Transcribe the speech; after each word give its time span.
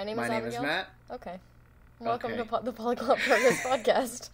My 0.00 0.04
name 0.04 0.16
My 0.16 0.24
is 0.24 0.30
name 0.30 0.44
is 0.46 0.58
Matt. 0.58 0.88
Okay. 1.10 1.38
Welcome 1.98 2.34
to 2.38 2.46
po- 2.46 2.62
the 2.62 2.72
Polyglot 2.72 3.18
Progress 3.18 3.60
podcast. 3.66 4.30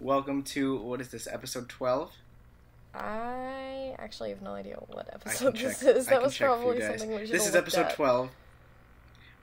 Welcome 0.00 0.42
to 0.54 0.76
what 0.78 1.00
is 1.00 1.06
this 1.10 1.28
episode 1.30 1.68
twelve? 1.68 2.10
I 2.92 3.94
actually 4.00 4.30
have 4.30 4.42
no 4.42 4.54
idea 4.54 4.74
what 4.88 5.08
episode 5.12 5.54
this 5.56 5.78
check. 5.84 5.94
is. 5.98 6.06
That 6.06 6.20
was 6.20 6.34
check 6.34 6.48
for 6.48 6.74
you 6.74 6.80
probably 6.80 6.80
something 6.82 7.10
we 7.12 7.26
should 7.26 7.32
This 7.36 7.46
is 7.46 7.54
episode 7.54 7.86
at. 7.86 7.94
twelve. 7.94 8.30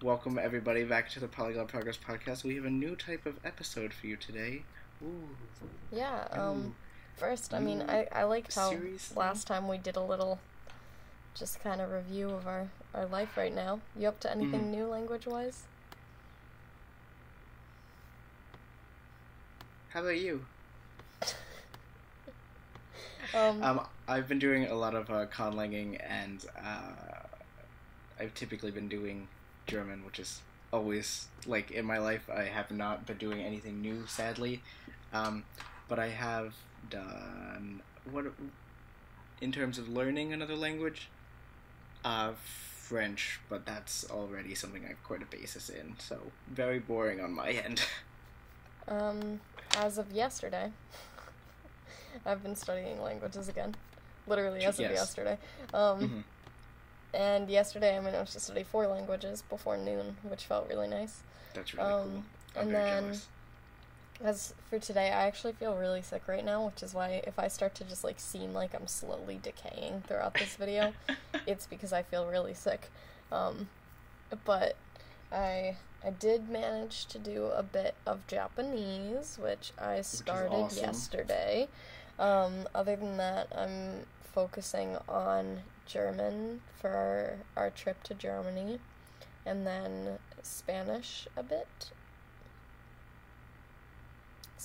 Welcome 0.02 0.38
everybody 0.38 0.84
back 0.84 1.10
to 1.12 1.22
the 1.22 1.28
Polyglot 1.30 1.70
Progress 1.70 1.98
podcast. 1.98 2.44
We 2.44 2.56
have 2.56 2.66
a 2.66 2.70
new 2.70 2.98
type 2.98 3.26
of 3.26 3.40
episode 3.46 3.94
for 3.94 4.08
you 4.08 4.18
today. 4.18 4.64
Ooh, 5.02 5.30
Yeah. 5.90 6.28
Ooh. 6.38 6.42
Um. 6.42 6.76
First, 7.16 7.54
I 7.54 7.60
mean, 7.62 7.82
I 7.88 8.10
I 8.12 8.24
liked 8.24 8.54
how 8.56 8.72
thing? 8.72 9.00
last 9.16 9.48
time 9.48 9.70
we 9.70 9.78
did 9.78 9.96
a 9.96 10.04
little, 10.04 10.38
just 11.34 11.62
kind 11.62 11.80
of 11.80 11.92
review 11.94 12.30
of 12.32 12.46
our 12.46 12.68
our 12.96 13.06
life 13.08 13.36
right 13.38 13.54
now. 13.54 13.80
You 13.98 14.08
up 14.08 14.20
to 14.22 14.32
anything 14.32 14.62
Mhm. 14.62 14.72
new 14.72 14.88
language 14.88 15.28
wise? 15.28 15.64
How 19.90 20.02
about 20.02 20.18
you? 20.20 20.46
Um. 23.34 23.64
Um, 23.64 23.82
I've 24.08 24.28
been 24.28 24.40
doing 24.40 24.66
a 24.66 24.76
lot 24.76 24.94
of 24.96 25.10
uh, 25.10 25.26
conlanging, 25.26 26.00
and 26.08 26.46
uh, 26.64 27.24
I've 28.20 28.34
typically 28.34 28.72
been 28.72 28.88
doing 28.88 29.28
German, 29.68 30.06
which 30.06 30.20
is 30.20 30.42
always 30.72 31.28
like 31.46 31.72
in 31.72 31.86
my 31.86 31.98
life. 31.98 32.30
I 32.30 32.44
have 32.44 32.72
not 32.72 33.06
been 33.06 33.18
doing 33.18 33.42
anything 33.42 33.82
new, 33.82 34.06
sadly, 34.08 34.62
um, 35.14 35.44
but 35.90 36.00
I 36.00 36.10
have 36.10 36.54
done 36.90 37.82
what 38.12 38.26
in 39.42 39.52
terms 39.52 39.78
of 39.78 39.90
learning 39.90 40.34
another 40.34 40.56
language. 40.56 41.10
Uh, 42.04 42.32
French, 42.90 43.40
but 43.50 43.66
that's 43.66 44.06
already 44.12 44.54
something 44.54 44.86
I've 44.88 45.04
quite 45.04 45.24
a 45.24 45.26
basis 45.26 45.70
in, 45.70 45.96
so 45.98 46.20
very 46.48 46.78
boring 46.78 47.20
on 47.20 47.32
my 47.34 47.50
end. 47.50 47.82
Um, 48.88 49.42
as 49.78 49.98
of 49.98 50.12
yesterday, 50.12 50.72
I've 52.26 52.44
been 52.44 52.56
studying 52.56 53.02
languages 53.02 53.50
again. 53.50 53.74
Literally 54.28 54.64
as 54.64 54.76
of 54.80 54.82
Yes. 54.82 54.92
yesterday. 54.94 55.38
Um, 55.74 56.00
Mhm. 56.08 56.24
and 57.20 57.50
yesterday 57.50 57.98
I 57.98 58.00
managed 58.02 58.34
to 58.34 58.40
study 58.40 58.62
four 58.64 58.86
languages 58.86 59.42
before 59.50 59.78
noon, 59.78 60.18
which 60.22 60.46
felt 60.46 60.70
really 60.70 60.88
nice. 60.88 61.22
That's 61.56 61.74
really 61.74 61.90
Um, 61.92 62.04
cool. 62.04 62.24
I'm 62.56 62.62
and 62.62 62.72
very 62.72 62.84
then- 62.84 63.04
jealous. 63.06 63.28
As 64.24 64.54
for 64.70 64.80
today, 64.80 65.08
I 65.08 65.28
actually 65.28 65.54
feel 65.54 65.76
really 65.76 66.02
sick 66.02 66.24
right 66.28 66.46
now, 66.46 66.66
which 66.66 66.82
is 66.82 66.94
why 66.94 67.22
if 67.28 67.38
I 67.38 67.50
start 67.50 67.76
to 67.76 67.84
just 67.84 68.04
like 68.04 68.20
seem 68.20 68.54
like 68.54 68.74
I'm 68.74 68.88
slowly 68.88 69.40
decaying 69.42 70.04
throughout 70.08 70.36
this 70.36 70.56
video, 70.56 70.94
it's 71.48 71.68
because 71.68 71.92
I 71.92 72.04
feel 72.04 72.26
really 72.26 72.54
sick. 72.54 72.90
Um, 73.32 73.68
but 74.46 74.78
I 75.32 75.76
I 76.04 76.12
did 76.12 76.50
manage 76.50 77.08
to 77.08 77.20
do 77.20 77.48
a 77.48 77.64
bit 77.64 77.96
of 78.06 78.26
Japanese, 78.28 79.38
which 79.42 79.74
I 79.78 80.02
started 80.02 80.54
awesome. 80.54 80.84
yesterday. 80.84 81.68
Um, 82.18 82.68
other 82.74 82.96
than 82.96 83.18
that, 83.18 83.48
I'm 83.54 84.06
focusing 84.22 84.98
on 85.10 85.62
German 85.86 86.62
for 86.80 86.90
our, 86.90 87.64
our 87.64 87.70
trip 87.70 88.04
to 88.04 88.14
Germany, 88.14 88.80
and 89.46 89.66
then 89.68 90.20
Spanish 90.42 91.28
a 91.36 91.44
bit. 91.44 91.92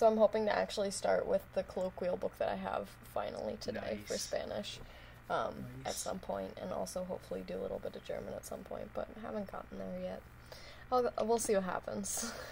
So 0.00 0.06
I'm 0.06 0.16
hoping 0.16 0.46
to 0.46 0.58
actually 0.58 0.92
start 0.92 1.26
with 1.26 1.42
the 1.52 1.62
colloquial 1.62 2.16
book 2.16 2.32
that 2.38 2.48
I 2.48 2.54
have 2.54 2.88
finally 3.12 3.58
today 3.60 3.98
for 4.06 4.16
Spanish 4.16 4.78
um, 5.28 5.52
at 5.84 5.92
some 5.92 6.18
point, 6.18 6.56
and 6.58 6.72
also 6.72 7.04
hopefully 7.04 7.44
do 7.46 7.54
a 7.54 7.60
little 7.60 7.80
bit 7.80 7.94
of 7.94 8.02
German 8.06 8.32
at 8.32 8.46
some 8.46 8.60
point, 8.60 8.88
but 8.94 9.08
I 9.14 9.26
haven't 9.26 9.52
gotten 9.52 9.76
there 9.76 10.00
yet. 10.02 10.22
I'll, 10.90 11.12
we'll 11.26 11.38
see 11.38 11.54
what 11.54 11.64
happens. 11.64 12.32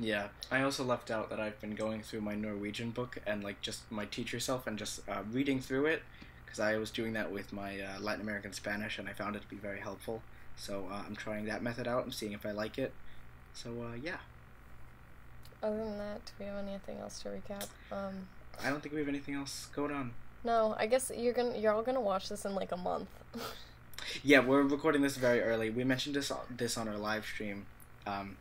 Yeah, 0.00 0.28
I 0.48 0.62
also 0.62 0.84
left 0.84 1.10
out 1.10 1.28
that 1.30 1.40
I've 1.40 1.60
been 1.60 1.74
going 1.74 2.02
through 2.02 2.20
my 2.20 2.36
Norwegian 2.36 2.92
book 2.92 3.18
and 3.26 3.42
like 3.42 3.60
just 3.62 3.90
my 3.90 4.04
teacher 4.04 4.38
self 4.38 4.68
and 4.68 4.78
just 4.78 5.00
uh, 5.08 5.22
reading 5.32 5.60
through 5.60 5.86
it 5.86 6.02
because 6.44 6.60
I 6.60 6.76
was 6.76 6.92
doing 6.92 7.14
that 7.14 7.32
with 7.32 7.52
my 7.52 7.80
uh, 7.80 7.98
Latin 7.98 8.20
American 8.20 8.52
Spanish 8.52 9.00
and 9.00 9.08
I 9.08 9.12
found 9.12 9.34
it 9.34 9.42
to 9.42 9.48
be 9.48 9.56
very 9.56 9.80
helpful. 9.80 10.22
So 10.54 10.86
uh, 10.88 11.02
I'm 11.04 11.16
trying 11.16 11.46
that 11.46 11.64
method 11.64 11.88
out 11.88 12.04
and 12.04 12.14
seeing 12.14 12.30
if 12.30 12.46
I 12.46 12.52
like 12.52 12.78
it. 12.78 12.92
So 13.54 13.70
uh, 13.90 13.96
yeah, 14.00 14.18
Other 15.62 15.76
than 15.76 15.98
that, 15.98 16.24
do 16.24 16.32
we 16.40 16.46
have 16.46 16.56
anything 16.66 16.98
else 16.98 17.20
to 17.20 17.28
recap? 17.30 17.66
Um, 17.90 18.28
I 18.62 18.70
don't 18.70 18.80
think 18.82 18.94
we 18.94 19.00
have 19.00 19.08
anything 19.08 19.34
else 19.34 19.68
going 19.74 19.92
on. 19.92 20.12
no, 20.44 20.74
I 20.78 20.86
guess 20.86 21.10
you're 21.16 21.32
gonna 21.32 21.56
you're 21.58 21.72
all 21.72 21.82
gonna 21.82 22.00
watch 22.00 22.28
this 22.28 22.44
in 22.44 22.54
like 22.54 22.72
a 22.72 22.76
month. 22.76 23.08
Yeah, 24.22 24.40
we're 24.40 24.62
recording 24.62 25.02
this 25.02 25.16
very 25.16 25.42
early. 25.42 25.70
We 25.70 25.84
mentioned 25.84 26.14
this 26.14 26.30
on, 26.30 26.38
this 26.56 26.78
on 26.78 26.88
our 26.88 26.96
live 26.96 27.24
stream 27.26 27.66
um, 28.06 28.36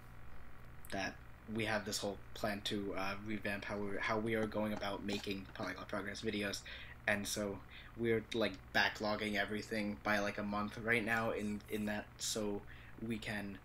that 0.92 1.16
we 1.54 1.66
have 1.66 1.84
this 1.84 1.98
whole 1.98 2.18
plan 2.36 2.62
to 2.66 2.94
uh, 2.98 3.16
revamp 3.26 3.66
how 3.66 3.78
we 3.78 3.98
how 4.00 4.18
we 4.20 4.36
are 4.36 4.46
going 4.46 4.74
about 4.74 5.04
making 5.04 5.46
Polyglot 5.56 5.88
Progress 5.88 6.22
videos, 6.22 6.62
and 7.08 7.28
so 7.28 7.58
we're 7.98 8.24
like 8.34 8.54
backlogging 8.74 9.36
everything 9.36 9.98
by 10.04 10.20
like 10.20 10.38
a 10.38 10.44
month 10.44 10.78
right 10.84 11.04
now 11.04 11.32
in 11.32 11.60
in 11.70 11.86
that 11.86 12.06
so 12.20 12.62
we 13.06 13.18
can 13.18 13.58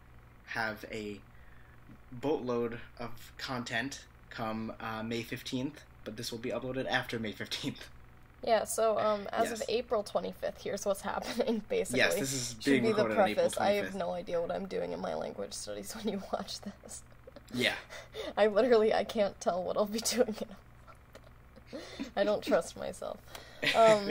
have 0.47 0.85
a 0.91 1.21
boatload 2.21 2.79
of 2.99 3.33
content 3.39 4.05
come 4.31 4.73
uh, 4.81 5.03
May 5.03 5.23
fifteenth. 5.23 5.83
But 6.05 6.17
this 6.17 6.33
will 6.33 6.39
be 6.39 6.51
uploaded 6.51 6.87
after 6.89 7.19
May 7.19 7.33
fifteenth. 7.33 7.89
yeah. 8.45 8.65
So 8.65 8.99
um, 8.99 9.29
as 9.33 9.51
Yes. 9.51 9.61
of 9.61 9.67
April 9.69 10.03
25th, 10.03 10.61
here's 10.63 10.85
what's 10.85 11.01
happening. 11.13 11.63
Basically, 11.69 12.01
Yes, 12.01 12.17
this 12.17 12.33
is 12.33 12.57
should 12.61 12.83
be 12.83 12.89
the 12.89 12.95
recorded 12.95 13.19
on 13.19 13.29
April 13.29 13.45
preface. 13.51 13.59
I 13.61 13.71
have 13.75 13.95
no 13.95 14.11
idea 14.13 14.41
what 14.41 14.51
I'm 14.51 14.67
doing 14.67 14.93
in 14.93 15.01
my 15.01 15.15
language 15.15 15.53
studies 15.53 15.95
when 15.95 16.09
you 16.13 16.23
watch 16.33 16.61
this. 16.61 17.03
Yeah. 17.55 17.75
I 18.37 18.49
literally 18.49 18.93
I 18.93 19.05
can't 19.05 19.39
tell 19.41 19.63
what 19.63 19.77
I'll 19.77 19.87
be 19.87 20.01
doing 20.17 20.29
in 20.41 20.47
a 20.49 21.77
month. 21.77 22.11
I 22.17 22.25
don't 22.25 22.43
trust 22.43 22.77
myself. 22.77 23.19
Um, 23.77 24.11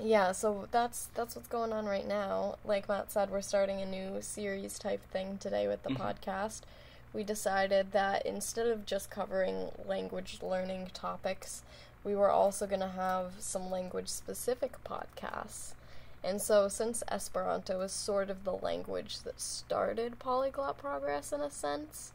Yeah, 0.00 0.32
so 0.32 0.66
that's 0.70 1.08
that's 1.14 1.36
what's 1.36 1.48
going 1.48 1.72
on 1.72 1.86
right 1.86 2.06
now. 2.06 2.56
Like 2.64 2.88
Matt 2.88 3.12
said, 3.12 3.30
we're 3.30 3.40
starting 3.42 3.80
a 3.80 3.86
new 3.86 4.20
series 4.20 4.78
type 4.78 5.00
thing 5.10 5.38
today 5.38 5.68
with 5.68 5.82
the 5.82 5.90
Mhm. 5.90 5.98
podcast. 5.98 6.60
We 7.12 7.22
decided 7.22 7.92
that 7.92 8.26
instead 8.26 8.66
of 8.66 8.86
just 8.86 9.08
covering 9.08 9.70
language 9.86 10.40
learning 10.42 10.90
topics, 10.94 11.62
we 12.02 12.16
were 12.16 12.30
also 12.30 12.66
going 12.66 12.80
to 12.80 12.88
have 12.88 13.34
some 13.38 13.70
language 13.70 14.08
specific 14.08 14.82
podcasts. 14.82 15.74
And 16.24 16.42
so 16.42 16.68
since 16.68 17.04
Esperanto 17.08 17.80
is 17.82 17.92
sort 17.92 18.30
of 18.30 18.42
the 18.44 18.52
language 18.56 19.20
that 19.20 19.40
started 19.40 20.18
polyglot 20.18 20.76
progress 20.76 21.32
in 21.32 21.40
a 21.40 21.50
sense, 21.50 22.10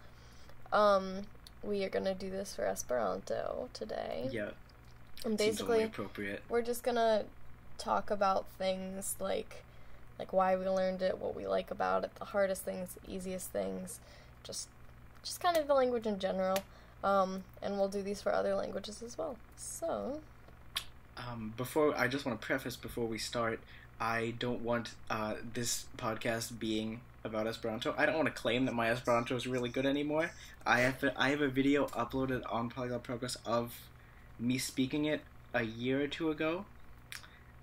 um 0.73 1.27
we 1.63 1.83
are 1.83 1.89
going 1.89 2.05
to 2.05 2.13
do 2.13 2.29
this 2.29 2.55
for 2.55 2.65
Esperanto 2.65 3.69
today. 3.73 4.27
yeah. 4.31 4.51
And 5.25 5.37
basically 5.37 5.83
appropriate. 5.83 6.41
we're 6.49 6.61
just 6.61 6.83
gonna 6.83 7.25
talk 7.79 8.11
about 8.11 8.45
things 8.57 9.15
like 9.19 9.63
like 10.19 10.33
why 10.33 10.55
we 10.55 10.67
learned 10.67 11.01
it, 11.01 11.17
what 11.19 11.35
we 11.35 11.47
like 11.47 11.71
about 11.71 12.03
it, 12.03 12.13
the 12.15 12.25
hardest 12.25 12.63
things, 12.63 12.95
the 12.95 13.13
easiest 13.13 13.49
things, 13.51 13.99
just 14.43 14.67
just 15.23 15.39
kind 15.41 15.57
of 15.57 15.67
the 15.67 15.73
language 15.73 16.05
in 16.05 16.19
general. 16.19 16.59
Um, 17.03 17.43
and 17.61 17.77
we'll 17.77 17.87
do 17.87 18.01
these 18.01 18.21
for 18.21 18.33
other 18.33 18.55
languages 18.55 19.01
as 19.01 19.17
well. 19.17 19.37
So 19.55 20.21
Um, 21.17 21.53
before 21.57 21.97
I 21.97 22.07
just 22.07 22.25
want 22.25 22.39
to 22.39 22.45
preface 22.45 22.75
before 22.75 23.05
we 23.05 23.17
start, 23.17 23.59
I 23.99 24.33
don't 24.39 24.61
want 24.61 24.91
uh, 25.09 25.35
this 25.53 25.85
podcast 25.97 26.59
being 26.59 27.01
about 27.23 27.47
Esperanto. 27.47 27.93
I 27.97 28.05
don't 28.05 28.15
want 28.15 28.27
to 28.27 28.33
claim 28.33 28.65
that 28.65 28.73
my 28.73 28.89
Esperanto 28.89 29.35
is 29.35 29.45
really 29.47 29.69
good 29.69 29.85
anymore. 29.85 30.31
I 30.65 30.79
have 30.81 31.03
I 31.17 31.29
have 31.29 31.41
a 31.41 31.49
video 31.49 31.87
uploaded 31.87 32.41
on 32.49 32.69
Polyglot 32.69 33.03
Progress 33.03 33.37
of 33.45 33.75
me 34.39 34.57
speaking 34.57 35.05
it 35.05 35.21
a 35.53 35.63
year 35.63 36.03
or 36.03 36.07
two 36.07 36.29
ago. 36.31 36.65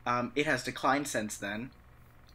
Um, 0.07 0.33
it 0.37 0.47
has 0.47 0.63
declined 0.63 1.09
since 1.09 1.37
then. 1.37 1.71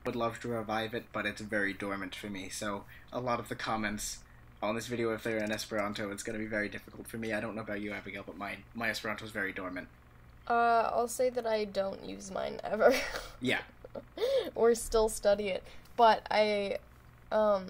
Would 0.06 0.16
love 0.16 0.40
to 0.42 0.48
revive 0.48 0.94
it, 0.94 1.06
but 1.14 1.26
it's 1.26 1.42
very 1.42 1.74
dormant 1.74 2.16
for 2.16 2.28
me. 2.28 2.50
So 2.50 2.84
a 3.14 3.20
lot 3.20 3.40
of 3.40 3.50
the 3.50 3.56
comments 3.56 4.20
on 4.62 4.76
this 4.76 4.88
video, 4.88 5.14
if 5.14 5.24
they're 5.24 5.38
in 5.44 5.52
Esperanto, 5.52 6.12
it's 6.12 6.24
going 6.24 6.38
to 6.38 6.44
be 6.44 6.50
very 6.50 6.70
difficult 6.70 7.08
for 7.08 7.18
me. 7.18 7.34
I 7.34 7.40
don't 7.40 7.56
know 7.56 7.62
about 7.62 7.82
you, 7.82 7.92
Abigail, 7.94 8.24
but 8.26 8.38
my 8.38 8.58
my 8.76 8.90
Esperanto 8.90 9.26
is 9.26 9.32
very 9.32 9.52
dormant. 9.54 9.88
uh, 10.48 10.90
I'll 10.94 11.08
say 11.08 11.30
that 11.30 11.46
I 11.48 11.66
don't 11.66 12.04
use 12.04 12.32
mine 12.32 12.60
ever. 12.64 12.94
Yeah. 13.42 13.62
or 14.56 14.74
still 14.76 15.10
study 15.10 15.50
it. 15.50 15.64
But 15.98 16.26
I 16.32 16.78
um 17.32 17.68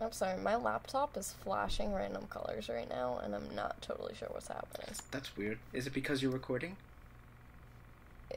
I'm 0.00 0.12
sorry, 0.12 0.38
my 0.40 0.56
laptop 0.56 1.16
is 1.16 1.34
flashing 1.44 1.94
random 1.94 2.26
colors 2.28 2.68
right 2.68 2.88
now 2.88 3.20
and 3.22 3.34
I'm 3.34 3.54
not 3.54 3.80
totally 3.80 4.14
sure 4.14 4.28
what's 4.30 4.48
happening. 4.48 4.88
That's 5.10 5.36
weird. 5.36 5.58
Is 5.72 5.86
it 5.86 5.92
because 5.94 6.22
you're 6.22 6.32
recording? 6.32 6.76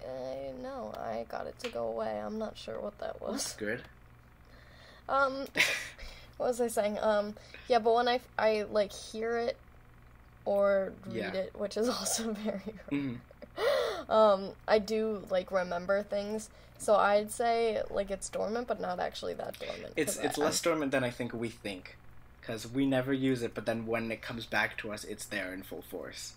I 0.08 0.52
no, 0.62 0.94
I 0.98 1.26
got 1.30 1.48
it 1.48 1.58
to 1.60 1.70
go 1.70 1.88
away. 1.88 2.20
I'm 2.20 2.38
not 2.38 2.58
sure 2.58 2.80
what 2.80 2.98
that 3.00 3.22
was. 3.22 3.32
That's 3.44 3.56
good. 3.56 3.82
Um, 5.10 5.46
what 6.38 6.48
was 6.48 6.62
I 6.62 6.68
saying? 6.68 6.98
Um, 7.00 7.36
yeah, 7.68 7.80
but 7.80 7.94
when 7.94 8.08
I, 8.08 8.20
I 8.38 8.66
like 8.72 8.92
hear 8.92 9.38
it 9.38 9.58
or 10.46 10.94
read 11.08 11.16
Yeah. 11.16 11.32
it, 11.34 11.54
which 11.58 11.78
is 11.78 11.88
also 12.00 12.34
very 12.34 12.62
Mhm. 12.92 13.18
um, 14.10 14.52
I 14.68 14.80
do 14.80 15.24
like 15.30 15.52
remember 15.52 16.04
things. 16.04 16.50
So 16.80 16.96
I'd 16.96 17.32
say 17.32 17.82
like 17.90 18.12
it's 18.12 18.30
dormant, 18.30 18.68
but 18.68 18.80
not 18.80 19.00
actually 19.00 19.34
that 19.36 19.58
dormant. 19.60 19.94
It's 19.96 20.18
it's 20.18 20.38
I- 20.38 20.44
less 20.44 20.62
dormant 20.62 20.92
than 20.92 21.04
I 21.04 21.10
think 21.10 21.34
we 21.34 21.50
think, 21.50 21.98
because 22.40 22.68
we 22.68 22.86
never 22.86 23.12
use 23.14 23.42
it. 23.42 23.54
But 23.56 23.66
then 23.66 23.86
when 23.88 24.12
it 24.12 24.22
comes 24.22 24.46
back 24.46 24.78
to 24.80 24.92
us, 24.92 25.04
it's 25.04 25.26
there 25.26 25.54
in 25.54 25.64
full 25.64 25.82
force. 25.82 26.34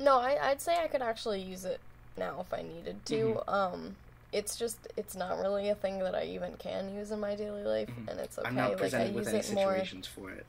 No, 0.00 0.18
I, 0.18 0.50
I'd 0.50 0.60
say 0.60 0.76
I 0.82 0.86
could 0.88 1.02
actually 1.02 1.40
use 1.40 1.64
it 1.64 1.80
now 2.18 2.40
if 2.40 2.52
I 2.52 2.62
needed 2.62 3.04
to. 3.06 3.14
Mm-hmm. 3.14 3.50
Um, 3.50 3.96
it's 4.32 4.56
just 4.56 4.88
it's 4.96 5.16
not 5.16 5.38
really 5.38 5.70
a 5.70 5.74
thing 5.74 6.00
that 6.00 6.14
I 6.14 6.24
even 6.24 6.54
can 6.58 6.94
use 6.94 7.10
in 7.10 7.20
my 7.20 7.34
daily 7.34 7.62
life, 7.62 7.88
Mhm. 7.88 8.10
and 8.10 8.20
it's 8.20 8.38
okay. 8.38 8.48
I'm 8.48 8.54
not 8.56 8.78
like 8.80 8.92
I 8.94 9.04
with 9.10 9.14
use 9.16 9.28
any 9.28 9.38
it 9.38 9.52
more. 9.54 9.82
for 10.14 10.30
it. 10.30 10.44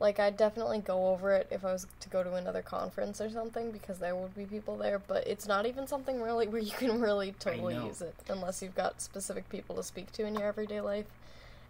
Like 0.00 0.20
I'd 0.20 0.36
definitely 0.36 0.78
go 0.78 1.08
over 1.08 1.32
it 1.32 1.48
if 1.50 1.64
I 1.64 1.72
was 1.72 1.86
to 2.00 2.08
go 2.08 2.22
to 2.22 2.34
another 2.34 2.62
conference 2.62 3.20
or 3.20 3.28
something 3.28 3.72
because 3.72 3.98
there 3.98 4.14
would 4.14 4.34
be 4.36 4.44
people 4.46 4.76
there. 4.76 4.98
But 5.00 5.26
it's 5.26 5.46
not 5.46 5.66
even 5.66 5.86
something 5.88 6.22
really 6.22 6.46
where 6.46 6.62
you 6.62 6.70
can 6.70 7.00
really 7.00 7.32
totally 7.32 7.74
use 7.74 8.00
it 8.00 8.14
unless 8.28 8.62
you've 8.62 8.76
got 8.76 9.00
specific 9.02 9.48
people 9.50 9.74
to 9.76 9.82
speak 9.82 10.12
to 10.12 10.24
in 10.24 10.34
your 10.36 10.44
everyday 10.46 10.80
life. 10.80 11.06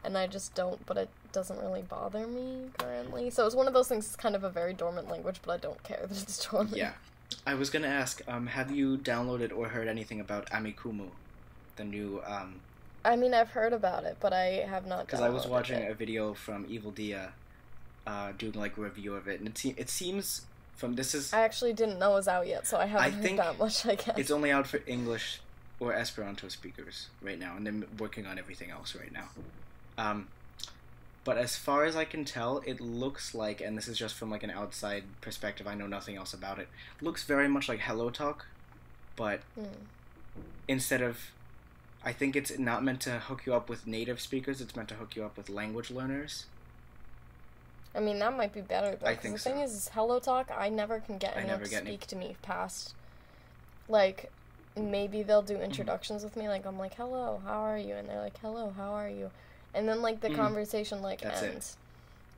And 0.05 0.17
I 0.17 0.27
just 0.29 0.55
don't, 0.55 0.85
but 0.87 0.97
it 0.97 1.09
doesn't 1.33 1.59
really 1.59 1.83
bother 1.83 2.27
me 2.27 2.71
currently. 2.79 3.31
So 3.31 3.47
it's 3.47 3.57
one 3.57 3.67
of 3.67 3.73
those 3.73 3.89
things. 3.89 4.07
It's 4.07 4.15
kind 4.17 4.37
of 4.37 4.45
a 4.45 4.51
very 4.51 4.73
dormant 4.75 5.11
language, 5.11 5.41
but 5.45 5.53
I 5.53 5.57
don't 5.57 5.83
care 5.83 6.05
that 6.07 6.23
it's 6.23 6.47
dormant. 6.49 6.77
Yeah, 6.77 6.93
I 7.47 7.55
was 7.55 7.71
gonna 7.71 7.89
ask, 7.89 8.23
um, 8.29 8.47
have 8.49 8.71
you 8.71 8.99
downloaded 8.99 9.57
or 9.57 9.69
heard 9.69 9.89
anything 9.89 10.21
about 10.21 10.51
Amikumu, 10.51 11.09
the 11.77 11.85
new 11.85 12.23
um, 12.27 12.61
I 13.05 13.17
mean, 13.17 13.33
I've 13.33 13.51
heard 13.51 13.73
about 13.73 14.05
it, 14.05 14.17
but 14.21 14.33
I 14.33 14.67
have 14.69 14.87
not. 14.87 15.07
because 15.07 15.21
I 15.21 15.29
was 15.29 15.47
watching 15.47 15.79
it. 15.79 15.91
a 15.91 15.95
video 15.95 16.35
from 16.35 16.67
Evildea, 16.67 17.31
uh, 18.07 18.33
doing 18.37 18.55
like 18.55 18.77
a 18.77 18.81
review 18.81 19.15
of 19.15 19.29
it, 19.29 19.41
and 19.41 19.49
it, 19.49 19.57
se- 19.57 19.75
it 19.77 19.89
seems 19.89 20.43
from 20.77 20.95
this 20.95 21.15
is 21.15 21.33
I 21.33 21.41
actually 21.41 21.73
didn't 21.73 21.99
know 21.99 22.13
it 22.13 22.17
was 22.17 22.29
out 22.29 22.47
yet, 22.47 22.67
so 22.67 22.77
I 22.79 22.87
haven't 22.87 23.13
heard 23.15 23.23
think 23.23 23.37
that 23.39 23.59
much. 23.59 23.87
I 23.87 23.95
guess. 23.95 24.19
it's 24.19 24.31
only 24.31 24.51
out 24.51 24.67
for 24.67 24.81
English 24.87 25.41
or 25.81 25.95
Esperanto 25.95 26.49
speakers 26.49 27.09
right 27.23 27.39
now, 27.39 27.57
and 27.57 27.67
they're 27.67 27.89
working 27.99 28.27
on 28.27 28.39
everything 28.39 28.71
else 28.71 28.95
right 28.95 29.13
now. 29.13 29.29
Um, 29.97 30.29
but 31.25 31.37
as 31.37 31.57
far 31.57 31.85
as 31.85 31.95
I 31.97 32.05
can 32.05 32.25
tell, 32.25 32.63
it 32.67 32.81
looks 32.81 33.35
like, 33.35 33.61
and 33.61 33.77
this 33.77 33.89
is 33.89 33.99
just 33.99 34.15
from 34.15 34.31
like 34.31 34.43
an 34.43 34.51
outside 34.51 35.05
perspective, 35.21 35.67
I 35.67 35.75
know 35.75 35.87
nothing 35.87 36.17
else 36.17 36.33
about 36.35 36.59
it. 36.59 36.69
Looks 37.01 37.25
very 37.25 37.49
much 37.49 37.69
like 37.69 37.81
Hello 37.81 38.11
Talk, 38.11 38.47
but 39.17 39.41
Hmm. 39.55 39.65
instead 40.67 41.03
of 41.03 41.31
I 42.05 42.13
think 42.13 42.37
it's 42.37 42.57
not 42.59 42.85
meant 42.85 43.01
to 43.03 43.19
hook 43.19 43.45
you 43.45 43.53
up 43.55 43.69
with 43.69 43.87
native 43.87 44.21
speakers, 44.21 44.61
it's 44.61 44.77
meant 44.77 44.89
to 44.91 44.95
hook 44.95 45.17
you 45.17 45.25
up 45.25 45.37
with 45.37 45.49
language 45.51 45.91
learners. 45.91 46.47
I 47.95 48.01
mean, 48.01 48.19
that 48.21 48.37
might 48.37 48.53
be 48.55 48.61
better 48.61 48.95
though. 48.97 49.07
I 49.07 49.17
think 49.17 49.35
the 49.35 49.41
thing 49.41 49.59
is, 49.61 49.73
is 49.75 49.89
Hello 49.93 50.21
Talk. 50.21 50.51
I 50.57 50.69
never 50.69 51.01
can 51.01 51.19
get 51.19 51.37
anyone 51.37 51.61
to 51.61 51.69
get 51.69 51.83
any- 51.83 51.91
speak 51.97 52.07
to 52.09 52.17
me 52.17 52.37
past. 52.43 52.95
Like, 53.89 54.31
maybe 54.77 55.23
they'll 55.25 55.43
Mm-hmm. 55.43 55.55
do 55.57 55.61
introductions 55.61 56.23
with 56.23 56.37
me. 56.37 56.49
Like, 56.49 56.65
I'm 56.67 56.79
like, 56.79 56.95
"Hello, 56.95 57.41
how 57.45 57.61
are 57.63 57.79
you?" 57.79 57.95
And 57.95 58.09
they're 58.09 58.21
like, 58.21 58.39
"Hello, 58.39 58.71
how 58.77 58.93
are 58.93 59.09
you?" 59.09 59.31
And 59.75 59.89
then 59.89 60.03
like 60.03 60.21
the 60.21 60.31
Mhm. 60.31 60.37
conversation 60.37 61.03
like 61.03 61.21
That's 61.21 61.43
it. 61.43 61.53
ends. 61.55 61.77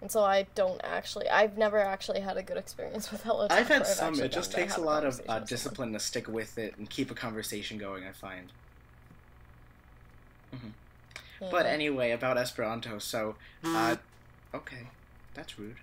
And 0.00 0.10
so 0.10 0.24
I 0.24 0.44
don't 0.54 0.80
actually. 0.82 1.28
I've 1.28 1.58
never 1.58 1.78
actually 1.78 2.20
had 2.20 2.36
a 2.36 2.42
good 2.42 2.56
experience 2.56 3.10
with 3.12 3.22
Hello 3.22 3.48
Talk. 3.48 3.58
I've 3.58 3.68
had 3.68 3.82
where 3.82 3.90
some. 3.94 4.08
actually 4.08 4.26
It 4.26 4.32
just 4.32 4.52
takes 4.52 4.76
a 4.76 4.80
lot 4.80 5.04
of 5.04 5.20
uh, 5.28 5.40
discipline 5.40 5.92
to 5.92 6.00
stick 6.00 6.26
with 6.28 6.58
it 6.58 6.76
and 6.78 6.88
keep 6.88 7.10
a 7.10 7.14
conversation 7.14 7.78
going. 7.78 8.04
I 8.04 8.12
find. 8.12 8.52
But 11.50 11.64
Yeah. 11.64 11.72
anyway, 11.72 12.10
about 12.10 12.36
Esperanto. 12.36 12.98
So, 12.98 13.36
uh, 13.64 13.96
okay, 14.54 14.88
that's 15.34 15.58
rude. 15.58 15.78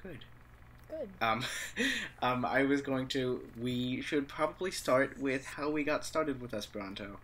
Good. 0.00 0.24
good. 0.88 1.08
Um, 1.20 1.44
um, 2.22 2.44
I 2.44 2.62
was 2.62 2.82
going 2.82 3.08
to. 3.08 3.40
We 3.60 4.00
should 4.00 4.28
probably 4.28 4.70
start 4.70 5.18
with 5.18 5.44
how 5.44 5.70
we 5.70 5.82
got 5.82 6.04
started 6.04 6.40
with 6.40 6.54
Esperanto. 6.54 7.18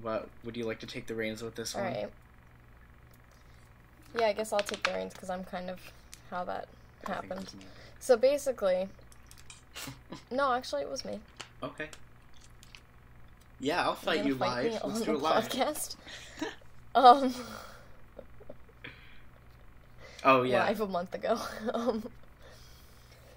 What 0.00 0.28
would 0.44 0.56
you 0.56 0.64
like 0.64 0.80
to 0.80 0.86
take 0.86 1.06
the 1.06 1.14
reins 1.14 1.42
with 1.42 1.54
this 1.54 1.74
All 1.74 1.82
one? 1.82 1.92
right. 1.92 2.10
Yeah, 4.18 4.26
I 4.26 4.32
guess 4.32 4.52
I'll 4.52 4.60
take 4.60 4.82
the 4.82 4.92
reins 4.92 5.12
because 5.12 5.30
I'm 5.30 5.44
kind 5.44 5.70
of 5.70 5.78
how 6.30 6.44
that 6.44 6.68
happened. 7.06 7.52
So 8.00 8.16
basically, 8.16 8.88
no, 10.30 10.52
actually, 10.52 10.82
it 10.82 10.90
was 10.90 11.04
me. 11.04 11.20
Okay. 11.62 11.88
Yeah, 13.60 13.82
I'll 13.84 13.94
fight 13.94 14.24
you 14.24 14.34
fight 14.36 14.72
live. 14.72 14.84
Let's 14.84 15.00
do 15.02 15.12
it 15.14 15.20
live. 15.20 15.48
podcast. 15.48 15.96
um, 16.94 17.34
Oh 20.24 20.42
yeah. 20.42 20.64
live 20.64 20.80
a 20.80 20.86
month 20.86 21.14
ago. 21.14 21.38
um, 21.74 22.04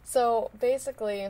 so 0.03 0.49
basically, 0.59 1.29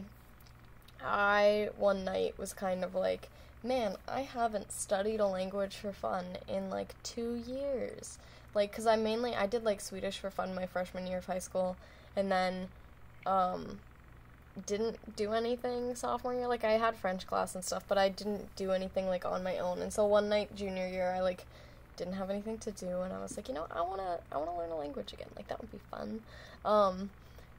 I 1.04 1.70
one 1.78 2.04
night 2.06 2.38
was 2.38 2.54
kind 2.54 2.84
of 2.84 2.96
like, 2.96 3.30
man, 3.66 3.96
I 4.08 4.22
haven't 4.22 4.72
studied 4.72 5.20
a 5.20 5.28
language 5.28 5.76
for 5.76 5.92
fun 5.92 6.26
in 6.48 6.70
like 6.70 6.94
two 7.04 7.36
years. 7.36 8.18
Like, 8.54 8.74
cause 8.74 8.88
I 8.88 8.96
mainly 8.96 9.36
I 9.36 9.48
did 9.48 9.64
like 9.66 9.82
Swedish 9.82 10.20
for 10.20 10.30
fun 10.30 10.56
my 10.56 10.66
freshman 10.66 11.08
year 11.08 11.18
of 11.18 11.26
high 11.26 11.40
school, 11.40 11.76
and 12.16 12.32
then, 12.32 12.70
um, 13.26 13.80
didn't 14.66 15.16
do 15.18 15.34
anything 15.34 15.96
sophomore 15.96 16.34
year. 16.34 16.48
Like 16.48 16.64
I 16.64 16.74
had 16.74 16.96
French 16.96 17.28
class 17.28 17.56
and 17.56 17.64
stuff, 17.64 17.84
but 17.88 17.98
I 17.98 18.10
didn't 18.10 18.56
do 18.56 18.72
anything 18.72 19.08
like 19.08 19.26
on 19.26 19.44
my 19.44 19.58
own. 19.58 19.82
And 19.82 19.92
so 19.92 20.06
one 20.06 20.30
night 20.30 20.56
junior 20.56 20.88
year, 20.88 21.12
I 21.12 21.22
like 21.22 21.46
didn't 21.98 22.14
have 22.14 22.30
anything 22.30 22.58
to 22.60 22.72
do, 22.72 23.02
and 23.02 23.14
I 23.14 23.22
was 23.22 23.36
like, 23.36 23.48
you 23.48 23.54
know, 23.54 23.66
I 23.72 23.82
wanna 23.82 24.20
I 24.32 24.38
wanna 24.38 24.58
learn 24.58 24.72
a 24.72 24.78
language 24.78 25.12
again. 25.14 25.28
Like 25.36 25.48
that 25.48 25.62
would 25.62 25.72
be 25.72 25.80
fun. 25.92 26.22
Um, 26.64 27.10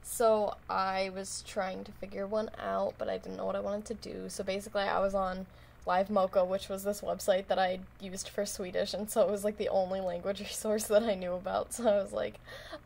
so 0.03 0.55
I 0.69 1.11
was 1.13 1.43
trying 1.45 1.83
to 1.83 1.91
figure 1.91 2.25
one 2.25 2.49
out, 2.59 2.93
but 2.97 3.09
I 3.09 3.17
didn't 3.17 3.37
know 3.37 3.45
what 3.45 3.55
I 3.55 3.59
wanted 3.59 3.85
to 3.85 3.93
do. 3.93 4.29
So 4.29 4.43
basically, 4.43 4.83
I 4.83 4.99
was 4.99 5.13
on 5.13 5.45
Live 5.87 6.09
Mocha, 6.09 6.43
which 6.43 6.67
was 6.67 6.83
this 6.83 6.99
website 7.01 7.47
that 7.47 7.57
I 7.57 7.79
used 8.01 8.27
for 8.27 8.45
Swedish, 8.45 8.93
and 8.93 9.09
so 9.09 9.21
it 9.21 9.31
was 9.31 9.43
like 9.45 9.57
the 9.57 9.69
only 9.69 10.01
language 10.01 10.39
resource 10.49 10.83
that 10.85 11.01
I 11.03 11.15
knew 11.15 11.33
about. 11.33 11.73
So 11.73 11.87
I 11.89 11.95
was 11.95 12.11
like, 12.11 12.35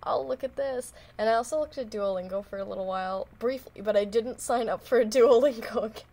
I'll 0.03 0.25
look 0.25 0.43
at 0.43 0.55
this. 0.55 0.93
And 1.17 1.27
I 1.27 1.33
also 1.33 1.59
looked 1.59 1.77
at 1.79 1.89
Duolingo 1.89 2.45
for 2.45 2.59
a 2.59 2.63
little 2.63 2.85
while, 2.85 3.27
briefly, 3.39 3.81
but 3.81 3.97
I 3.97 4.05
didn't 4.05 4.39
sign 4.49 4.69
up 4.69 4.85
for 4.85 4.99
a 4.99 5.05
Duolingo 5.05 5.85
account. 5.87 6.03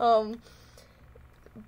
um, 0.00 0.42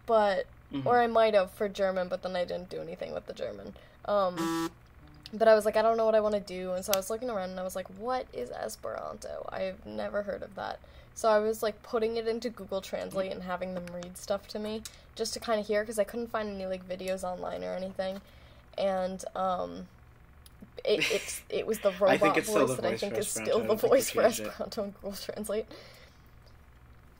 but 0.06 0.46
Mhm. 0.72 0.86
or 0.86 0.98
I 1.00 1.06
might 1.06 1.34
have 1.34 1.50
for 1.52 1.68
German, 1.68 2.08
but 2.08 2.22
then 2.22 2.34
I 2.34 2.44
didn't 2.44 2.68
do 2.68 2.80
anything 2.80 3.12
with 3.14 3.26
the 3.26 3.32
German. 3.32 3.74
Um, 4.06 4.70
but 5.32 5.46
I 5.46 5.54
was 5.54 5.64
like, 5.64 5.76
I 5.76 5.82
don't 5.82 5.96
know 5.96 6.04
what 6.06 6.14
I 6.16 6.20
want 6.20 6.34
to 6.34 6.40
do, 6.40 6.72
and 6.72 6.84
so 6.84 6.92
I 6.92 6.96
was 6.96 7.10
looking 7.10 7.30
around 7.30 7.50
and 7.50 7.60
I 7.60 7.62
was 7.62 7.76
like, 7.76 7.86
what 7.98 8.26
is 8.32 8.50
Esperanto? 8.50 9.48
I've 9.52 9.84
never 9.86 10.22
heard 10.22 10.42
of 10.42 10.54
that. 10.56 10.80
So 11.14 11.28
I 11.28 11.38
was 11.38 11.62
like 11.62 11.80
putting 11.82 12.16
it 12.16 12.26
into 12.26 12.50
Google 12.50 12.80
Translate 12.80 13.32
and 13.32 13.42
having 13.42 13.74
them 13.74 13.86
read 13.94 14.16
stuff 14.16 14.48
to 14.48 14.58
me 14.58 14.82
just 15.14 15.32
to 15.34 15.40
kind 15.40 15.60
of 15.60 15.66
hear 15.66 15.82
because 15.82 15.98
I 15.98 16.04
couldn't 16.04 16.28
find 16.28 16.48
any 16.48 16.66
like 16.66 16.88
videos 16.88 17.22
online 17.22 17.64
or 17.64 17.74
anything, 17.74 18.20
and 18.76 19.24
um. 19.34 19.88
It, 20.84 21.10
it's 21.10 21.40
it 21.48 21.66
was 21.66 21.78
the 21.78 21.92
robot 21.92 22.20
voice 22.20 22.46
the 22.46 22.74
that 22.74 22.84
I 22.84 22.96
think 22.96 23.16
is 23.16 23.28
still 23.28 23.60
the 23.60 23.74
voice 23.74 24.10
for. 24.10 24.22
Esperanto 24.22 24.84
in 24.84 24.90
Google 24.90 25.12
Translate. 25.12 25.66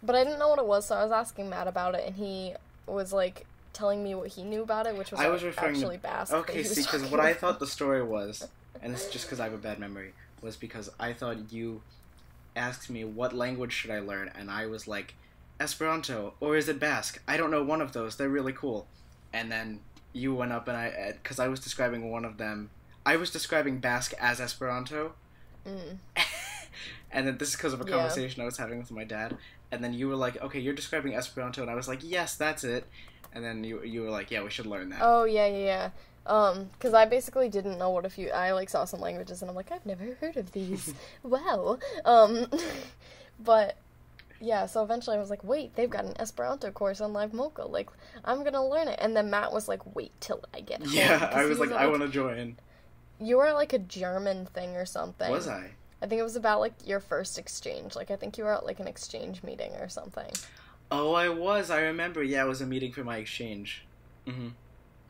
But 0.03 0.17
I 0.17 0.25
didn't 0.25 0.39
know 0.39 0.49
what 0.49 0.59
it 0.59 0.67
was, 0.67 0.87
so 0.87 0.97
I 0.97 1.03
was 1.03 1.13
asking 1.13 1.49
Matt 1.49 1.67
about 1.67 1.95
it, 1.95 2.05
and 2.07 2.15
he 2.15 2.55
was 2.87 3.13
like 3.13 3.47
telling 3.73 4.03
me 4.03 4.15
what 4.15 4.29
he 4.29 4.43
knew 4.43 4.63
about 4.63 4.87
it, 4.87 4.97
which 4.97 5.11
was, 5.11 5.21
I 5.21 5.29
was 5.29 5.43
referring 5.43 5.75
to- 5.75 5.81
actually 5.81 5.97
Basque. 5.99 6.33
Okay, 6.33 6.63
see, 6.63 6.83
because 6.83 7.05
what 7.05 7.21
I 7.21 7.33
thought 7.33 7.59
the 7.59 7.67
story 7.67 8.03
was, 8.03 8.47
and 8.83 8.93
it's 8.93 9.09
just 9.09 9.27
because 9.27 9.41
I 9.41 9.45
have 9.45 9.55
a 9.55 9.59
bad 9.59 9.79
memory, 9.79 10.13
was 10.43 10.57
because 10.57 10.91
I 11.01 11.13
thought 11.13 11.53
you 11.53 11.81
asked 12.57 12.89
me 12.91 13.05
what 13.05 13.33
language 13.33 13.73
should 13.73 13.91
I 13.91 14.01
learn, 14.01 14.31
and 14.35 14.51
I 14.51 14.67
was 14.67 14.87
like, 14.87 15.15
Esperanto 15.61 16.35
or 16.41 16.57
is 16.57 16.69
it 16.69 16.81
Basque? 16.81 17.23
I 17.29 17.37
don't 17.37 17.51
know 17.51 17.63
one 17.63 17.81
of 17.81 17.93
those. 17.93 18.17
They're 18.17 18.29
really 18.29 18.53
cool. 18.53 18.87
And 19.33 19.51
then 19.53 19.81
you 20.13 20.35
went 20.35 20.53
up 20.53 20.67
and 20.69 20.77
I, 20.77 21.13
because 21.23 21.39
I 21.39 21.49
was 21.49 21.61
describing 21.61 22.11
one 22.11 22.25
of 22.25 22.39
them, 22.39 22.71
I 23.07 23.17
was 23.17 23.31
describing 23.31 23.79
Basque 23.79 24.15
as 24.21 24.41
Esperanto, 24.41 25.13
Mm. 25.67 25.97
and 27.11 27.27
then 27.27 27.39
this 27.39 27.49
is 27.51 27.57
because 27.57 27.73
of 27.73 27.81
a 27.81 27.85
Yeah. 27.85 27.93
conversation 27.97 28.43
I 28.43 28.45
was 28.45 28.59
having 28.59 28.79
with 28.79 28.91
my 28.91 29.05
dad. 29.05 29.39
And 29.73 29.83
then 29.83 29.95
you 29.95 30.09
were 30.09 30.15
like, 30.17 30.41
"Okay, 30.43 30.61
you're 30.61 30.75
describing 30.75 31.15
Esperanto," 31.15 31.63
and 31.63 31.71
I 31.71 31.75
was 31.75 31.89
like, 31.89 32.01
"Yes, 32.03 32.37
that's 32.37 32.65
it." 32.65 32.87
And 33.33 33.43
then 33.43 33.65
you 33.65 33.83
you 33.83 34.03
were 34.03 34.11
like, 34.11 34.31
"Yeah, 34.31 34.43
we 34.43 34.51
should 34.51 34.67
learn 34.67 34.91
that." 34.91 34.99
Oh 35.03 35.25
yeah, 35.25 35.47
yeah, 35.47 35.65
yeah. 35.65 35.91
Um, 36.27 36.71
because 36.73 36.95
I 36.95 37.05
basically 37.05 37.49
didn't 37.49 37.79
know 37.79 37.91
what 37.91 38.07
a 38.07 38.11
few. 38.11 38.31
I 38.31 38.53
like 38.53 38.71
saw 38.71 38.85
some 38.85 39.01
languages, 39.01 39.43
and 39.43 39.51
I'm 39.51 39.57
like, 39.57 39.71
I've 39.71 39.85
never 39.85 40.17
heard 40.21 40.37
of 40.37 40.53
these. 40.53 40.95
wow. 41.23 41.79
Um, 42.05 42.47
but 43.45 43.77
yeah. 44.41 44.67
So 44.67 44.83
eventually, 44.83 45.17
I 45.17 45.21
was 45.21 45.31
like, 45.31 45.45
wait, 45.45 45.75
they've 45.77 45.91
got 45.91 46.05
an 46.05 46.15
Esperanto 46.19 46.71
course 46.71 47.01
on 47.01 47.13
Live 47.13 47.35
Mocha. 47.35 47.67
Like, 47.67 47.91
I'm 48.25 48.43
gonna 48.43 48.67
learn 48.67 48.89
it. 48.89 48.99
And 49.03 49.15
then 49.17 49.31
Matt 49.31 49.53
was 49.53 49.69
like, 49.69 49.95
wait 49.95 50.13
till 50.21 50.43
I 50.55 50.61
get 50.61 50.81
home. 50.81 50.93
yeah, 50.93 51.31
I 51.35 51.45
was 51.45 51.59
like, 51.59 51.73
"I 51.73 51.87
want 51.87 52.03
to 52.03 52.09
join." 52.09 52.57
You 53.21 53.37
were 53.37 53.53
like 53.53 53.73
a 53.73 53.79
German 53.79 54.47
thing 54.47 54.77
or 54.77 54.87
something. 54.87 55.31
Was 55.31 55.47
I? 55.47 55.71
I 56.03 56.07
think 56.07 56.21
it 56.21 56.25
was 56.25 56.37
about 56.37 56.61
like 56.61 56.75
your 56.87 57.01
first 57.01 57.39
exchange. 57.39 57.97
Like 57.97 58.11
I 58.11 58.17
think 58.17 58.37
you 58.39 58.45
were 58.45 58.53
at 58.55 58.65
like 58.67 58.81
an 58.81 58.89
exchange 58.89 59.43
meeting 59.43 59.73
or 59.73 59.89
something. 59.89 60.31
Oh, 60.91 61.13
I 61.15 61.29
was. 61.29 61.71
I 61.71 61.81
remember. 61.83 62.23
Yeah, 62.23 62.45
it 62.45 62.49
was 62.49 62.61
a 62.61 62.67
meeting 62.67 62.93
for 62.93 63.05
my 63.05 63.19
exchange. 63.19 63.85
hmm 64.27 64.49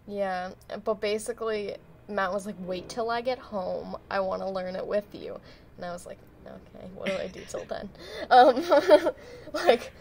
Yeah, 0.07 0.51
but 0.85 1.01
basically 1.01 1.77
Matt 2.09 2.33
was 2.33 2.47
like, 2.47 2.57
"Wait 2.61 2.89
till 2.89 3.11
I 3.11 3.21
get 3.21 3.39
home. 3.39 3.97
I 4.11 4.21
want 4.21 4.43
to 4.43 4.49
learn 4.49 4.77
it 4.77 4.87
with 4.87 5.07
you." 5.13 5.41
And 5.77 5.85
I 5.85 5.93
was 5.93 6.07
like, 6.07 6.19
Okay, 6.47 6.87
what 6.95 7.07
do 7.07 7.17
I 7.17 7.29
do 7.29 7.43
till 7.49 7.65
then? 7.65 7.89
Um, 8.31 8.65
like, 9.53 9.93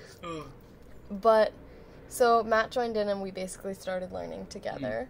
but 1.10 1.54
so 2.08 2.44
Matt 2.44 2.72
joined 2.72 2.98
in 2.98 3.10
and 3.10 3.22
we 3.22 3.32
basically 3.32 3.74
started 3.74 4.12
learning 4.12 4.48
together. 4.48 5.10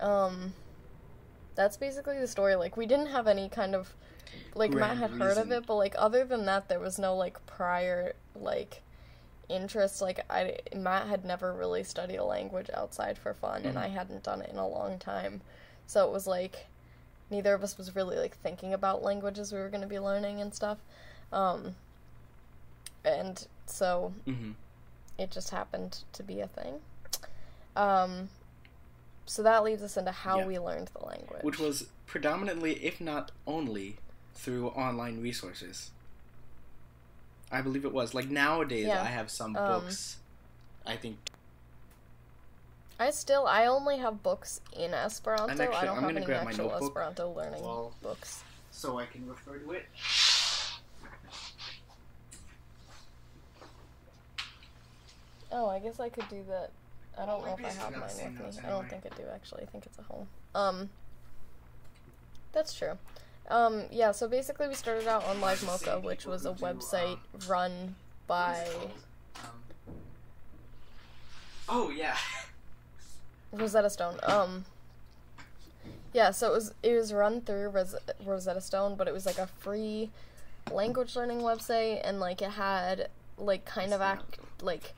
Um, 0.00 0.52
that's 1.54 1.76
basically 1.76 2.18
the 2.18 2.28
story. 2.28 2.54
Like, 2.56 2.76
we 2.76 2.86
didn't 2.86 3.06
have 3.06 3.26
any 3.26 3.48
kind 3.48 3.74
of 3.74 3.94
like 4.54 4.72
Matt 4.72 4.98
Grand 4.98 4.98
had 4.98 5.10
heard 5.20 5.38
of 5.38 5.50
it, 5.50 5.66
but 5.66 5.76
like 5.76 5.94
other 5.96 6.24
than 6.24 6.44
that, 6.46 6.68
there 6.68 6.80
was 6.80 6.98
no 6.98 7.16
like 7.16 7.44
prior 7.46 8.14
like 8.34 8.82
interest. 9.48 10.00
Like 10.00 10.24
I 10.30 10.58
Matt 10.74 11.06
had 11.08 11.24
never 11.24 11.52
really 11.52 11.84
studied 11.84 12.16
a 12.16 12.24
language 12.24 12.68
outside 12.74 13.18
for 13.18 13.34
fun, 13.34 13.64
and 13.64 13.76
Mhm. 13.76 13.82
I 13.82 13.88
hadn't 13.88 14.22
done 14.22 14.42
it 14.42 14.50
in 14.50 14.56
a 14.58 14.66
long 14.68 14.98
time. 14.98 15.42
So 15.86 16.06
it 16.06 16.12
was 16.12 16.26
like 16.26 16.66
neither 17.30 17.54
of 17.54 17.62
us 17.62 17.76
was 17.76 17.94
really 17.96 18.16
like 18.16 18.36
thinking 18.38 18.72
about 18.72 19.02
languages 19.02 19.52
we 19.52 19.58
were 19.58 19.68
going 19.68 19.80
to 19.82 19.86
be 19.88 19.98
learning 19.98 20.40
and 20.40 20.54
stuff. 20.54 20.78
Um, 21.32 21.74
and 23.04 23.46
so 23.66 24.12
hmm 24.24 24.52
it 25.18 25.30
just 25.30 25.50
happened 25.50 26.00
to 26.12 26.22
be 26.22 26.40
a 26.40 26.46
thing. 26.46 26.80
Um, 27.74 28.28
so 29.24 29.42
that 29.42 29.64
leads 29.64 29.82
us 29.82 29.96
into 29.96 30.12
how 30.12 30.40
Yeah. 30.40 30.46
we 30.46 30.58
learned 30.58 30.88
the 30.88 31.04
language. 31.06 31.42
Which 31.42 31.58
was 31.58 31.86
predominantly, 32.06 32.84
if 32.84 33.00
not 33.00 33.32
only, 33.46 33.96
through 34.34 34.68
online 34.68 35.20
resources. 35.22 35.90
I 37.56 37.62
believe 37.62 37.84
it 37.86 37.92
was. 37.92 38.12
Like 38.14 38.28
nowadays, 38.28 38.86
Yeah. 38.86 39.00
I 39.02 39.06
have 39.06 39.30
some 39.30 39.56
Um, 39.56 39.80
books. 39.80 40.18
I 40.86 40.96
think 40.96 41.18
I 43.00 43.10
still 43.10 43.46
I 43.46 43.66
only 43.66 43.98
have 43.98 44.22
books 44.22 44.60
in 44.72 44.92
Esperanto. 44.94 45.44
I'm 45.52 45.60
actually- 45.60 45.76
I 45.76 45.84
don't 45.86 45.96
I'm 45.98 46.02
have 46.04 46.16
any 46.16 46.24
grab 46.26 46.44
my 46.44 46.50
actual 46.50 46.72
Esperanto 46.72 47.30
learning 47.32 47.62
while- 47.62 47.92
books. 48.02 48.42
so 48.70 48.98
I 48.98 49.06
can 49.06 49.26
refer 49.28 49.58
to 49.58 49.72
it. 49.72 49.86
Oh, 55.52 55.68
I 55.68 55.78
guess 55.78 56.00
I 56.00 56.08
could 56.08 56.28
do 56.28 56.42
that. 56.48 56.70
I 57.16 57.24
don't 57.24 57.40
Well, 57.42 57.56
know 57.56 57.56
if 57.58 57.64
I 57.64 57.82
have 57.82 57.92
mine 57.92 58.00
with 58.02 58.56
me. 58.56 58.62
I 58.64 58.68
don't 58.68 58.88
think 58.90 59.06
I 59.06 59.16
do 59.16 59.22
actually. 59.32 59.62
I 59.62 59.66
think 59.66 59.86
it's 59.86 59.98
at 59.98 60.04
home. 60.04 60.28
Um, 60.54 60.90
that's 62.52 62.74
true. 62.74 62.98
Um, 63.48 63.84
yeah. 63.90 64.12
So 64.12 64.28
basically, 64.28 64.68
we 64.68 64.74
started 64.74 65.06
out 65.06 65.24
on 65.26 65.40
Live 65.40 65.64
Mocha, 65.64 66.00
which 66.00 66.26
was 66.26 66.46
a 66.46 66.52
website 66.52 67.18
run 67.48 67.94
by. 68.26 68.54
is 68.62 68.68
it 68.68 68.72
called? 68.72 68.90
Um, 69.36 69.94
oh 71.68 71.90
yeah. 71.90 72.16
Rosetta 73.52 73.90
Stone. 73.90 74.18
Um. 74.24 74.64
Yeah, 76.12 76.30
so 76.30 76.50
it 76.50 76.54
was 76.54 76.74
it 76.82 76.94
was 76.94 77.12
run 77.12 77.42
through 77.42 77.68
Ros- 77.68 77.94
Rosetta 78.24 78.60
Stone, 78.60 78.96
but 78.96 79.06
it 79.06 79.12
was 79.14 79.26
like 79.26 79.38
a 79.38 79.46
free 79.46 80.10
language 80.72 81.14
learning 81.14 81.40
website, 81.40 82.00
and 82.04 82.18
like 82.20 82.42
it 82.42 82.52
had 82.52 83.08
like 83.38 83.64
kind 83.64 83.92
of 83.92 84.00
act 84.00 84.38
like 84.62 84.94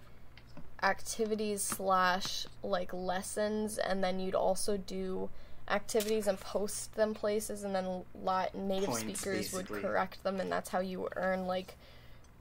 activities 0.83 1.63
slash 1.63 2.47
like 2.63 2.93
lessons, 2.93 3.79
and 3.79 4.03
then 4.03 4.21
you'd 4.21 4.35
also 4.35 4.77
do 4.77 5.29
activities 5.71 6.27
and 6.27 6.39
post 6.41 6.95
them 6.95 7.15
places, 7.15 7.65
and 7.65 7.75
then 7.75 8.03
lot 8.23 8.55
native 8.55 8.91
Points, 8.91 9.21
speakers 9.21 9.53
would 9.53 9.69
correct 9.69 10.23
them, 10.23 10.41
and 10.41 10.51
that's 10.51 10.71
how 10.71 10.81
you 10.81 11.09
earn 11.17 11.47
like 11.47 11.77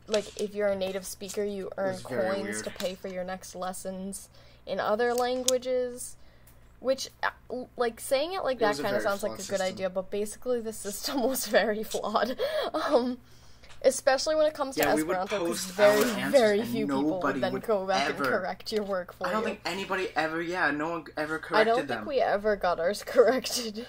like 0.07 0.39
if 0.41 0.55
you're 0.55 0.69
a 0.69 0.75
native 0.75 1.05
speaker, 1.05 1.43
you 1.43 1.69
earn 1.77 1.97
coins 1.97 2.43
weird. 2.43 2.63
to 2.63 2.69
pay 2.71 2.95
for 2.95 3.07
your 3.09 3.23
next 3.23 3.55
lessons 3.55 4.29
in 4.65 4.79
other 4.79 5.13
languages. 5.13 6.15
Which, 6.79 7.09
uh, 7.23 7.63
like, 7.75 7.99
saying 7.99 8.33
it 8.33 8.43
like 8.43 8.57
It 8.57 8.59
that 8.59 8.77
kind 8.77 8.95
of 8.95 9.01
sounds 9.01 9.23
like 9.23 9.31
a 9.31 9.35
good 9.37 9.45
system. 9.45 9.67
idea, 9.67 9.89
but 9.89 10.11
basically 10.11 10.61
the 10.61 10.73
system 10.85 11.23
was 11.23 11.47
very 11.47 11.83
flawed. 11.83 12.37
um, 12.73 13.17
especially 13.83 14.35
when 14.35 14.45
it 14.47 14.53
comes 14.53 14.75
to 14.75 14.81
Yeah, 14.83 14.93
Esperanto, 14.95 15.39
because 15.39 15.65
very, 15.65 16.03
very 16.31 16.63
few 16.63 16.85
people 16.87 17.19
would 17.21 17.41
then 17.41 17.53
would 17.53 17.63
go 17.63 17.85
back 17.85 18.09
ever- 18.09 18.23
and 18.23 18.31
correct 18.33 18.71
your 18.71 18.83
work 18.83 19.13
for 19.13 19.25
you. 19.25 19.29
I 19.29 19.33
don't 19.33 19.41
you. 19.43 19.47
think 19.49 19.61
anybody 19.65 20.09
ever. 20.15 20.41
Yeah, 20.41 20.71
no 20.71 20.89
one 20.89 21.05
ever 21.17 21.39
corrected 21.39 21.51
them. 21.53 21.59
I 21.59 21.63
don't 21.77 21.87
them. 21.87 21.97
think 21.99 22.07
we 22.09 22.19
ever 22.21 22.55
got 22.55 22.79
ours 22.79 23.03
corrected. 23.05 23.85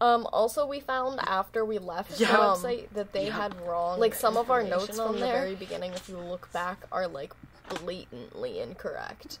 Um, 0.00 0.26
also, 0.32 0.66
we 0.66 0.80
found 0.80 1.20
after 1.20 1.64
we 1.64 1.78
left 1.78 2.18
Yeah. 2.20 2.32
the 2.32 2.38
website 2.38 2.88
that 2.90 3.12
they 3.12 3.26
yeah. 3.28 3.36
had 3.36 3.60
wrong. 3.66 3.98
Like 4.00 4.14
some 4.14 4.36
of 4.36 4.50
our 4.50 4.62
notes 4.62 4.96
from 4.96 5.14
the 5.14 5.26
very 5.26 5.54
beginning, 5.54 5.92
if 5.94 6.08
you 6.08 6.18
look 6.18 6.52
back, 6.52 6.84
are 6.92 7.06
like 7.08 7.32
blatantly 7.68 8.60
incorrect. 8.60 9.38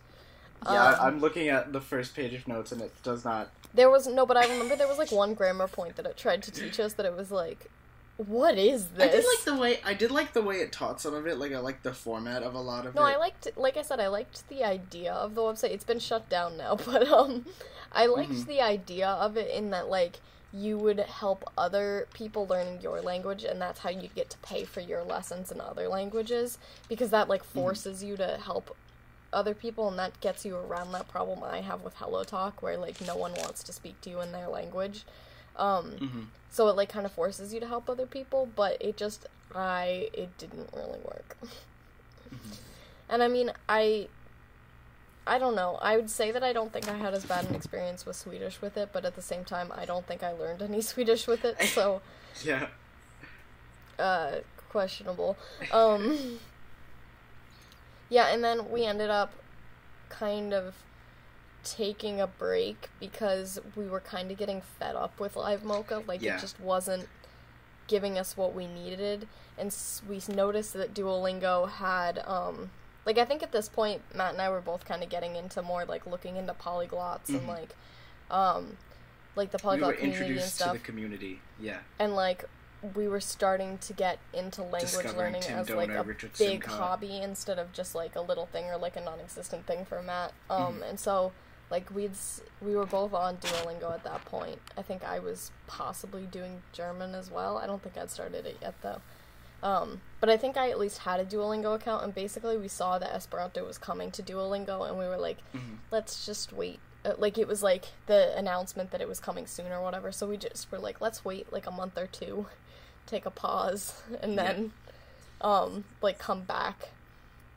Yeah, 0.64 0.92
Um, 0.94 0.96
I'm 1.00 1.20
looking 1.20 1.48
at 1.48 1.72
the 1.74 1.80
first 1.80 2.14
page 2.16 2.32
of 2.32 2.48
notes 2.48 2.72
and 2.72 2.80
it 2.80 2.92
does 3.02 3.24
not. 3.24 3.50
There 3.74 3.90
was 3.90 4.06
no, 4.06 4.24
but 4.24 4.36
I 4.38 4.46
remember 4.46 4.76
there 4.76 4.88
was 4.88 4.96
like 4.96 5.12
one 5.12 5.34
grammar 5.34 5.68
point 5.68 5.96
that 5.96 6.06
it 6.06 6.16
tried 6.16 6.42
to 6.44 6.50
teach 6.50 6.80
us 6.80 6.94
that 6.94 7.04
it 7.04 7.14
was 7.14 7.30
like, 7.30 7.68
what 8.16 8.56
is 8.58 8.86
this? 8.90 9.02
I 9.02 9.08
did 9.10 9.24
like 9.24 9.44
the 9.44 9.56
way 9.56 9.80
I 9.84 9.94
did 9.94 10.10
like 10.10 10.32
the 10.32 10.42
way 10.42 10.56
it 10.56 10.70
taught 10.72 11.00
some 11.00 11.14
of 11.14 11.26
it. 11.26 11.38
Like 11.38 11.52
I 11.52 11.58
liked 11.58 11.82
the 11.82 11.92
format 11.92 12.42
of 12.42 12.54
a 12.54 12.60
lot 12.60 12.86
of 12.86 12.94
No, 12.94 13.04
it. 13.04 13.10
I 13.10 13.16
liked, 13.16 13.48
like 13.56 13.76
I 13.76 13.82
said, 13.82 13.98
I 14.00 14.06
liked 14.08 14.48
the 14.48 14.62
idea 14.64 15.12
of 15.12 15.34
the 15.34 15.40
website. 15.42 15.70
It's 15.70 15.84
been 15.84 15.98
shut 15.98 16.28
down 16.28 16.56
now, 16.56 16.76
but 16.86 17.08
um, 17.08 17.44
I 17.92 18.06
liked 18.06 18.30
Mhm. 18.32 18.46
the 18.46 18.60
idea 18.60 19.08
of 19.08 19.36
it 19.36 19.50
in 19.50 19.70
that 19.70 19.88
like 19.88 20.20
you 20.52 20.78
would 20.78 21.00
help 21.00 21.42
other 21.58 22.06
people 22.14 22.46
learning 22.46 22.80
your 22.80 23.00
language, 23.00 23.42
and 23.42 23.60
that's 23.60 23.80
how 23.80 23.90
you'd 23.90 24.14
get 24.14 24.30
to 24.30 24.38
pay 24.38 24.62
for 24.64 24.80
your 24.80 25.02
lessons 25.02 25.50
in 25.50 25.60
other 25.60 25.88
languages 25.88 26.58
because 26.88 27.10
that 27.10 27.28
like 27.28 27.42
forces 27.42 28.04
you 28.04 28.16
to 28.16 28.38
help 28.44 28.76
other 29.32 29.52
people, 29.54 29.88
and 29.88 29.98
that 29.98 30.20
gets 30.20 30.44
you 30.44 30.56
around 30.56 30.92
that 30.92 31.08
problem 31.08 31.42
I 31.42 31.60
have 31.62 31.80
with 31.82 31.94
Hello 31.96 32.22
Talk, 32.22 32.62
where 32.62 32.76
like 32.76 33.00
no 33.00 33.16
one 33.16 33.32
wants 33.34 33.64
to 33.64 33.72
speak 33.72 34.00
to 34.02 34.10
you 34.10 34.20
in 34.20 34.30
their 34.30 34.46
language. 34.46 35.04
Um, 35.56 35.92
Mhm. 36.00 36.26
so 36.50 36.68
it 36.68 36.76
like 36.76 36.88
kind 36.88 37.06
of 37.06 37.12
forces 37.12 37.52
you 37.54 37.60
to 37.60 37.66
help 37.66 37.88
other 37.88 38.06
people, 38.06 38.46
but 38.54 38.76
it 38.80 38.96
just 38.96 39.26
I 39.54 40.10
it 40.12 40.36
didn't 40.38 40.70
really 40.72 40.98
work. 41.00 41.36
And 43.08 43.22
I 43.22 43.28
mean, 43.28 43.52
I 43.68 44.08
I 45.26 45.38
don't 45.38 45.54
know. 45.54 45.78
I 45.80 45.96
would 45.96 46.10
say 46.10 46.32
that 46.32 46.42
I 46.42 46.52
don't 46.52 46.72
think 46.72 46.88
I 46.88 46.96
had 46.98 47.14
as 47.14 47.24
bad 47.24 47.44
an 47.46 47.54
experience 47.54 48.04
with 48.04 48.16
Swedish 48.16 48.60
with 48.60 48.76
it, 48.76 48.90
but 48.92 49.04
at 49.04 49.14
the 49.14 49.22
same 49.22 49.44
time, 49.44 49.72
I 49.74 49.84
don't 49.86 50.06
think 50.06 50.22
I 50.22 50.32
learned 50.32 50.60
any 50.62 50.80
Swedish 50.92 51.26
with 51.26 51.44
it, 51.44 51.60
so 51.62 52.02
Yeah. 52.44 52.68
uh 53.98 54.40
questionable. 54.70 55.36
Um 55.70 56.40
Yeah, 58.10 58.26
and 58.28 58.44
then 58.44 58.70
we 58.70 58.84
ended 58.84 59.08
up 59.10 59.32
kind 60.10 60.52
of 60.52 60.74
taking 61.64 62.20
a 62.20 62.26
break 62.26 62.88
because 63.00 63.58
we 63.74 63.86
were 63.86 64.00
kind 64.00 64.30
of 64.30 64.36
getting 64.38 64.60
fed 64.78 64.94
up 64.94 65.18
with 65.18 65.36
Live 65.36 65.64
Mocha. 65.64 66.02
Like 66.06 66.22
Yeah. 66.22 66.36
it 66.36 66.40
just 66.40 66.60
wasn't 66.60 67.08
giving 67.86 68.18
us 68.18 68.36
what 68.36 68.54
we 68.54 68.66
needed, 68.66 69.28
and 69.58 69.74
we 70.08 70.20
noticed 70.28 70.72
that 70.74 70.94
Duolingo 70.94 71.68
had 71.70 72.18
um 72.26 72.70
like 73.04 73.18
I 73.18 73.24
think 73.24 73.42
at 73.42 73.52
this 73.52 73.68
point 73.68 74.02
Matt 74.14 74.32
and 74.32 74.40
I 74.42 74.48
were 74.48 74.60
both 74.62 74.84
kind 74.86 75.02
of 75.02 75.08
getting 75.10 75.36
into 75.36 75.60
more 75.62 75.84
like 75.84 76.06
looking 76.06 76.36
into 76.36 76.54
polyglots 76.54 77.28
and 77.28 77.42
Mhm. 77.42 77.48
like 77.48 77.74
um 78.30 78.76
like 79.36 79.50
the 79.50 79.58
We 79.58 79.66
were 79.66 79.70
polyglot 79.70 79.94
community 79.96 80.16
and 80.22 80.30
introduced 80.30 80.56
to 80.58 80.62
stuff 80.64 80.72
the 80.74 80.78
community. 80.78 81.40
Yeah. 81.60 81.80
and 81.98 82.14
like 82.16 82.44
we 82.94 83.08
were 83.08 83.20
starting 83.20 83.78
to 83.78 83.92
get 83.94 84.18
into 84.34 84.62
language 84.62 85.06
learning 85.16 85.40
Tim 85.40 85.58
as 85.58 85.70
like 85.70 85.88
a 85.90 86.02
Richard 86.02 86.32
big 86.38 86.62
Simcott. 86.64 86.78
hobby 86.78 87.18
instead 87.18 87.58
of 87.58 87.72
just 87.72 87.94
like 87.94 88.14
a 88.14 88.20
little 88.20 88.44
thing 88.46 88.66
or 88.66 88.76
like 88.76 88.94
a 88.96 89.00
non-existent 89.00 89.66
thing 89.66 89.86
for 89.86 90.02
Matt. 90.02 90.32
Um, 90.50 90.80
Mhm. 90.80 90.90
and 90.90 91.00
so 91.00 91.32
like 91.70 91.90
we'd 91.94 92.12
we 92.60 92.76
were 92.76 92.86
both 92.86 93.12
on 93.14 93.36
Duolingo 93.38 93.92
at 93.92 94.04
that 94.04 94.24
point. 94.26 94.58
I 94.76 94.82
think 94.82 95.02
I 95.04 95.18
was 95.18 95.50
possibly 95.66 96.22
doing 96.26 96.62
German 96.72 97.14
as 97.14 97.30
well. 97.30 97.58
I 97.58 97.66
don't 97.66 97.82
think 97.82 97.96
I'd 97.96 98.10
started 98.10 98.46
it 98.46 98.58
yet 98.62 98.74
though. 98.82 99.00
Um, 99.62 100.02
but 100.20 100.28
I 100.28 100.36
think 100.36 100.56
I 100.58 100.68
at 100.70 100.78
least 100.78 100.98
had 100.98 101.20
a 101.20 101.24
Duolingo 101.24 101.74
account, 101.74 102.04
and 102.04 102.14
basically 102.14 102.58
we 102.58 102.68
saw 102.68 102.98
that 102.98 103.14
Esperanto 103.14 103.64
was 103.66 103.78
coming 103.78 104.10
to 104.10 104.22
Duolingo, 104.22 104.86
and 104.86 104.98
we 104.98 105.06
were 105.06 105.16
like, 105.16 105.38
Mhm. 105.54 105.78
let's 105.90 106.26
just 106.26 106.52
wait. 106.52 106.80
Uh, 107.04 107.14
like 107.18 107.38
it 107.38 107.48
was 107.48 107.62
like 107.62 107.86
the 108.06 108.36
announcement 108.36 108.90
that 108.90 109.00
it 109.00 109.08
was 109.08 109.20
coming 109.20 109.46
soon 109.46 109.72
or 109.72 109.80
whatever. 109.82 110.12
So 110.12 110.26
we 110.26 110.36
just 110.36 110.70
were 110.70 110.78
like, 110.78 111.00
let's 111.00 111.24
wait 111.24 111.50
like 111.52 111.66
a 111.66 111.70
month 111.70 111.96
or 111.96 112.06
two, 112.06 112.46
take 113.06 113.24
a 113.24 113.30
pause, 113.30 114.02
and 114.22 114.34
Yeah. 114.34 114.42
then, 114.52 114.72
um, 115.40 115.84
like 116.02 116.18
come 116.18 116.42
back. 116.42 116.90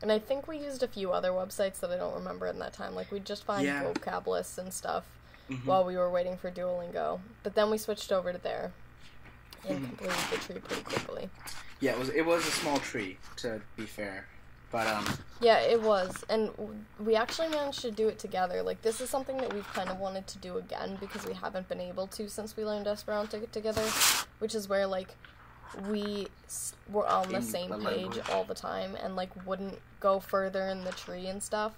And 0.01 0.11
I 0.11 0.19
think 0.19 0.47
we 0.47 0.57
used 0.57 0.83
a 0.83 0.87
few 0.87 1.11
other 1.11 1.31
websites 1.31 1.79
that 1.79 1.91
I 1.91 1.97
don't 1.97 2.13
remember 2.13 2.45
in 2.47 2.59
that 2.59 2.73
time. 2.73 2.93
Like 2.95 3.11
we'd 3.11 3.25
just 3.25 3.43
find 3.43 3.65
Yeah. 3.65 3.83
vocab 3.83 4.27
lists 4.27 4.57
and 4.57 4.73
stuff 4.73 5.05
Mhm. 5.49 5.65
while 5.65 5.83
we 5.83 5.97
were 5.97 6.09
waiting 6.09 6.37
for 6.37 6.51
Duolingo. 6.51 7.19
But 7.43 7.55
then 7.55 7.69
we 7.71 7.77
switched 7.77 8.11
over 8.11 8.31
to 8.31 8.37
there 8.37 8.73
and 9.67 9.79
Mhm. 9.79 9.87
completed 9.87 10.17
the 10.31 10.37
tree 10.37 10.59
pretty 10.59 10.83
quickly. 10.83 11.29
Yeah, 11.79 11.91
it 11.93 11.99
was 11.99 12.09
it 12.09 12.25
was 12.25 12.45
a 12.47 12.51
small 12.51 12.77
tree 12.79 13.17
to 13.37 13.61
be 13.75 13.85
fair, 13.85 14.27
but 14.71 14.85
um 14.87 15.17
Yeah, 15.39 15.59
it 15.59 15.81
was, 15.81 16.23
and 16.29 16.51
we 16.99 17.15
actually 17.15 17.49
managed 17.49 17.81
to 17.81 17.91
do 17.91 18.07
it 18.07 18.17
together. 18.19 18.61
Like 18.63 18.81
this 18.83 19.01
is 19.01 19.09
something 19.09 19.37
that 19.37 19.51
we've 19.53 19.67
kind 19.73 19.89
of 19.89 19.99
wanted 19.99 20.27
to 20.27 20.37
do 20.37 20.57
again 20.57 20.97
because 20.99 21.25
we 21.25 21.33
haven't 21.33 21.67
been 21.69 21.81
able 21.81 22.07
to 22.07 22.29
since 22.29 22.55
we 22.55 22.63
learned 22.65 22.87
Esperanto 22.87 23.39
together, 23.51 23.83
which 24.39 24.53
is 24.55 24.67
where 24.69 24.85
like 24.87 25.15
we 25.89 26.27
were 26.87 27.05
on 27.07 27.29
the 27.31 27.41
same 27.41 27.83
page 27.83 28.17
all 28.29 28.43
the 28.45 28.55
time 28.55 28.95
and 28.95 29.15
like 29.15 29.29
wouldn't 29.45 29.79
go 29.99 30.19
further 30.19 30.67
in 30.67 30.83
the 30.83 30.91
tree 30.91 31.27
and 31.27 31.41
stuff, 31.41 31.73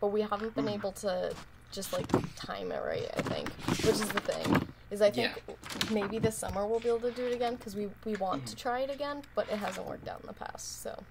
but 0.00 0.08
we 0.08 0.22
haven't 0.22 0.54
been 0.54 0.66
Mhm. 0.66 0.74
able 0.74 0.92
to 0.92 1.32
just 1.70 1.92
like 1.92 2.06
time 2.36 2.72
it 2.72 2.82
right. 2.84 3.08
I 3.16 3.22
think, 3.22 3.48
which 3.84 3.94
is 3.94 4.08
the 4.08 4.20
thing. 4.20 4.68
is 4.90 5.00
I 5.00 5.10
think 5.12 5.40
maybe 5.92 6.18
this 6.18 6.36
summer 6.36 6.66
we'll 6.66 6.80
be 6.80 6.88
able 6.88 6.98
to 7.02 7.12
do 7.12 7.24
it 7.26 7.32
again 7.32 7.54
because 7.54 7.76
we 7.76 7.90
we 8.04 8.16
want 8.16 8.44
to 8.48 8.56
Mhm. 8.56 8.58
try 8.58 8.80
it 8.80 8.90
again, 8.90 9.22
but 9.36 9.48
it 9.48 9.56
hasn't 9.58 9.86
worked 9.86 10.08
out 10.08 10.20
in 10.20 10.26
the 10.26 10.32
past. 10.32 10.82
So, 10.82 11.04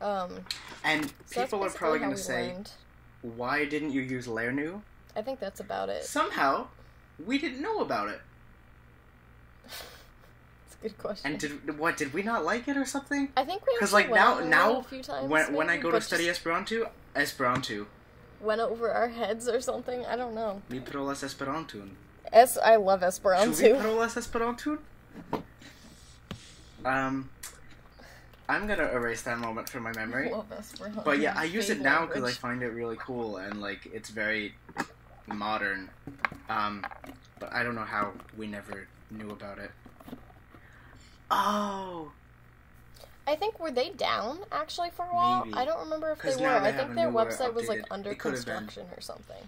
um, 0.00 0.44
And 0.84 1.12
so 1.26 1.42
people 1.42 1.64
are 1.64 1.70
probably 1.70 1.98
going 1.98 2.12
to 2.12 2.16
say, 2.16 2.52
learned. 2.52 2.70
why 3.22 3.64
didn't 3.64 3.90
you 3.90 4.02
use 4.02 4.28
Lernu? 4.28 4.82
I 5.16 5.22
think 5.22 5.40
that's 5.40 5.58
about 5.58 5.88
it. 5.88 6.04
Somehow, 6.04 6.68
we 7.24 7.38
didn't 7.38 7.60
know 7.60 7.80
about 7.80 8.08
it. 8.08 8.20
Good 10.86 10.98
question. 10.98 11.32
And 11.32 11.40
did 11.40 11.78
what? 11.80 11.96
Did 11.96 12.12
we 12.14 12.22
not 12.22 12.44
like 12.44 12.68
it 12.68 12.76
or 12.76 12.84
something? 12.84 13.32
I 13.36 13.42
think 13.44 13.66
we 13.66 13.76
'Cause, 13.76 13.92
actually 13.92 14.12
like, 14.12 14.14
now- 14.14 14.38
now, 14.38 14.78
a 14.78 14.82
few 14.84 15.02
times. 15.02 15.28
When 15.28 15.52
when 15.52 15.68
I 15.68 15.78
go 15.78 15.90
to 15.90 16.00
study 16.00 16.28
Esperanto, 16.28 16.90
Esperanto, 17.16 17.88
went 18.40 18.60
over 18.60 18.92
our 18.92 19.08
heads 19.08 19.48
or 19.48 19.60
something. 19.60 20.06
I 20.06 20.14
don't 20.14 20.32
know. 20.32 20.62
mi 20.68 20.78
parolas 20.78 21.24
Esperanton. 21.24 21.96
Es, 22.32 22.56
I 22.56 22.76
love 22.76 23.00
Ĉu 23.00 23.02
vi 23.02 23.06
Esperanto. 23.08 23.76
parolas 23.82 24.14
Esperanton? 24.14 24.78
Um, 26.84 27.30
I'm 28.48 28.68
gonna 28.68 28.88
erase 28.92 29.22
that 29.22 29.38
moment 29.38 29.68
from 29.68 29.82
my 29.82 29.92
memory. 29.92 30.30
love 30.30 30.46
Esperanto. 30.56 31.02
But 31.02 31.18
yeah, 31.18 31.34
I 31.36 31.44
use 31.44 31.68
it 31.68 31.80
now 31.80 32.06
because 32.06 32.22
I 32.22 32.30
find 32.32 32.62
it 32.62 32.68
really 32.70 32.96
cool 32.96 33.38
and 33.38 33.60
like 33.60 33.86
it's 33.92 34.10
very 34.10 34.54
modern. 35.26 35.90
Um, 36.48 36.86
but 37.40 37.52
I 37.52 37.64
don't 37.64 37.74
know 37.74 37.82
how 37.96 38.12
we 38.36 38.46
never 38.46 38.86
knew 39.10 39.30
about 39.30 39.58
it. 39.58 39.72
Oh, 41.30 42.12
I 43.26 43.34
think 43.34 43.58
were 43.58 43.72
they 43.72 43.90
down 43.90 44.38
actually 44.52 44.90
for 44.90 45.04
a 45.04 45.14
while? 45.14 45.44
Maybe. 45.44 45.58
I 45.58 45.64
don't 45.64 45.80
remember 45.80 46.12
if 46.12 46.22
they 46.22 46.30
were. 46.30 46.36
they 46.36 46.68
I 46.68 46.72
think 46.72 46.94
their 46.94 47.10
website 47.10 47.54
was 47.54 47.68
like 47.68 47.84
under 47.90 48.10
it 48.12 48.18
could 48.18 48.34
have 48.34 48.44
been. 48.44 48.56
construction 48.58 48.86
or 48.96 49.00
something. 49.00 49.42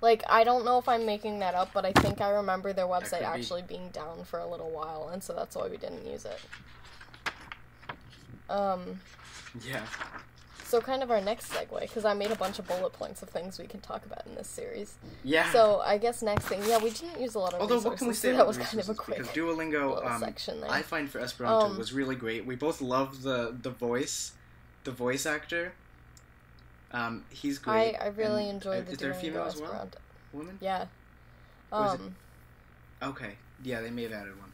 Like 0.00 0.22
I 0.28 0.44
don't 0.44 0.64
know 0.64 0.78
if 0.78 0.88
I'm 0.88 1.06
making 1.06 1.38
that 1.38 1.54
up, 1.54 1.70
but 1.72 1.86
I 1.86 1.92
think 1.92 2.20
I 2.20 2.30
remember 2.30 2.72
their 2.72 2.86
website 2.86 3.20
be. 3.20 3.24
actually 3.24 3.62
being 3.62 3.88
down 3.90 4.24
for 4.24 4.40
a 4.40 4.46
little 4.46 4.70
while, 4.70 5.10
and 5.12 5.22
so 5.22 5.32
that's 5.32 5.54
why 5.56 5.68
we 5.68 5.76
didn't 5.76 6.06
use 6.06 6.24
it. 6.26 6.40
Um, 8.50 9.00
yeah. 9.64 9.86
So 10.64 10.80
kind 10.80 11.02
of 11.02 11.10
our 11.10 11.20
next 11.20 11.52
segue, 11.52 11.80
because 11.80 12.04
I 12.04 12.14
made 12.14 12.30
a 12.30 12.36
bunch 12.36 12.58
of 12.58 12.66
bullet 12.66 12.92
points 12.92 13.22
of 13.22 13.28
things 13.28 13.58
we 13.58 13.66
can 13.66 13.80
talk 13.80 14.04
about 14.06 14.26
in 14.26 14.34
this 14.34 14.48
series. 14.48 14.94
Yeah. 15.22 15.50
So 15.52 15.80
I 15.84 15.98
guess 15.98 16.22
next 16.22 16.46
thing, 16.46 16.60
yeah, 16.66 16.78
we 16.78 16.90
didn't 16.90 17.20
use 17.20 17.34
a 17.34 17.38
lot 17.38 17.54
of 17.54 17.60
Although 17.60 17.76
resources. 17.76 17.90
what 17.90 17.98
can 17.98 18.08
we 18.08 18.14
so 18.14 18.20
say 18.30 18.36
that 18.36 18.46
was 18.46 18.58
kind 18.58 18.80
of 18.80 18.88
a 18.88 18.94
quick 18.94 19.18
Because 19.18 19.34
Duolingo, 19.34 20.04
um, 20.04 20.20
section 20.20 20.60
there. 20.60 20.70
I 20.70 20.82
find 20.82 21.08
for 21.08 21.20
Esperanto 21.20 21.66
Um, 21.66 21.78
was 21.78 21.92
really 21.92 22.16
great. 22.16 22.44
We 22.46 22.56
both 22.56 22.80
love 22.80 23.22
the 23.22 23.54
the 23.62 23.70
voice, 23.70 24.32
the 24.84 24.90
voice 24.92 25.26
actor. 25.26 25.74
Um, 26.92 27.24
he's 27.30 27.58
great. 27.58 27.96
I 27.96 28.06
really 28.08 28.48
and, 28.48 28.64
uh, 28.64 28.70
the 28.80 28.92
Is 28.92 28.98
there 28.98 29.10
a 29.10 29.14
Duolingo 29.14 29.20
female 29.20 29.42
as 29.44 29.56
well? 29.56 29.64
Esperanto. 29.64 29.98
Woman? 30.32 30.58
Yeah. 30.60 30.86
Um, 31.72 32.16
Okay. 33.02 33.36
Yeah, 33.62 33.80
they 33.80 33.90
may 33.90 34.04
have 34.04 34.12
added 34.12 34.38
one. 34.38 34.52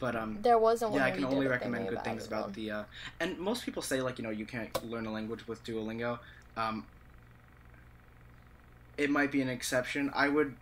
But 0.00 0.16
um, 0.16 0.38
there 0.40 0.58
wasn't 0.58 0.92
one. 0.92 1.00
yeah, 1.00 1.06
I 1.06 1.10
can 1.10 1.24
only 1.24 1.36
did 1.36 1.42
it, 1.42 1.44
they 1.44 1.50
recommend 1.50 1.88
good 1.88 2.02
things 2.02 2.22
added 2.22 2.32
about 2.32 2.52
the. 2.54 2.70
Uh, 2.70 2.84
and 3.20 3.38
most 3.38 3.64
people 3.64 3.82
say 3.82 4.00
like 4.00 4.18
you 4.18 4.24
know 4.24 4.30
you 4.30 4.46
can't 4.46 4.90
learn 4.90 5.06
a 5.06 5.12
language 5.12 5.46
with 5.46 5.62
Duolingo. 5.62 6.18
Um, 6.56 6.86
it 8.96 9.10
might 9.10 9.30
be 9.30 9.40
an 9.42 9.48
exception. 9.48 10.10
I 10.14 10.28
would 10.28 10.54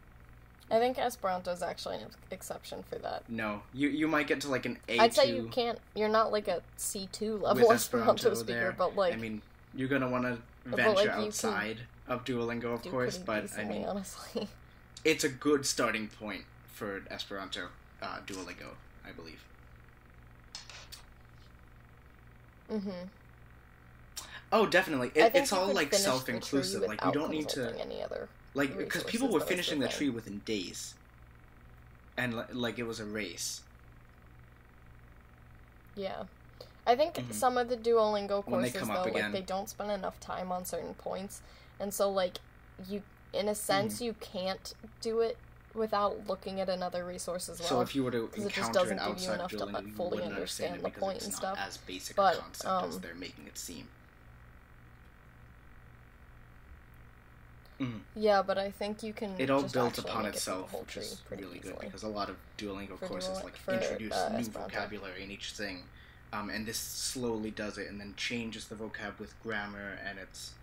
I 0.71 0.79
think 0.79 0.99
Esperanto 0.99 1.51
is 1.51 1.63
actually 1.63 1.97
an 1.97 2.09
exception 2.31 2.83
for 2.83 2.97
that. 2.97 3.23
no. 3.29 3.63
You 3.73 3.89
you 3.89 4.07
might 4.07 4.27
get 4.27 4.41
to 4.43 4.51
like 4.51 4.67
an 4.67 4.79
A 4.89 4.99
I'd 4.99 5.15
say 5.15 5.35
you 5.35 5.49
can't. 5.51 5.79
You're 5.95 6.09
not 6.09 6.31
like 6.31 6.49
a 6.49 6.63
C 6.77 7.09
two 7.11 7.39
level 7.39 7.73
Esperanto, 7.73 8.13
Esperanto 8.13 8.35
speaker, 8.35 8.61
there. 8.61 8.75
but 8.77 8.95
like 8.95 9.15
I 9.15 9.17
mean, 9.17 9.41
you're 9.75 9.89
gonna 9.89 10.09
want 10.09 10.25
to 10.25 10.39
venture 10.65 10.95
like, 10.95 11.09
outside 11.09 11.79
of 12.07 12.25
Duolingo, 12.25 12.75
of 12.75 12.83
course. 12.83 13.19
But 13.19 13.47
I 13.57 13.65
mean, 13.65 13.85
honestly. 13.85 14.49
it's 15.05 15.25
a 15.25 15.29
good 15.29 15.65
starting 15.65 16.09
point 16.09 16.45
for 16.67 17.03
Esperanto 17.11 17.69
uh, 18.03 18.19
Duolingo, 18.27 18.75
I 19.09 19.13
believe. 19.13 19.43
Mm-hmm. 22.71 23.07
Oh, 24.53 24.67
definitely. 24.67 25.11
It, 25.15 25.33
it's 25.35 25.53
all 25.53 25.73
like 25.73 25.93
self-inclusive. 25.95 26.83
Like 26.83 27.05
you 27.05 27.13
don't 27.13 27.31
need 27.31 27.49
to 27.51 27.75
any 27.81 28.03
other. 28.03 28.29
like 28.55 28.77
because 28.77 29.05
people 29.05 29.29
were 29.29 29.41
finishing 29.41 29.79
the 29.81 29.89
tree 29.89 30.11
within 30.11 30.41
days, 30.45 30.95
and 32.17 32.43
like 32.53 32.79
it 32.79 32.85
was 32.87 33.01
a 33.01 33.05
race. 33.05 33.63
Yeah. 35.95 36.25
I 36.87 36.97
think 36.97 37.15
Mhm. 37.17 37.35
some 37.35 37.59
of 37.59 37.69
the 37.69 37.77
Duolingo 37.77 38.43
courses 38.45 38.73
though, 38.73 38.87
like 38.87 39.07
again. 39.09 39.33
they 39.33 39.43
don't 39.43 39.69
spend 39.69 39.91
enough 39.91 40.19
time 40.21 40.51
on 40.51 40.65
certain 40.65 40.95
points, 40.95 41.43
and 41.79 41.93
so 41.93 42.11
like 42.11 42.39
you, 42.89 43.03
in 43.35 43.49
a 43.49 43.51
Mm-hmm. 43.51 43.55
sense, 43.55 44.01
you 44.01 44.15
can't 44.15 44.73
do 45.03 45.21
it 45.21 45.37
without 45.79 46.27
looking 46.27 46.61
at 46.61 46.69
another 46.69 47.05
resource 47.07 47.49
as 47.49 47.59
well. 47.61 47.69
so 47.69 47.81
if 47.81 47.95
you 47.95 48.05
were 48.05 48.11
to 48.11 48.27
'cause 48.29 48.45
it 48.45 48.53
just 48.53 48.57
encounter 48.69 48.79
doesn't 48.81 48.99
it 48.99 49.01
give 49.01 49.07
you 49.07 49.13
outside 49.13 49.35
enough 49.35 49.51
to, 49.53 49.65
like, 49.65 49.87
you 49.87 49.93
fully 49.93 50.11
wouldn't 50.17 50.35
understand 50.35 50.73
understand 50.75 50.87
it 50.87 50.95
the 50.95 51.01
point 51.01 51.17
it's 51.17 51.25
and 51.27 51.33
not 51.35 51.41
stuff. 51.57 51.59
as 51.67 51.77
basic 51.79 52.17
But, 52.17 52.37
a 52.37 52.41
concept 52.41 52.65
as 52.85 52.95
um, 52.97 53.01
they're 53.01 53.15
making 53.15 53.47
it 53.47 53.57
seem. 53.59 53.89
yeah, 58.17 58.43
but 58.43 58.59
I 58.59 58.73
think 58.73 59.05
you 59.05 59.13
can. 59.13 59.37
It 59.39 59.51
all 59.51 59.63
just 59.63 59.73
builds 59.75 59.99
upon 60.01 60.25
make 60.25 60.35
it 60.35 60.41
through 60.41 60.55
the 60.55 60.61
itself, 60.65 60.81
which 60.81 60.97
is 60.97 61.15
pretty 61.27 61.45
really 61.45 61.61
good 61.61 61.79
because 61.79 62.03
a 62.03 62.09
lot 62.09 62.29
of 62.29 62.35
Duolingo 62.59 62.99
For 62.99 63.07
courses 63.07 63.39
Duol- 63.39 63.45
like 63.45 63.57
for, 63.57 63.75
introduce 63.75 64.13
uh, 64.13 64.31
new 64.31 64.39
Esperanto. 64.39 64.69
vocabulary 64.75 65.23
in 65.23 65.31
each 65.31 65.53
thing, 65.53 65.85
um, 66.33 66.51
and 66.51 66.67
this 66.67 66.77
slowly 66.79 67.53
does 67.53 67.79
it 67.79 67.89
and 67.89 68.01
then 68.01 68.15
changes 68.17 68.67
the 68.67 68.75
vocab 68.75 69.21
with 69.21 69.41
grammar, 69.45 69.97
and 70.05 70.19
it's 70.19 70.55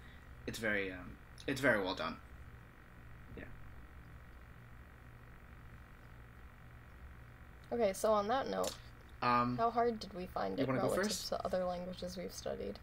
it's 0.46 0.60
very 0.60 0.92
um, 0.92 1.16
it's 1.48 1.62
very 1.62 1.82
well 1.82 1.96
done. 1.96 2.18
Okay, 7.72 7.94
so 7.94 8.14
on 8.14 8.28
that 8.28 8.48
note, 8.50 8.72
Um, 9.22 9.58
how 9.58 9.72
hard 9.72 10.00
did 10.00 10.14
we 10.14 10.28
find 10.28 10.60
it 10.60 10.68
relative 10.68 11.12
to 11.30 11.46
other 11.46 11.64
languages 11.66 12.16
we've 12.18 12.34
studied? 12.34 12.78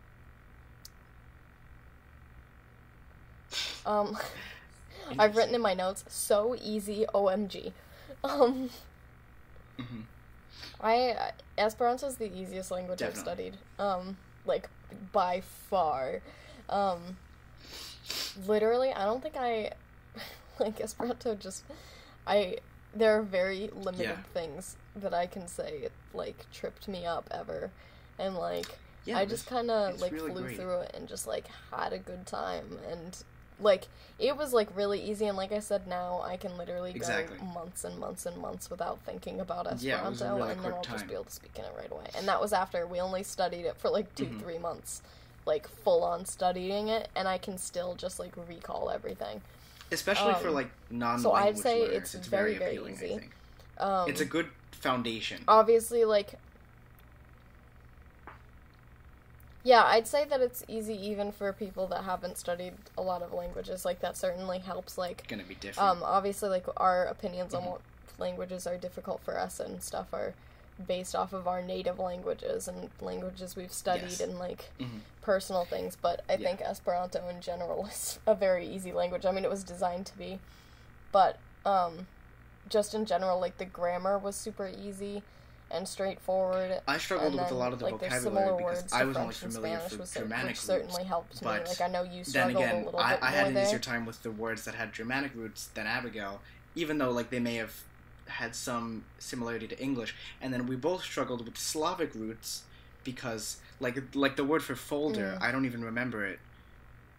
Um, 3.86 4.18
I've 5.18 5.36
written 5.36 5.54
in 5.54 5.60
my 5.60 5.74
notes, 5.74 6.04
so 6.08 6.56
easy, 6.60 7.06
OMG. 7.14 7.72
Um, 8.24 8.70
Mhm. 9.78 10.04
I 10.80 11.32
Esperanto's 11.56 12.16
the 12.16 12.32
easiest 12.32 12.70
language 12.70 13.02
I've 13.02 13.16
studied. 13.16 13.56
Um, 13.78 14.16
like 14.44 14.68
by 15.12 15.40
far. 15.40 16.20
Um, 16.68 17.16
literally, 18.46 18.92
I 18.92 19.04
don't 19.04 19.22
think 19.22 19.36
I 19.36 19.72
like 20.60 20.80
Esperanto. 20.80 21.34
Just 21.34 21.64
I 22.26 22.58
there 22.94 23.18
are 23.18 23.22
very 23.22 23.70
limited 23.74 24.02
Yeah. 24.02 24.16
things 24.34 24.76
that 24.96 25.14
I 25.14 25.26
can 25.26 25.48
say 25.48 25.78
it 25.84 25.92
like 26.12 26.46
tripped 26.52 26.88
me 26.88 27.06
up 27.06 27.28
ever, 27.30 27.70
and 28.18 28.36
like 28.36 28.78
Yeah, 29.04 29.18
I 29.18 29.24
just 29.24 29.46
kind 29.46 29.70
of 29.70 30.00
like 30.00 30.12
really 30.12 30.30
flew 30.30 30.42
great. 30.42 30.56
through 30.56 30.80
it 30.80 30.90
and 30.94 31.08
just 31.08 31.26
like 31.26 31.46
had 31.70 31.92
a 31.92 31.98
good 31.98 32.26
time 32.26 32.78
and 32.90 33.16
like 33.60 33.86
it 34.18 34.36
was 34.36 34.52
like 34.52 34.74
really 34.76 35.00
easy 35.00 35.26
and 35.26 35.36
like 35.36 35.52
I 35.52 35.60
said 35.60 35.86
now 35.86 36.20
I 36.24 36.36
can 36.36 36.56
literally 36.58 36.90
Exactly. 36.90 37.38
go 37.38 37.44
months 37.44 37.84
and 37.84 37.98
months 37.98 38.26
and 38.26 38.36
months 38.36 38.70
without 38.70 38.98
thinking 39.04 39.40
about 39.40 39.66
Esperanto 39.66 40.24
a 40.24 40.36
really 40.36 40.52
and 40.52 40.64
then 40.64 40.72
I'll 40.72 40.82
just 40.84 41.06
be 41.06 41.14
able 41.14 41.24
to 41.24 41.30
speak 41.32 41.52
in 41.58 41.64
it 41.64 41.72
right 41.76 41.90
away. 41.90 42.06
And 42.16 42.26
that 42.28 42.40
was 42.40 42.52
after 42.52 42.86
we 42.86 43.00
only 43.00 43.22
studied 43.22 43.66
it 43.66 43.76
for 43.76 43.88
like 43.90 44.14
2 44.14 44.26
Mhm. 44.26 44.40
three 44.40 44.58
months, 44.58 45.02
like 45.46 45.68
full 45.68 46.02
on 46.04 46.24
studying 46.24 46.88
it, 46.88 47.08
and 47.14 47.26
I 47.28 47.38
can 47.38 47.56
still 47.58 47.94
just 47.94 48.18
like 48.18 48.32
recall 48.48 48.90
everything. 48.90 49.42
Especially 49.92 50.34
for 50.34 50.48
um, 50.48 50.54
like 50.54 50.70
non. 50.90 51.18
so 51.18 51.32
I'd 51.32 51.58
say 51.58 51.80
it's 51.82 52.14
very, 52.14 52.56
very 52.58 52.72
appealing. 52.76 52.94
easy. 52.94 53.14
I 53.14 53.18
think 53.18 53.32
Um, 53.78 54.08
it's 54.08 54.20
a 54.20 54.24
good 54.24 54.48
foundation. 54.72 55.44
obviously 55.46 56.04
like 56.04 56.34
yeah 59.64 59.84
i'd 59.86 60.06
say 60.08 60.24
that 60.24 60.40
it's 60.40 60.64
easy 60.66 60.94
even 60.94 61.30
for 61.30 61.52
people 61.52 61.86
that 61.86 62.02
haven't 62.04 62.36
studied 62.36 62.72
a 62.98 63.02
lot 63.02 63.22
of 63.22 63.32
languages 63.32 63.84
like 63.84 64.00
that 64.00 64.16
certainly 64.16 64.58
helps 64.58 64.98
like 64.98 65.26
gonna 65.28 65.44
be 65.44 65.54
different. 65.54 65.88
um 65.88 66.02
obviously 66.02 66.48
like 66.48 66.66
our 66.78 67.04
opinions 67.04 67.52
Mhm. 67.52 67.58
on 67.58 67.64
what 67.66 67.80
languages 68.18 68.66
are 68.66 68.76
difficult 68.76 69.20
for 69.22 69.38
us 69.38 69.60
and 69.60 69.82
stuff 69.82 70.08
are 70.12 70.34
based 70.86 71.14
off 71.14 71.32
of 71.32 71.46
our 71.46 71.62
native 71.62 71.98
languages 71.98 72.66
and 72.66 72.90
languages 73.00 73.54
we've 73.56 73.72
studied 73.72 74.02
Yes. 74.04 74.20
and 74.20 74.38
like 74.38 74.70
Mhm. 74.80 75.00
personal 75.20 75.64
things 75.64 75.96
but 76.00 76.22
i 76.28 76.32
Yeah. 76.32 76.38
think 76.48 76.60
esperanto 76.62 77.28
in 77.28 77.40
general 77.40 77.86
is 77.92 78.18
a 78.26 78.34
very 78.34 78.66
easy 78.66 78.92
language 78.92 79.24
i 79.26 79.30
mean 79.30 79.44
it 79.44 79.50
was 79.50 79.62
designed 79.64 80.06
to 80.06 80.16
be 80.18 80.40
but 81.12 81.38
um 81.64 82.06
just 82.68 82.94
in 82.94 83.04
general 83.04 83.38
like 83.38 83.58
the 83.58 83.64
grammar 83.64 84.18
was 84.18 84.34
super 84.34 84.66
easy 84.68 85.22
and 85.70 85.88
straightforward 85.88 86.80
I 86.86 86.98
struggled 86.98 87.32
and 87.32 87.40
with 87.42 87.50
a 87.50 87.54
lot 87.54 87.72
of 87.72 87.78
the 87.78 87.86
like, 87.86 87.94
vocabulary 87.94 88.20
similar 88.48 88.56
because 88.58 88.92
I 88.92 89.04
was 89.04 89.16
only 89.16 89.32
French 89.32 89.54
familiar 89.54 89.80
with 89.98 90.12
Germanic 90.14 90.48
which 90.50 90.60
certainly 90.60 90.98
roots. 91.02 91.08
helped 91.08 91.34
me. 91.36 91.40
but 91.44 91.66
Like 91.68 91.80
I 91.80 91.88
know 91.88 92.02
you 92.02 92.24
then 92.24 92.24
struggled 92.24 92.56
a 92.56 92.58
again, 92.58 92.84
little 92.84 93.00
I, 93.00 93.14
bit 93.14 93.22
I 93.22 93.30
had 93.30 93.46
an 93.46 93.54
there. 93.54 93.62
easier 93.62 93.78
time 93.78 94.04
with 94.04 94.22
the 94.22 94.30
words 94.30 94.64
that 94.66 94.74
had 94.74 94.92
Germanic 94.92 95.34
roots 95.34 95.68
than 95.68 95.86
Abigail, 95.86 96.42
even 96.74 96.98
though 96.98 97.10
like 97.10 97.30
they 97.30 97.40
may 97.40 97.54
have 97.54 97.74
had 98.32 98.54
some 98.54 99.04
similarity 99.18 99.66
to 99.68 99.78
English. 99.78 100.14
And 100.40 100.52
then 100.52 100.66
we 100.66 100.76
both 100.76 101.02
struggled 101.02 101.44
with 101.44 101.56
Slavic 101.56 102.14
roots 102.14 102.62
because 103.04 103.56
like 103.80 103.96
like 104.14 104.36
the 104.36 104.44
word 104.44 104.62
for 104.62 104.74
folder, 104.76 105.36
Mm. 105.38 105.42
I 105.42 105.52
don't 105.52 105.64
even 105.66 105.84
remember 105.84 106.24
it. 106.26 106.38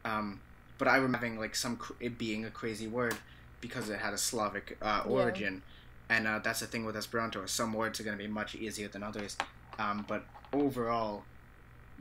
Um, 0.06 0.40
but 0.78 0.88
I 0.88 0.96
remember 0.96 1.18
having 1.18 1.40
like 1.40 1.56
some 1.56 1.78
cr- 1.78 1.94
it 2.00 2.18
being 2.18 2.46
a 2.46 2.50
crazy 2.52 2.88
word 2.88 3.16
because 3.62 3.90
it 3.90 4.00
had 4.00 4.14
a 4.14 4.18
Slavic 4.18 4.78
uh, 4.82 5.04
origin, 5.06 5.62
and 6.10 6.28
uh, 6.28 6.40
that's 6.40 6.60
the 6.60 6.68
thing 6.68 6.86
with 6.86 6.96
Esperanto. 6.98 7.46
Some 7.46 7.72
words 7.74 8.00
are 8.00 8.04
going 8.04 8.18
to 8.18 8.24
be 8.24 8.30
much 8.30 8.56
easier 8.56 8.88
than 8.90 9.04
others, 9.04 9.38
um, 9.80 10.04
but 10.08 10.26
overall, 10.52 11.24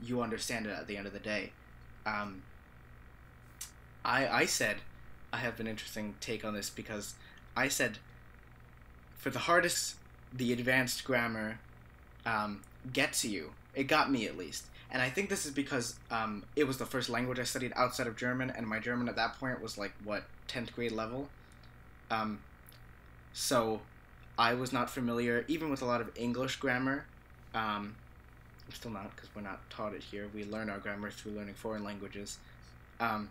you 0.03 0.21
understand 0.23 0.67
it 0.67 0.71
at 0.71 0.87
the 0.89 0.97
end 0.97 1.07
of 1.07 1.13
the 1.13 1.21
day. 1.21 1.53
Um, 2.07 2.43
I 4.05 4.27
I 4.43 4.47
said 4.47 4.77
I 5.33 5.39
have 5.39 5.61
an 5.61 5.67
interesting 5.67 6.15
take 6.21 6.45
on 6.45 6.55
this 6.55 6.71
because 6.71 7.15
I 7.57 7.69
said 7.69 7.99
for 9.23 9.31
the 9.31 9.39
hardest, 9.39 9.95
the 10.33 10.53
advanced 10.53 11.05
grammar 11.05 11.61
um, 12.27 12.61
gets 12.93 13.25
you. 13.25 13.53
It 13.73 13.85
got 13.85 14.11
me 14.11 14.27
at 14.27 14.37
least. 14.37 14.67
And 14.91 15.01
I 15.01 15.11
think 15.11 15.29
this 15.29 15.47
is 15.47 15.53
because 15.53 15.95
um, 16.11 16.43
it 16.57 16.65
was 16.65 16.77
the 16.79 16.85
first 16.85 17.09
language 17.09 17.39
I 17.39 17.45
studied 17.45 17.73
outside 17.77 18.09
of 18.09 18.17
German, 18.17 18.51
and 18.51 18.67
my 18.67 18.81
German 18.81 19.09
at 19.09 19.15
that 19.15 19.39
point 19.39 19.63
was 19.63 19.79
like, 19.79 19.93
what, 20.03 20.25
10th 20.49 20.73
grade 20.73 20.91
level? 20.91 21.29
Um, 22.11 22.41
so 23.33 23.81
I 24.37 24.55
was 24.55 24.73
not 24.73 24.91
familiar, 24.91 25.45
even 25.47 25.71
with 25.71 25.83
a 25.83 25.87
lot 25.87 26.01
of 26.01 26.11
English 26.17 26.57
grammar. 26.57 27.05
Um, 27.55 27.95
I'm 28.67 28.75
still 28.75 28.91
not, 28.91 29.15
because 29.15 29.31
we're 29.37 29.43
not 29.43 29.61
taught 29.71 29.95
it 29.95 30.03
here. 30.03 30.29
We 30.35 30.45
learn 30.47 30.69
our 30.69 30.79
grammar 30.79 31.13
through 31.13 31.33
learning 31.33 31.55
foreign 31.55 31.85
languages. 31.85 32.39
Um, 32.99 33.31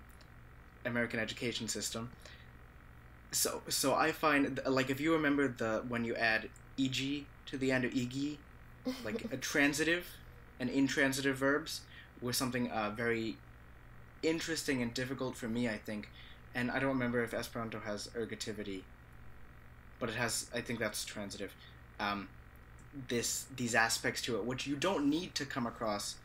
American 0.86 1.19
education 1.19 1.67
system. 1.67 2.10
So, 3.32 3.62
so 3.70 3.96
I 3.96 4.12
find 4.12 4.60
like 4.65 4.89
if 4.89 5.00
you 5.00 5.13
remember 5.13 5.48
the 5.48 5.84
when 5.88 6.04
you 6.04 6.15
add 6.15 6.50
eg 6.78 7.26
to 7.46 7.58
the 7.58 7.72
end 7.72 7.86
of 7.86 7.96
eg, 7.96 8.38
like 9.06 9.26
a 9.32 9.38
transitive 9.38 10.08
and 10.60 10.70
intransitive 10.70 11.38
verbs 11.38 11.82
were 12.22 12.34
something 12.34 12.70
uh, 12.70 12.91
very 12.96 13.38
interesting 14.22 14.82
and 14.82 14.94
difficult 14.94 15.36
for 15.36 15.48
me, 15.48 15.67
I 15.67 15.78
think. 15.78 16.10
And 16.54 16.70
I 16.70 16.80
don't 16.80 16.89
remember 16.89 17.24
if 17.24 17.34
Esperanto 17.34 17.80
has 17.80 18.10
ergativity, 18.10 18.82
but 20.00 20.10
it 20.10 20.15
has. 20.15 20.50
I 20.54 20.62
think 20.62 20.80
that's 20.80 21.06
transitive. 21.06 21.54
Um, 22.00 22.28
this 23.08 23.46
these 23.56 23.74
aspects 23.74 24.22
to 24.24 24.36
it, 24.36 24.46
which 24.46 24.67
you 24.67 24.76
don't 24.76 25.10
need 25.10 25.34
to 25.36 25.46
come 25.46 25.65
across 25.65 26.15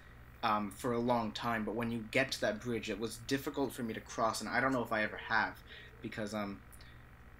um, 0.43 0.71
for 0.71 0.93
a 0.93 0.99
long 0.99 1.31
time, 1.33 1.65
but 1.65 1.75
when 1.75 1.91
you 1.91 2.05
get 2.11 2.33
to 2.33 2.41
that 2.41 2.61
bridge, 2.61 2.91
it 2.91 2.99
was 2.99 3.19
difficult 3.29 3.73
for 3.73 3.83
me 3.83 3.95
to 3.95 4.01
cross, 4.01 4.41
and 4.41 4.51
I 4.51 4.61
don't 4.61 4.73
know 4.73 4.83
if 4.83 4.93
I 4.93 5.03
ever 5.03 5.19
have, 5.29 5.55
because 6.03 6.35
um, 6.35 6.61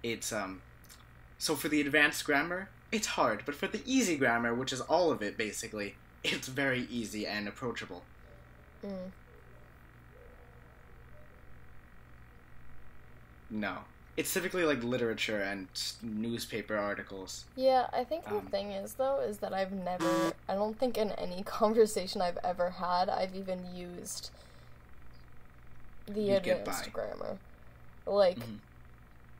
it's 0.03 0.31
um, 0.33 0.61
so 1.37 1.55
for 1.55 1.69
the 1.69 1.81
advanced 1.81 2.25
grammar, 2.25 2.69
it's 2.91 3.07
hard, 3.07 3.43
but 3.45 3.55
for 3.55 3.67
the 3.67 3.81
easy 3.85 4.17
grammar, 4.17 4.53
which 4.55 4.73
is 4.73 4.81
all 4.81 5.11
of 5.11 5.21
it 5.21 5.37
basically, 5.37 5.95
it's 6.23 6.47
very 6.47 6.81
easy 6.89 7.25
and 7.27 7.47
approachable. 7.47 8.03
Mm. 8.83 9.11
No, 13.49 13.85
it's 14.17 14.33
typically 14.33 14.63
like 14.65 14.83
literature 14.83 15.41
and 15.41 15.67
newspaper 16.01 16.77
articles. 16.77 17.45
Yeah, 17.55 17.87
I 17.93 18.03
think 18.03 18.25
the 18.25 18.37
Um, 18.37 18.47
thing 18.47 18.71
is 18.71 18.95
though 18.95 19.19
is 19.19 19.39
that 19.39 19.53
I've 19.53 19.71
never 19.71 20.33
I 20.47 20.55
don't 20.55 20.77
think 20.77 20.97
in 20.97 21.11
any 21.13 21.43
conversation 21.59 22.21
I've 22.21 22.37
ever 22.43 22.69
had 22.71 23.09
I've 23.09 23.35
even 23.35 23.65
used 23.75 24.31
the 26.07 26.31
advanced 26.31 26.91
grammar. 26.93 27.37
Like 28.05 28.39
Mhm. 28.39 28.59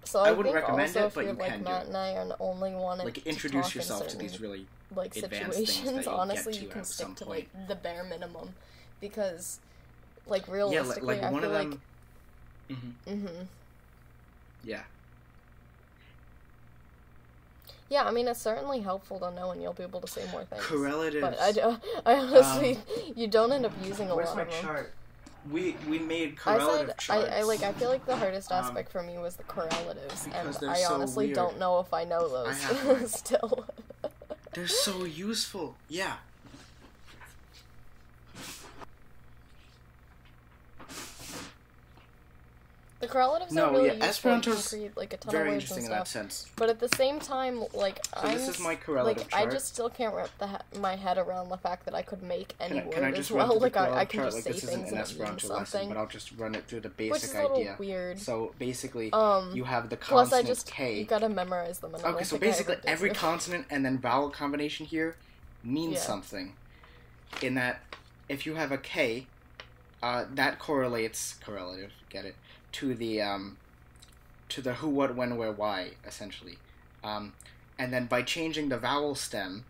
So 0.08 0.20
I 0.20 0.30
I, 0.30 0.32
wouldn't 0.32 0.56
recommend 0.56 0.90
also 0.90 1.00
it, 1.02 1.08
if 1.08 1.16
but 1.16 1.24
you're 1.26 1.34
you 1.34 1.40
like 1.40 1.52
can 1.52 1.64
do 1.64 1.72
Matt 1.72 1.82
it. 1.84 1.88
and 1.88 1.98
I 1.98 2.14
are 2.14 2.26
the 2.28 2.38
only 2.40 2.72
one 2.74 2.98
Like 3.00 3.14
to 3.16 3.30
introduce 3.30 3.66
talk 3.66 3.76
in 3.76 3.82
yourself 3.82 4.08
to 4.08 4.18
these 4.18 4.40
really 4.40 4.66
like 4.96 5.16
advanced 5.16 5.66
things 5.66 5.94
that 5.94 6.06
situations, 6.06 6.08
honestly 6.08 6.54
to 6.54 6.62
you 6.64 6.68
can 6.70 6.84
stick 6.86 7.16
to 7.18 7.26
like 7.26 7.50
the 7.68 7.76
bare 7.76 8.04
minimum 8.04 8.54
because 9.02 9.60
like 10.28 10.48
yeah, 10.48 10.54
realistically 10.54 11.16
like, 11.16 11.22
like 11.22 11.34
I 11.34 11.40
feel 11.40 11.50
of 11.50 11.54
like 11.54 11.72
them. 11.72 11.82
hmm 12.70 13.12
mm-hmm. 13.14 13.44
Yeah, 14.64 14.84
Yeah, 17.90 18.04
I 18.06 18.12
mean 18.12 18.28
it's 18.28 18.42
certainly 18.42 18.82
helpful 18.82 19.20
to 19.20 19.32
know 19.32 19.52
and 19.52 19.62
you'll 19.62 19.74
be 19.74 19.84
able 19.84 20.02
to 20.02 20.08
say 20.08 20.26
more 20.32 20.44
things. 20.44 20.64
correlatives. 20.66 21.22
But 21.22 21.40
I, 21.40 21.52
do- 21.52 21.78
I 22.06 22.16
honestly, 22.16 22.80
you 23.16 23.28
don't 23.28 23.52
end 23.52 23.66
up 23.66 23.74
using 23.86 24.10
a 24.10 24.16
Where's 24.16 24.30
lot 24.30 24.38
my 24.38 24.44
of 24.44 24.50
them. 24.50 24.62
chart? 24.62 24.94
We 25.52 25.76
we 25.90 26.00
made 26.00 26.38
I 26.46 26.58
said 26.60 26.98
charts. 26.98 27.10
I, 27.10 27.40
I 27.40 27.42
like 27.44 27.64
I 27.64 27.72
feel 27.74 27.90
like 27.90 28.06
the 28.06 28.16
hardest 28.16 28.52
Um, 28.52 28.64
aspect 28.66 28.92
for 28.92 29.02
me 29.02 29.18
was 29.18 29.36
the 29.38 29.44
correlatives, 29.44 30.28
and 30.34 30.58
I 30.70 30.84
honestly 30.86 31.28
weird. 31.28 31.36
don't 31.36 31.60
know 31.60 31.80
if 31.80 31.94
I 31.94 32.04
know 32.04 32.28
those 32.28 32.58
mine. 32.84 33.08
still. 33.08 33.66
They're 34.54 34.68
so 34.68 35.06
useful. 35.06 35.76
Yeah. 35.88 36.16
The 43.00 43.08
correlatives 43.08 43.52
No, 43.52 43.66
are 43.68 43.72
really 43.74 43.98
yeah, 43.98 44.06
useful. 44.08 44.36
You 44.36 44.42
can 44.42 44.56
create 44.62 44.98
like 44.98 45.14
a 45.14 45.18
ton 45.18 45.32
Very 45.32 45.50
of 45.50 45.54
words 45.56 45.64
interesting 45.66 45.86
and 45.86 45.94
in 45.94 46.00
that 46.00 46.08
stuff. 46.08 46.24
sense. 46.24 46.48
But 46.56 46.70
at 46.70 46.80
the 46.80 46.90
same 46.90 47.20
time, 47.20 47.64
like 47.74 48.04
So 48.06 48.22
I'm 48.28 48.38
this 48.38 48.48
is 48.48 48.60
my 48.60 48.76
correlative 48.76 49.32
like 49.32 49.34
I 49.36 49.46
just 49.50 49.68
still 49.68 49.90
can't 49.90 50.16
wrap 50.16 50.30
he- 50.40 50.80
my 50.80 50.96
head 50.96 51.18
around 51.20 51.50
the 51.50 51.58
fact 51.58 51.86
that 51.86 51.94
I 51.94 52.02
could 52.02 52.24
make 52.24 52.56
any 52.60 52.80
Can 52.82 52.94
I, 52.94 52.96
word 53.00 53.04
I 53.04 53.12
just 53.12 53.30
as 53.32 53.36
well. 53.36 53.60
Like 53.68 53.78
I, 53.78 53.98
I 54.00 54.06
can 54.06 54.20
chart? 54.22 54.34
just 54.34 54.38
Like 54.38 54.44
say 54.46 54.52
this 54.52 54.64
isn't 54.64 54.80
things 54.82 54.92
an 54.92 54.98
and 54.98 55.06
it 55.06 55.10
means 55.10 55.12
Esperanto 55.12 55.48
lesson, 55.50 55.66
something, 55.66 55.90
but 55.90 55.98
I'll 55.98 56.08
just 56.08 56.32
run 56.38 56.56
it 56.56 56.66
through 56.68 56.80
the 56.82 56.90
basic 56.90 57.14
which 57.14 57.24
is 57.24 57.34
a 57.36 57.42
little 57.42 57.58
idea. 57.58 57.76
weird. 57.80 58.20
So 58.20 58.54
basically, 58.58 59.14
Um, 59.14 59.56
you 59.56 59.64
have 59.66 59.90
the 59.90 59.98
Plus, 59.98 60.30
I 60.34 60.38
consonant 60.42 60.48
just 60.48 60.72
K. 60.72 61.00
you 61.00 61.06
gotta 61.06 61.30
memorize 61.30 61.80
them. 61.80 61.94
Okay, 61.96 62.04
so 62.04 62.10
think 62.10 62.22
I 62.22 62.24
ever 62.24 62.40
basically 62.40 62.76
every 62.86 63.10
consonant 63.12 63.66
and 63.70 63.86
then 63.86 64.00
vowel 64.00 64.30
combination 64.30 64.86
here 64.88 65.16
means 65.64 65.94
Yeah. 65.96 66.00
something. 66.02 66.56
In 67.42 67.54
that, 67.56 67.82
if 68.30 68.46
you 68.46 68.56
have 68.56 68.72
a 68.72 68.78
K, 68.78 69.28
uh, 70.02 70.26
that 70.34 70.60
correlates 70.60 71.36
correlative, 71.44 71.92
get 72.10 72.26
it, 72.26 72.36
to 72.74 72.94
the 72.94 73.22
um, 73.22 73.58
to 74.50 74.62
the 74.62 74.76
who, 74.76 74.90
what, 74.90 75.16
when, 75.16 75.38
where, 75.38 75.52
why, 75.52 75.92
essentially. 76.06 76.58
Um, 77.04 77.34
and 77.78 77.94
then 77.94 78.06
by 78.06 78.22
changing 78.22 78.70
the 78.70 78.78
vowel 78.78 79.16
stem 79.16 79.66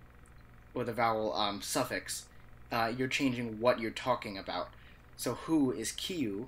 or 0.74 0.84
the 0.84 0.94
vowel 0.94 1.34
um, 1.34 1.62
suffix, 1.62 2.26
uh, 2.72 2.92
you're 2.96 3.08
changing 3.08 3.60
what 3.60 3.80
you're 3.80 3.92
talking 3.92 4.38
about. 4.38 4.70
So 5.16 5.34
who 5.34 5.72
is 5.72 5.92
kiu, 5.92 6.48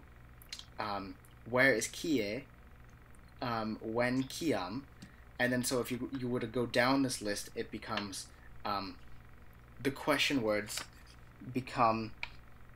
um, 0.80 1.16
where 1.50 1.74
is 1.74 1.88
kie, 1.88 2.44
um, 3.42 3.78
when 3.82 4.24
kiam, 4.24 4.82
and 5.40 5.52
then 5.52 5.64
so 5.64 5.80
if 5.80 5.92
you 5.92 6.10
you 6.20 6.28
were 6.28 6.40
to 6.40 6.48
go 6.48 6.66
down 6.66 7.02
this 7.02 7.22
list, 7.22 7.50
it 7.56 7.72
becomes 7.72 8.28
um, 8.66 8.96
the 9.82 9.90
question 9.92 10.42
words 10.42 10.84
become 11.54 12.12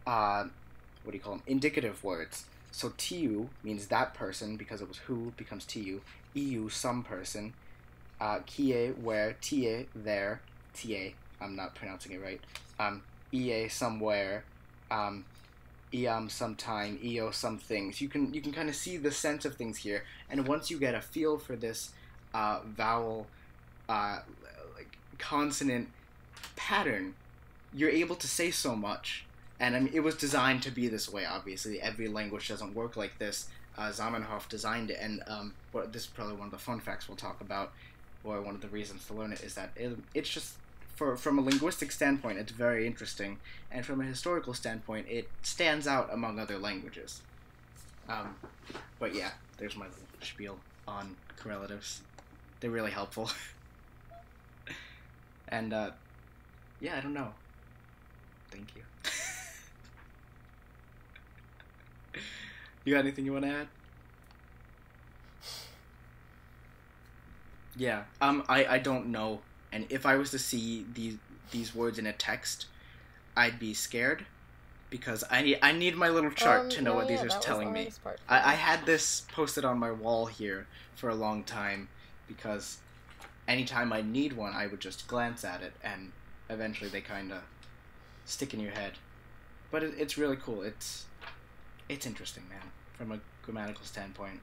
uh, 0.08 0.46
what 1.04 1.12
do 1.12 1.18
you 1.18 1.24
call 1.24 1.34
them? 1.34 1.44
Indicative 1.46 2.04
words. 2.04 2.46
So 2.74 2.92
tiu 2.98 3.50
means 3.64 3.88
that 3.88 4.16
person 4.16 4.58
because 4.58 4.82
it 4.82 4.88
was 4.88 4.98
who 4.98 5.32
becomes 5.38 5.64
tiu. 5.64 6.02
Iu 6.36 6.70
some 6.70 7.04
person. 7.04 7.54
Uh, 8.20 8.40
kie 8.48 8.90
where 8.90 9.34
tie 9.34 9.86
there 9.96 10.42
ta. 10.74 11.14
I'm 11.40 11.56
not 11.56 11.76
pronouncing 11.76 12.14
it 12.14 12.22
right. 12.22 12.42
Um, 12.80 13.04
ie 13.32 13.70
somewhere. 13.70 14.44
Um, 14.90 15.24
sometime. 16.28 17.00
io 17.06 17.30
some 17.30 17.60
things. 17.60 18.02
You 18.02 18.10
can 18.10 18.34
you 18.34 18.42
can 18.42 18.52
kind 18.52 18.70
of 18.70 18.76
see 18.76 18.98
the 18.98 19.12
sense 19.12 19.46
of 19.46 19.56
things 19.56 19.78
here, 19.78 20.04
and 20.28 20.48
once 20.48 20.72
you 20.72 20.80
get 20.80 20.96
a 20.96 21.02
feel 21.02 21.38
for 21.38 21.56
this 21.56 21.92
uh, 22.34 22.62
vowel, 22.66 23.28
uh, 23.88 24.20
like 24.76 24.98
consonant 25.20 25.90
pattern, 26.56 27.14
you're 27.72 27.92
able 27.92 28.16
to 28.16 28.28
say 28.28 28.50
so 28.50 28.76
much. 28.76 29.26
And 29.64 29.78
I 29.78 29.80
mean, 29.80 29.94
it 29.94 30.02
was 30.02 30.16
designed 30.16 30.62
to 30.64 30.72
be 30.72 30.90
this 30.90 31.10
way. 31.10 31.26
Obviously, 31.26 31.80
every 31.80 32.10
language 32.10 32.50
doesn't 32.50 32.76
work 32.76 32.98
like 32.98 33.18
this. 33.18 33.48
Uh, 33.78 33.92
Zamenhof 33.92 34.50
designed 34.50 34.92
it, 34.92 34.98
and 35.00 35.24
um, 35.26 35.54
this 35.90 36.02
is 36.02 36.08
probably 36.08 36.36
one 36.36 36.48
of 36.48 36.52
the 36.52 36.58
fun 36.58 36.82
facts 36.82 37.08
we'll 37.08 37.16
talk 37.16 37.40
about, 37.40 37.72
or 38.26 38.42
one 38.42 38.56
of 38.56 38.60
the 38.60 38.68
reasons 38.68 39.08
to 39.08 39.14
learn 39.14 39.32
it 39.32 39.42
is 39.42 39.56
that 39.56 39.72
it, 39.78 39.98
it's 40.14 40.30
just 40.30 40.56
for 40.96 41.16
from 41.16 41.40
a 41.40 41.42
linguistic 41.42 41.94
standpoint, 41.94 42.40
it's 42.40 42.52
very 42.52 42.86
interesting, 42.86 43.40
and 43.72 43.86
from 43.86 44.02
a 44.02 44.04
historical 44.04 44.54
standpoint, 44.54 45.08
it 45.10 45.30
stands 45.44 45.88
out 45.88 46.10
among 46.12 46.40
other 46.40 46.58
languages. 46.60 47.22
Um, 48.10 48.36
but 49.00 49.16
yeah, 49.16 49.32
there's 49.60 49.78
my 49.78 49.86
little 49.86 50.04
spiel 50.20 50.58
on 50.90 51.16
correlatives. 51.38 52.02
They're 52.60 52.70
really 52.70 52.92
helpful. 52.92 53.32
and 55.48 55.72
uh, 55.72 55.92
yeah, 56.82 56.98
I 56.98 57.00
don't 57.00 57.14
know. 57.14 57.30
Thank 58.52 58.76
you. 58.76 58.82
You 62.86 62.94
got 62.94 63.00
anything 63.00 63.26
you 63.26 63.34
want 63.34 63.46
to 63.46 63.52
add? 63.52 63.68
Yeah. 67.76 68.04
Um. 68.22 68.44
I 68.48 68.66
I 68.66 68.78
don't 68.80 69.08
know, 69.08 69.42
and 69.72 69.86
if 69.90 70.06
I 70.06 70.16
was 70.16 70.32
to 70.32 70.40
see 70.40 70.86
these 70.94 71.18
these 71.52 71.74
words 71.74 71.98
in 71.98 72.06
a 72.06 72.14
text, 72.14 72.68
I'd 73.36 73.60
be 73.60 73.74
scared, 73.74 74.26
because 74.90 75.24
I 75.32 75.42
need 75.42 75.60
I 75.62 75.72
need 75.72 75.96
my 75.96 76.10
little 76.10 76.32
chart 76.32 76.62
Um, 76.66 76.70
to 76.70 76.82
know 76.82 76.92
no, 76.92 76.98
what 76.98 77.08
these 77.08 77.22
yeah, 77.24 77.36
are 77.36 77.42
telling 77.42 77.72
me. 77.74 77.80
hardest 77.82 78.04
part 78.04 78.20
for 78.20 78.32
I, 78.34 78.52
I 78.52 78.54
had 78.54 78.86
this 78.86 79.22
posted 79.32 79.66
on 79.66 79.80
my 79.80 79.92
wall 79.92 80.28
here 80.28 80.68
for 80.96 81.10
a 81.10 81.16
long 81.16 81.44
time 81.44 81.90
because 82.28 82.78
anytime 83.48 83.92
I 83.92 84.02
need 84.02 84.34
one, 84.34 84.54
I 84.54 84.68
would 84.68 84.80
just 84.80 85.08
glance 85.08 85.44
at 85.44 85.62
it, 85.64 85.74
and 85.84 86.12
eventually 86.50 86.90
they 86.92 87.02
kind 87.02 87.32
of 87.32 87.42
stick 88.26 88.54
in 88.54 88.60
your 88.60 88.72
head. 88.72 88.94
But 89.72 89.82
it, 89.82 89.96
it's 89.98 90.16
really 90.18 90.38
cool. 90.38 90.62
It's 90.62 91.06
it's 91.90 92.06
interesting, 92.06 92.44
man. 92.50 92.72
from 92.98 93.12
a 93.12 93.20
grammatical 93.44 93.84
standpoint, 93.86 94.40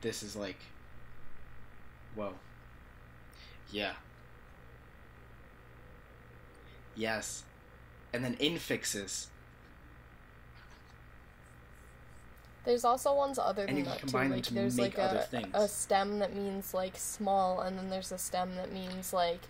this 0.00 0.22
is 0.22 0.34
like, 0.34 0.56
whoa. 2.14 2.34
Yeah. 3.70 3.92
Yes. 6.96 7.44
And 8.12 8.24
then 8.24 8.36
infixes. 8.36 9.26
There's 12.64 12.84
also 12.84 13.14
ones 13.14 13.38
other 13.38 13.66
than 13.66 13.76
you 13.76 13.82
can 13.82 13.92
that 13.92 13.98
too. 14.00 14.06
combine 14.06 14.28
them 14.30 14.38
Like 14.38 14.44
to 14.44 14.54
there's 14.54 14.76
make 14.76 14.96
like 14.96 15.10
other 15.10 15.18
a, 15.18 15.22
things. 15.22 15.48
a 15.52 15.68
stem 15.68 16.18
that 16.20 16.34
means 16.34 16.72
like 16.72 16.96
small, 16.96 17.60
and 17.60 17.76
then 17.78 17.90
there's 17.90 18.10
a 18.10 18.16
stem 18.18 18.56
that 18.56 18.72
means 18.72 19.12
like, 19.12 19.40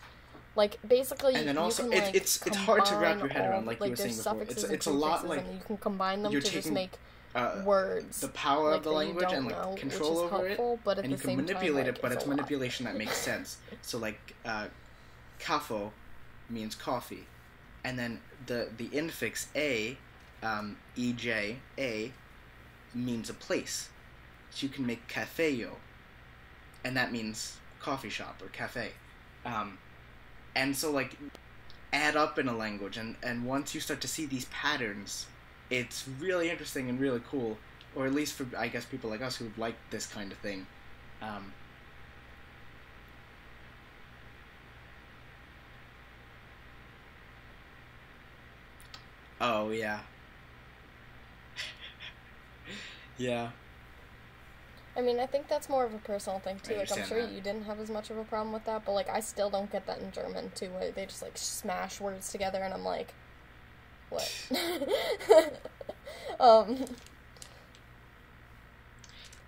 like 0.57 0.79
basically. 0.89 1.35
And 1.37 1.47
then 1.47 1.57
also, 1.59 1.85
can, 1.85 1.93
it's- 1.93 2.07
like, 2.09 2.17
it's- 2.17 2.43
it's 2.47 2.57
hard 2.57 2.85
to 2.87 2.97
wrap 2.97 3.19
your 3.21 3.29
head 3.29 3.43
all- 3.43 3.51
around, 3.51 3.67
like 3.67 3.79
you 3.81 3.91
were 3.91 3.97
saying 3.97 4.17
before. 4.17 4.43
It's- 4.43 4.65
it's 4.65 4.87
a 4.87 4.91
lot 4.91 5.29
like 5.29 5.45
you 5.53 5.61
can 5.65 5.77
combine 5.77 6.23
them 6.25 6.33
to 6.33 6.41
just 6.41 6.73
make 6.73 6.93
Uh, 7.35 7.62
words. 7.64 8.20
the 8.20 8.29
power 8.29 8.70
like, 8.70 8.79
of 8.79 8.85
the 8.85 8.92
language 8.92 9.33
and 9.33 9.47
like 9.47 9.57
know, 9.57 9.75
control 9.75 10.18
over 10.18 10.47
helpful, 10.47 10.75
it. 10.75 10.81
but 10.85 10.99
at 10.99 11.05
and 11.05 11.12
you 11.12 11.18
can 11.18 11.35
manipulate 11.35 11.87
time, 11.87 11.94
it, 11.94 12.01
but 12.01 12.11
like, 12.11 12.16
it's 12.16 12.27
a 12.27 12.29
lot. 12.29 12.37
manipulation 12.37 12.85
that 12.87 12.97
makes 12.97 13.16
sense. 13.16 13.59
So 13.83 13.99
like, 13.99 14.35
uh, 14.44 14.66
kafo 15.40 15.90
means 16.49 16.77
coffee, 16.77 17.27
and 17.83 17.99
then 17.99 18.20
the 18.47 18.68
the 18.77 18.87
infix 18.88 19.47
a, 19.57 19.97
um, 20.44 20.77
ej 20.97 21.57
a, 21.77 22.12
means 22.94 23.29
a 23.31 23.35
place. 23.35 23.88
So 24.51 24.66
you 24.66 24.73
can 24.73 24.87
make 24.87 25.09
kafejo, 25.09 25.70
and 26.85 26.97
that 26.97 27.11
means 27.11 27.57
coffee 27.81 28.11
shop 28.11 28.40
or 28.40 28.49
cafe, 28.49 28.92
um, 29.44 29.79
and 30.55 30.77
so 30.77 30.92
like, 30.92 31.16
add 31.92 32.14
up 32.16 32.38
in 32.38 32.47
a 32.47 32.57
language, 32.57 32.97
and 32.97 33.16
and 33.25 33.44
once 33.44 33.75
you 33.75 33.81
start 33.81 34.01
to 34.03 34.09
see 34.09 34.25
these 34.25 34.44
patterns, 34.47 35.27
it's 35.79 36.09
really 36.21 36.51
interesting 36.51 36.89
and 36.89 37.01
really 37.01 37.21
cool, 37.29 37.59
or 37.95 38.07
at 38.07 38.15
least 38.15 38.35
for 38.35 38.47
I 38.57 38.69
guess 38.69 38.85
people 38.85 39.11
like 39.11 39.23
us 39.23 39.37
who 39.37 39.51
like 39.57 39.77
this 39.91 40.07
kind 40.07 40.33
of 40.33 40.39
thing. 40.39 40.67
Um, 41.23 41.53
oh 49.41 49.71
yeah. 49.71 50.01
yeah. 53.19 53.51
I 54.97 55.01
mean, 55.01 55.19
I 55.19 55.27
think 55.27 55.49
that's 55.49 55.69
more 55.69 55.85
of 55.85 55.93
a 55.93 55.99
personal 55.99 56.39
thing 56.39 56.61
too. 56.63 56.77
Like, 56.77 56.93
I'm 56.97 57.05
sure 57.05 57.23
that. 57.23 57.33
you 57.33 57.41
didn't 57.41 57.65
have 57.65 57.81
as 57.81 57.91
much 57.91 58.11
of 58.11 58.19
a 58.19 58.25
problem 58.25 58.53
with 58.53 58.65
that, 58.67 58.85
but 58.85 58.93
like, 58.93 59.09
I 59.09 59.21
still 59.21 59.51
don't 59.51 59.71
get 59.73 59.87
that 59.87 59.99
in 59.99 60.13
German 60.13 60.53
too. 60.55 60.71
Where 60.71 60.93
they 60.93 61.07
just 61.07 61.23
like 61.23 61.37
smash 61.37 62.01
words 62.01 62.31
together, 62.31 62.63
and 62.63 62.73
I'm 62.73 62.85
like, 62.85 63.13
what? 64.11 64.33
um, 66.40 66.85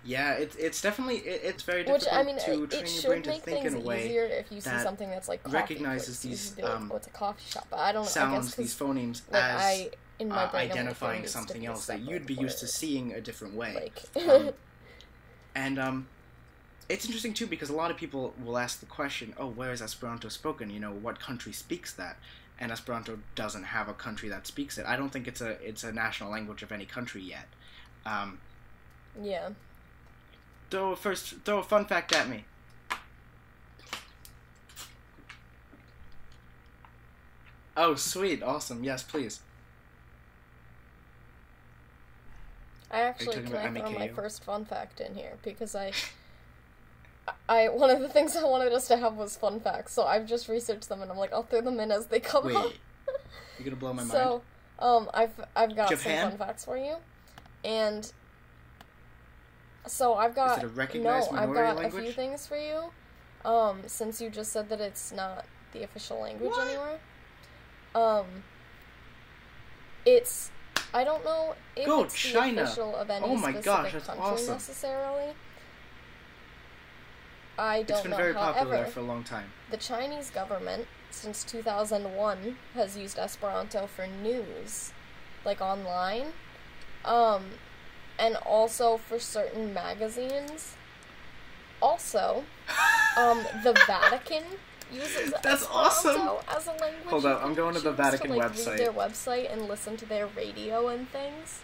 Yeah, 0.07 0.33
it's 0.35 0.55
it's 0.55 0.81
definitely 0.81 1.17
it, 1.17 1.41
it's 1.43 1.63
very 1.63 1.79
which 1.79 1.87
difficult 1.87 2.13
I 2.13 2.23
mean, 2.23 2.39
to 2.39 2.63
it, 2.63 2.71
train 2.71 2.85
it 2.85 3.03
your 3.03 3.11
brain 3.11 3.23
to 3.23 3.29
make 3.29 3.43
think 3.43 3.57
things 3.59 3.73
in 3.73 3.81
a 3.81 3.83
way 3.83 4.05
easier 4.05 4.23
if 4.23 4.51
you 4.51 4.61
see 4.61 4.69
that 4.69 4.81
something 4.81 5.09
that's 5.09 5.27
like 5.27 5.43
coffee 5.43 5.55
recognizes. 5.55 6.21
These, 6.21 6.55
like, 6.57 6.65
um, 6.65 6.89
oh, 6.93 6.95
it's 6.95 7.07
a 7.07 7.09
coffee 7.09 7.43
shop. 7.49 7.67
But 7.69 7.79
I 7.79 7.91
don't. 7.91 8.17
I 8.17 8.31
guess 8.31 8.55
these 8.55 8.73
phonemes 8.73 9.21
like 9.29 9.43
as 9.43 9.61
I 9.61 9.89
in 10.19 10.29
my 10.29 10.43
uh, 10.43 10.51
brain 10.51 10.71
identifying 10.71 11.27
something 11.27 11.65
else 11.65 11.87
that 11.87 11.99
you'd 11.99 12.25
be 12.25 12.35
used 12.35 12.59
to 12.59 12.67
seeing 12.67 13.11
a 13.13 13.19
different 13.19 13.53
way. 13.53 13.91
Like, 14.15 14.29
Um, 14.29 14.51
and 15.55 15.77
um, 15.77 16.07
it's 16.87 17.05
interesting 17.05 17.33
too 17.33 17.45
because 17.47 17.69
a 17.69 17.75
lot 17.75 17.91
of 17.91 17.97
people 17.97 18.33
will 18.41 18.57
ask 18.57 18.79
the 18.79 18.85
question, 18.85 19.33
"Oh, 19.37 19.47
where 19.47 19.73
is 19.73 19.81
Esperanto 19.81 20.29
spoken? 20.29 20.69
You 20.69 20.79
know, 20.79 20.91
what 20.91 21.19
country 21.19 21.51
speaks 21.51 21.91
that?" 21.93 22.17
And 22.59 22.71
Esperanto 22.71 23.19
doesn't 23.35 23.65
have 23.65 23.87
a 23.87 23.93
country 23.93 24.29
that 24.29 24.47
speaks 24.47 24.77
it. 24.77 24.85
I 24.85 24.95
don't 24.95 25.09
think 25.09 25.27
it's 25.27 25.41
a 25.41 25.51
it's 25.67 25.83
a 25.83 25.91
national 25.91 26.31
language 26.31 26.63
of 26.63 26.71
any 26.71 26.85
country 26.85 27.21
yet. 27.21 27.47
Um, 28.05 28.39
yeah. 29.21 29.49
throw 30.71 30.93
a 30.93 30.95
first 30.95 31.35
throw 31.45 31.59
a 31.59 31.63
fun 31.63 31.85
fact 31.85 32.13
at 32.13 32.27
me. 32.29 32.45
Oh, 37.75 37.93
sweet, 37.93 38.41
awesome. 38.41 38.83
Yes, 38.83 39.03
please. 39.03 39.39
I 42.89 43.01
actually 43.01 43.43
can 43.43 43.55
I 43.55 43.69
throw 43.69 43.91
my 43.91 44.07
first 44.07 44.43
fun 44.43 44.65
fact 44.65 44.99
in 44.99 45.13
here 45.13 45.33
because 45.43 45.75
I, 45.75 45.91
I 47.49 47.69
one 47.69 47.89
of 47.89 47.99
the 47.99 48.09
things 48.09 48.35
I 48.35 48.43
wanted 48.43 48.71
us 48.73 48.87
to 48.89 48.97
have 48.97 49.15
was 49.15 49.35
fun 49.37 49.59
facts, 49.59 49.93
so 49.93 50.03
I've 50.05 50.25
just 50.25 50.47
researched 50.47 50.89
them 50.89 51.01
and 51.01 51.11
I'm 51.11 51.17
like 51.17 51.33
I'll 51.33 51.43
throw 51.43 51.61
them 51.61 51.79
in 51.79 51.91
as 51.91 52.07
they 52.07 52.19
come 52.19 52.45
Wait, 52.45 52.55
up. 52.55 52.71
you're 53.57 53.65
gonna 53.65 53.75
blow 53.75 53.93
my 53.93 54.03
mind. 54.03 54.11
so, 54.11 54.41
um, 54.79 55.09
I've 55.13 55.39
I've 55.55 55.75
got 55.75 55.89
Japan? 55.89 56.21
some 56.21 56.31
fun 56.37 56.47
facts 56.47 56.65
for 56.65 56.77
you, 56.77 56.95
and 57.63 58.11
so 59.85 60.13
I've 60.15 60.35
got 60.35 60.59
it 60.59 60.63
a 60.65 60.67
recognized 60.67 61.31
no, 61.31 61.37
I've 61.39 61.53
got 61.53 61.83
a 61.85 61.89
few 61.89 62.11
things 62.11 62.47
for 62.47 62.57
you. 62.57 62.91
Um, 63.45 63.81
since 63.87 64.19
you 64.21 64.29
just 64.29 64.51
said 64.51 64.69
that 64.69 64.81
it's 64.81 65.11
not 65.11 65.45
the 65.71 65.83
official 65.83 66.19
language 66.19 66.49
What? 66.51 66.67
anymore, 66.67 66.99
um, 67.95 68.25
it's 70.05 70.51
I 70.93 71.03
don't 71.03 71.23
know 71.23 71.55
if 71.75 71.85
Go, 71.85 72.03
it's 72.03 72.15
China. 72.15 72.55
the 72.55 72.63
official 72.63 72.95
of 72.95 73.09
any 73.09 73.25
Oh 73.25 73.35
my 73.35 73.51
specific 73.51 73.63
gosh, 73.65 73.91
that's 73.93 74.05
country 74.07 74.23
awesome. 74.25 74.53
necessarily. 74.53 75.33
I 77.57 77.83
don't 77.83 77.97
It's 77.97 78.01
been 78.01 78.11
know. 78.11 78.17
very 78.17 78.33
popular 78.33 78.75
However, 78.77 78.91
for 78.91 78.99
a 78.99 79.03
long 79.03 79.23
time. 79.23 79.51
the 79.71 79.77
Chinese 79.77 80.29
government, 80.29 80.87
since 81.09 81.43
2001, 81.43 82.57
has 82.75 82.95
used 82.97 83.17
Esperanto 83.17 83.87
for 83.87 84.05
news, 84.07 84.91
like 85.43 85.59
online, 85.61 86.27
um, 87.03 87.45
and 88.19 88.35
also 88.37 88.97
for 88.97 89.19
certain 89.19 89.73
magazines. 89.73 90.75
Also, 91.81 92.43
um, 93.17 93.43
the 93.63 93.73
Vatican 93.87 94.43
uses 94.91 95.33
That's 95.43 95.63
Esperanto 95.63 96.41
as 96.47 96.67
a 96.67 96.71
language. 96.71 97.05
Hold 97.07 97.25
on, 97.25 97.43
I'm 97.43 97.53
going 97.53 97.73
to 97.75 97.81
the 97.81 97.91
Vatican 97.91 98.35
like, 98.35 98.51
website. 98.51 98.77
Their 98.77 98.91
website 98.91 99.51
and 99.51 99.67
listen 99.67 99.97
to 99.97 100.05
their 100.05 100.27
radio 100.27 100.87
and 100.87 101.07
things. 101.09 101.61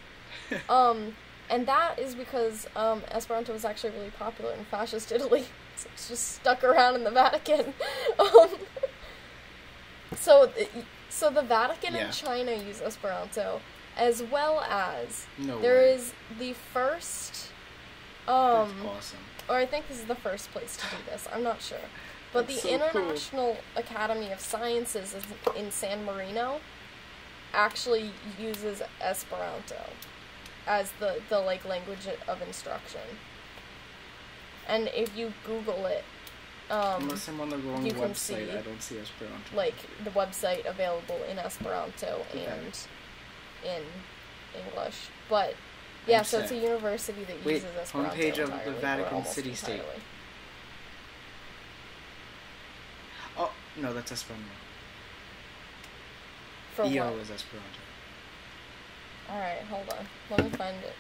um, 0.70 1.16
and 1.50 1.68
that 1.68 2.00
is 2.00 2.16
because 2.16 2.68
um, 2.76 3.02
Esperanto 3.12 3.54
was 3.54 3.66
actually 3.66 3.92
really 3.92 4.12
popular 4.12 4.54
in 4.54 4.66
fascist 4.66 5.12
Italy. 5.12 5.46
It's 5.94 6.08
just 6.10 6.34
stuck 6.36 6.64
around 6.64 6.96
in 6.96 7.04
the 7.04 7.12
Vatican. 7.12 7.74
um, 8.20 8.50
so, 10.16 10.52
so 11.10 11.30
the 11.30 11.42
Vatican 11.42 11.94
Yeah. 11.94 12.06
and 12.06 12.14
China 12.14 12.54
use 12.54 12.82
Esperanto, 12.82 13.62
as 13.98 14.22
well 14.24 14.62
as 14.62 15.28
No 15.38 15.60
there 15.60 15.78
way. 15.78 15.94
is 15.94 16.14
the 16.40 16.54
first, 16.54 17.50
That's 18.26 18.70
um, 18.72 18.86
awesome. 18.88 19.20
or 19.50 19.56
I 19.58 19.66
think 19.66 19.88
this 19.88 20.00
is 20.00 20.06
the 20.06 20.16
first 20.16 20.52
place 20.52 20.78
to 20.78 20.84
do 20.84 20.98
this. 21.10 21.28
I'm 21.34 21.44
not 21.44 21.62
sure, 21.62 21.78
but 22.32 22.48
That's 22.48 22.62
the 22.62 22.70
so 22.70 22.78
cool. 22.78 23.02
International 23.02 23.58
Academy 23.76 24.32
of 24.32 24.40
Sciences 24.40 25.14
is 25.14 25.24
in 25.56 25.72
San 25.72 26.06
Marino 26.06 26.60
actually 27.54 28.12
uses 28.40 28.82
Esperanto 29.00 29.80
as 30.66 30.92
the 31.00 31.22
the 31.30 31.38
like 31.40 31.64
language 31.66 32.08
of 32.28 32.42
instruction. 32.42 33.02
And 34.68 34.88
if 34.94 35.16
you 35.18 35.34
Google 35.46 35.86
it, 35.88 36.04
um, 36.70 37.04
Unless 37.04 37.28
I'm 37.28 37.42
on 37.42 37.50
the 37.50 37.58
wrong 37.58 37.86
you 37.86 37.92
can 37.92 38.02
website, 38.12 38.16
see, 38.16 38.52
I 38.52 38.62
don't 38.62 38.82
see 38.82 38.98
Esperanto. 38.98 39.56
like 39.56 39.76
the 40.04 40.10
website 40.12 40.66
available 40.66 41.20
in 41.30 41.38
Esperanto 41.38 42.26
Okay. 42.32 42.46
and 42.46 42.64
in 43.66 43.84
English. 44.66 44.96
But 45.30 45.56
yeah, 46.08 46.20
I'm 46.20 46.24
so 46.24 46.40
it's 46.40 46.52
a 46.52 46.56
university 46.58 47.24
that 47.26 47.46
Wait, 47.46 47.56
uses 47.56 47.70
Esperanto 47.82 48.16
homepage 48.16 48.40
of 48.40 48.66
the 48.66 48.72
Vatican 48.80 49.26
City 49.26 49.54
State. 49.54 49.74
entirely. 49.82 50.02
Oh 53.38 53.52
no, 53.78 53.94
that's 53.94 54.12
Esperanto. 54.12 54.46
EO 56.86 57.12
what? 57.12 57.22
is 57.22 57.30
Esperanto. 57.30 57.80
Alright, 59.30 59.62
hold 59.70 59.90
on. 59.90 60.06
Let 60.30 60.44
me 60.44 60.50
find 60.58 60.78
it. 60.84 60.94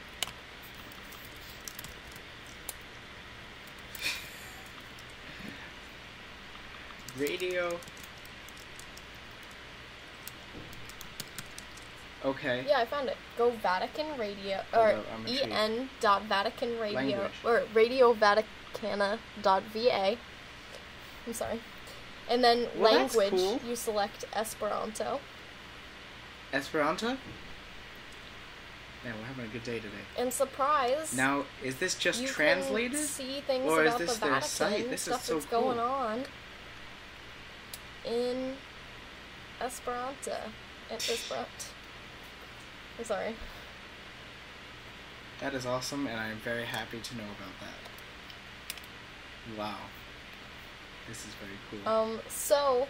Radio. 7.17 7.79
Okay. 12.25 12.63
Yeah, 12.67 12.79
I 12.79 12.85
found 12.85 13.09
it. 13.09 13.17
Go 13.37 13.51
Vatican 13.51 14.17
Radio 14.17 14.61
oh, 14.73 14.79
or 14.81 14.87
up, 14.93 15.05
I'm 15.13 15.51
en 15.51 15.89
dot 15.99 16.23
Vatican 16.23 16.79
Radio 16.79 16.95
Language. 16.95 17.31
or 17.43 17.63
Radio 17.73 18.13
Vaticana 18.13 19.19
dot 19.41 19.63
VA. 19.73 20.15
I'm 21.27 21.33
sorry. 21.33 21.59
And 22.29 22.41
then 22.43 22.67
Well, 22.77 22.93
language, 22.93 23.31
cool. 23.31 23.59
you 23.67 23.75
select 23.75 24.23
Esperanto. 24.33 25.19
Esperanto. 26.53 27.17
Man, 29.03 29.13
we're 29.19 29.25
having 29.25 29.45
a 29.45 29.47
good 29.49 29.65
day 29.65 29.79
today. 29.79 30.05
And 30.17 30.31
surprise, 30.31 31.13
Now, 31.13 31.43
is 31.61 31.75
this 31.75 31.95
just 31.95 32.25
translated? 32.25 32.97
see 32.99 33.41
things 33.41 33.65
Or 33.69 33.83
is 33.83 33.95
this 33.97 34.17
the 34.17 34.29
their 34.29 34.41
site? 34.41 34.89
This 34.89 35.01
is 35.01 35.15
stuff 35.15 35.25
so 35.25 35.33
that's 35.33 35.45
going 35.47 35.77
cool. 35.77 35.85
on 35.85 36.23
in 38.05 38.55
Esperanto. 39.61 40.37
In 40.89 40.95
Esperanto. 40.95 41.47
I'm 42.99 43.05
sorry. 43.05 43.35
That 45.39 45.53
is 45.53 45.65
awesome, 45.65 46.07
and 46.07 46.19
I 46.19 46.29
am 46.29 46.37
very 46.37 46.65
happy 46.65 46.99
to 46.99 47.17
know 47.17 47.23
about 47.23 47.53
that. 47.59 49.57
Wow. 49.57 49.77
This 51.07 51.25
is 51.25 51.33
very 51.35 51.57
cool. 51.69 51.91
Um, 51.91 52.19
so 52.29 52.87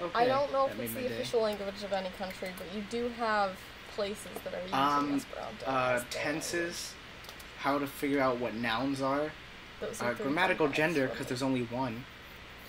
okay. 0.00 0.10
I 0.14 0.26
don't 0.26 0.52
know 0.52 0.66
if 0.66 0.78
it's 0.78 0.92
the 0.92 1.00
day. 1.00 1.06
official 1.06 1.42
language 1.42 1.82
of 1.82 1.92
any 1.92 2.10
country, 2.18 2.50
but 2.58 2.66
you 2.74 2.82
do 2.90 3.08
have 3.16 3.56
places 3.94 4.28
that 4.44 4.52
are 4.52 4.60
using 4.60 4.74
Um, 4.74 5.14
Esperanto. 5.16 5.66
Uh, 5.66 6.02
tenses, 6.10 6.92
how 7.58 7.78
to 7.78 7.86
figure 7.86 8.20
out 8.20 8.38
what 8.38 8.54
nouns 8.54 9.00
are 9.00 9.30
uh, 10.00 10.12
grammatical 10.14 10.68
gender 10.68 11.08
because 11.08 11.26
there's 11.26 11.42
only 11.42 11.62
one. 11.64 12.04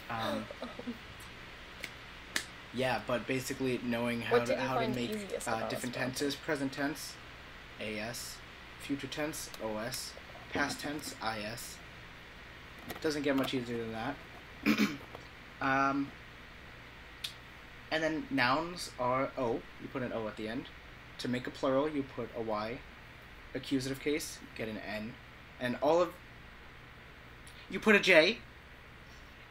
Um, 0.09 0.45
yeah, 2.77 3.01
but 3.07 3.25
basically 3.25 3.79
knowing 3.83 4.21
how 4.21 4.39
to 4.39 4.55
how 4.55 4.79
to 4.79 4.87
make 4.87 5.11
uh, 5.47 5.67
different 5.67 5.95
tenses: 5.95 6.35
present 6.35 6.71
tense, 6.71 7.13
as, 7.81 8.35
future 8.79 9.07
tense, 9.07 9.49
os, 9.63 10.13
past 10.53 10.79
tense, 10.79 11.15
is. 11.53 11.77
Doesn't 13.01 13.23
get 13.23 13.35
much 13.35 13.53
easier 13.53 13.77
than 13.77 13.91
that. 13.91 14.15
um, 15.61 16.11
and 17.91 18.03
then 18.03 18.27
nouns 18.29 18.91
are 18.99 19.31
o. 19.37 19.61
You 19.81 19.87
put 19.91 20.03
an 20.03 20.13
o 20.13 20.27
at 20.27 20.37
the 20.37 20.47
end. 20.47 20.67
To 21.19 21.27
make 21.27 21.47
a 21.47 21.51
plural, 21.51 21.89
you 21.89 22.03
put 22.03 22.29
a 22.37 22.41
y. 22.41 22.77
Accusative 23.55 23.99
case, 23.99 24.37
get 24.55 24.67
an 24.67 24.77
n, 24.77 25.15
and 25.59 25.77
all 25.81 25.99
of 25.99 26.13
you 27.71 27.79
put 27.79 27.95
a 27.95 27.99
j. 27.99 28.37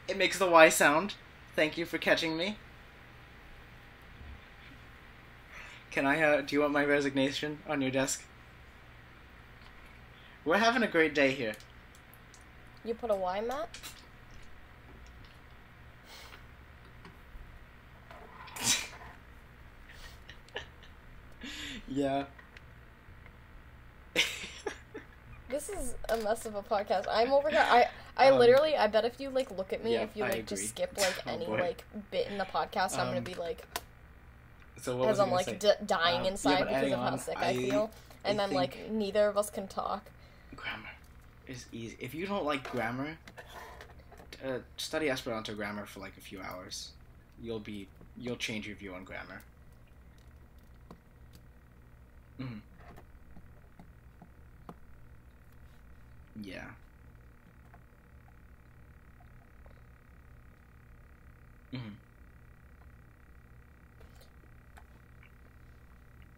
It 0.07 0.17
makes 0.17 0.39
the 0.39 0.47
y 0.47 0.69
sound. 0.69 1.15
Thank 1.55 1.77
you 1.77 1.85
for 1.85 1.97
catching 1.97 2.37
me. 2.37 2.57
Can 5.97 6.05
I? 6.05 6.21
Uh, 6.21 6.41
do 6.41 6.55
you 6.55 6.61
want 6.61 6.73
my 6.73 6.85
resignation 6.85 7.57
on 7.67 7.81
your 7.81 7.89
desk? 7.89 8.23
We're 10.45 10.59
having 10.59 10.83
a 10.83 10.87
great 10.87 11.15
day 11.15 11.31
here. 11.31 11.55
You 12.85 12.93
put 12.93 13.09
a 13.09 13.15
Y 13.15 13.41
mat? 13.41 13.67
Yeah. 21.87 22.25
This 25.49 25.69
is 25.69 25.95
a 26.09 26.17
mess 26.17 26.45
of 26.45 26.55
a 26.55 26.61
podcast. 26.61 27.05
I'm 27.09 27.31
over 27.31 27.49
here. 27.49 27.65
I 27.65 27.87
I 28.17 28.29
Um, 28.31 28.37
literally. 28.37 28.75
I 28.75 28.87
bet 28.87 29.05
if 29.05 29.19
you 29.21 29.29
like 29.29 29.49
look 29.49 29.71
at 29.71 29.81
me, 29.83 29.93
yeah, 29.93 30.01
if 30.01 30.15
you 30.15 30.23
like 30.23 30.45
just 30.45 30.67
skip 30.69 30.91
like 30.97 31.15
Oh, 31.25 31.31
any 31.31 31.45
boy. 31.45 31.57
like 31.59 31.85
bit 32.11 32.27
in 32.27 32.37
the 32.37 32.43
podcast, 32.43 32.97
I'm 32.99 33.07
gonna 33.07 33.19
Um, 33.19 33.23
be 33.23 33.33
like 33.33 33.63
so 34.79 35.03
as 35.03 35.19
I'm 35.19 35.31
like 35.31 35.59
d- 35.59 35.71
dying 35.85 36.21
Um, 36.21 36.27
inside 36.27 36.59
but 36.59 36.67
because 36.69 36.91
of 36.91 36.99
how 36.99 37.17
sick 37.17 37.37
I, 37.37 37.49
I- 37.49 37.53
feel, 37.53 37.91
and 38.23 38.39
I 38.41 38.47
then 38.47 38.55
like 38.55 38.91
neither 38.91 39.27
of 39.27 39.37
us 39.37 39.49
can 39.49 39.67
talk. 39.67 40.01
grammar 40.55 40.89
is 41.47 41.65
easy. 41.71 41.97
If 41.99 42.13
you 42.13 42.25
don't 42.27 42.45
like 42.45 42.69
grammar, 42.71 43.17
uh, 44.45 44.59
study 44.77 45.09
Esperanto 45.09 45.53
grammar 45.55 45.85
for 45.85 45.99
like 45.99 46.17
a 46.17 46.21
few 46.21 46.41
hours. 46.41 46.91
You'll 47.41 47.59
be 47.59 47.87
you'll 48.17 48.35
change 48.37 48.67
your 48.67 48.75
view 48.75 48.93
on 48.93 49.03
grammar. 49.03 49.41
Mhm. 52.39 52.61
Yeah. 56.41 56.65
Mhm. 61.73 61.93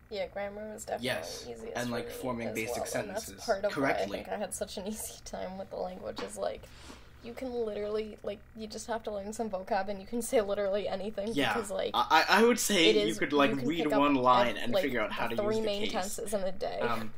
Yeah, 0.10 0.26
grammar 0.28 0.74
was 0.74 0.86
definitely 0.86 1.06
Yes, 1.08 1.44
easiest 1.48 1.78
and, 1.78 1.90
for 1.90 1.96
like, 1.96 2.08
me 2.08 2.14
forming 2.14 2.48
as 2.48 2.56
basic 2.56 2.76
well, 2.76 2.84
And 2.84 2.92
sentences 2.92 3.34
that's 3.36 3.46
part 3.46 3.66
of 3.66 3.72
correctly. 3.72 4.06
why 4.08 4.22
I 4.22 4.24
think 4.24 4.30
I 4.34 4.38
had 4.40 4.54
such 4.54 4.78
an 4.78 4.88
easy 4.88 5.14
time 5.26 5.58
with 5.58 5.70
the 5.70 5.76
language. 5.78 6.20
Is 6.22 6.38
like 6.38 6.64
you 7.24 7.34
can 7.34 7.52
literally 7.54 8.18
like 8.24 8.40
you 8.56 8.66
just 8.66 8.88
have 8.88 9.04
to 9.04 9.12
learn 9.12 9.34
some 9.34 9.50
vocab 9.50 9.90
and 9.90 10.00
you 10.00 10.08
can 10.08 10.22
say 10.22 10.42
literally 10.42 10.88
anything 10.88 11.30
Yeah. 11.34 11.54
because 11.54 11.70
like 11.70 11.92
I 11.94 12.24
I 12.30 12.44
would 12.44 12.58
say 12.60 12.88
it 12.90 13.08
you 13.08 13.14
could 13.16 13.34
like 13.34 13.58
can 13.58 13.68
read 13.68 13.88
one 13.88 14.16
line 14.16 14.56
ev- 14.58 14.64
and 14.64 14.74
like, 14.74 14.84
figure 14.84 15.02
out 15.02 15.12
how 15.12 15.28
to 15.28 15.36
three 15.36 15.48
use 15.58 15.58
the 15.58 15.66
main 15.66 15.82
case. 15.84 15.92
tenses 15.92 16.34
in 16.34 16.42
a 16.42 16.52
day, 16.52 16.80
Um, 16.80 17.12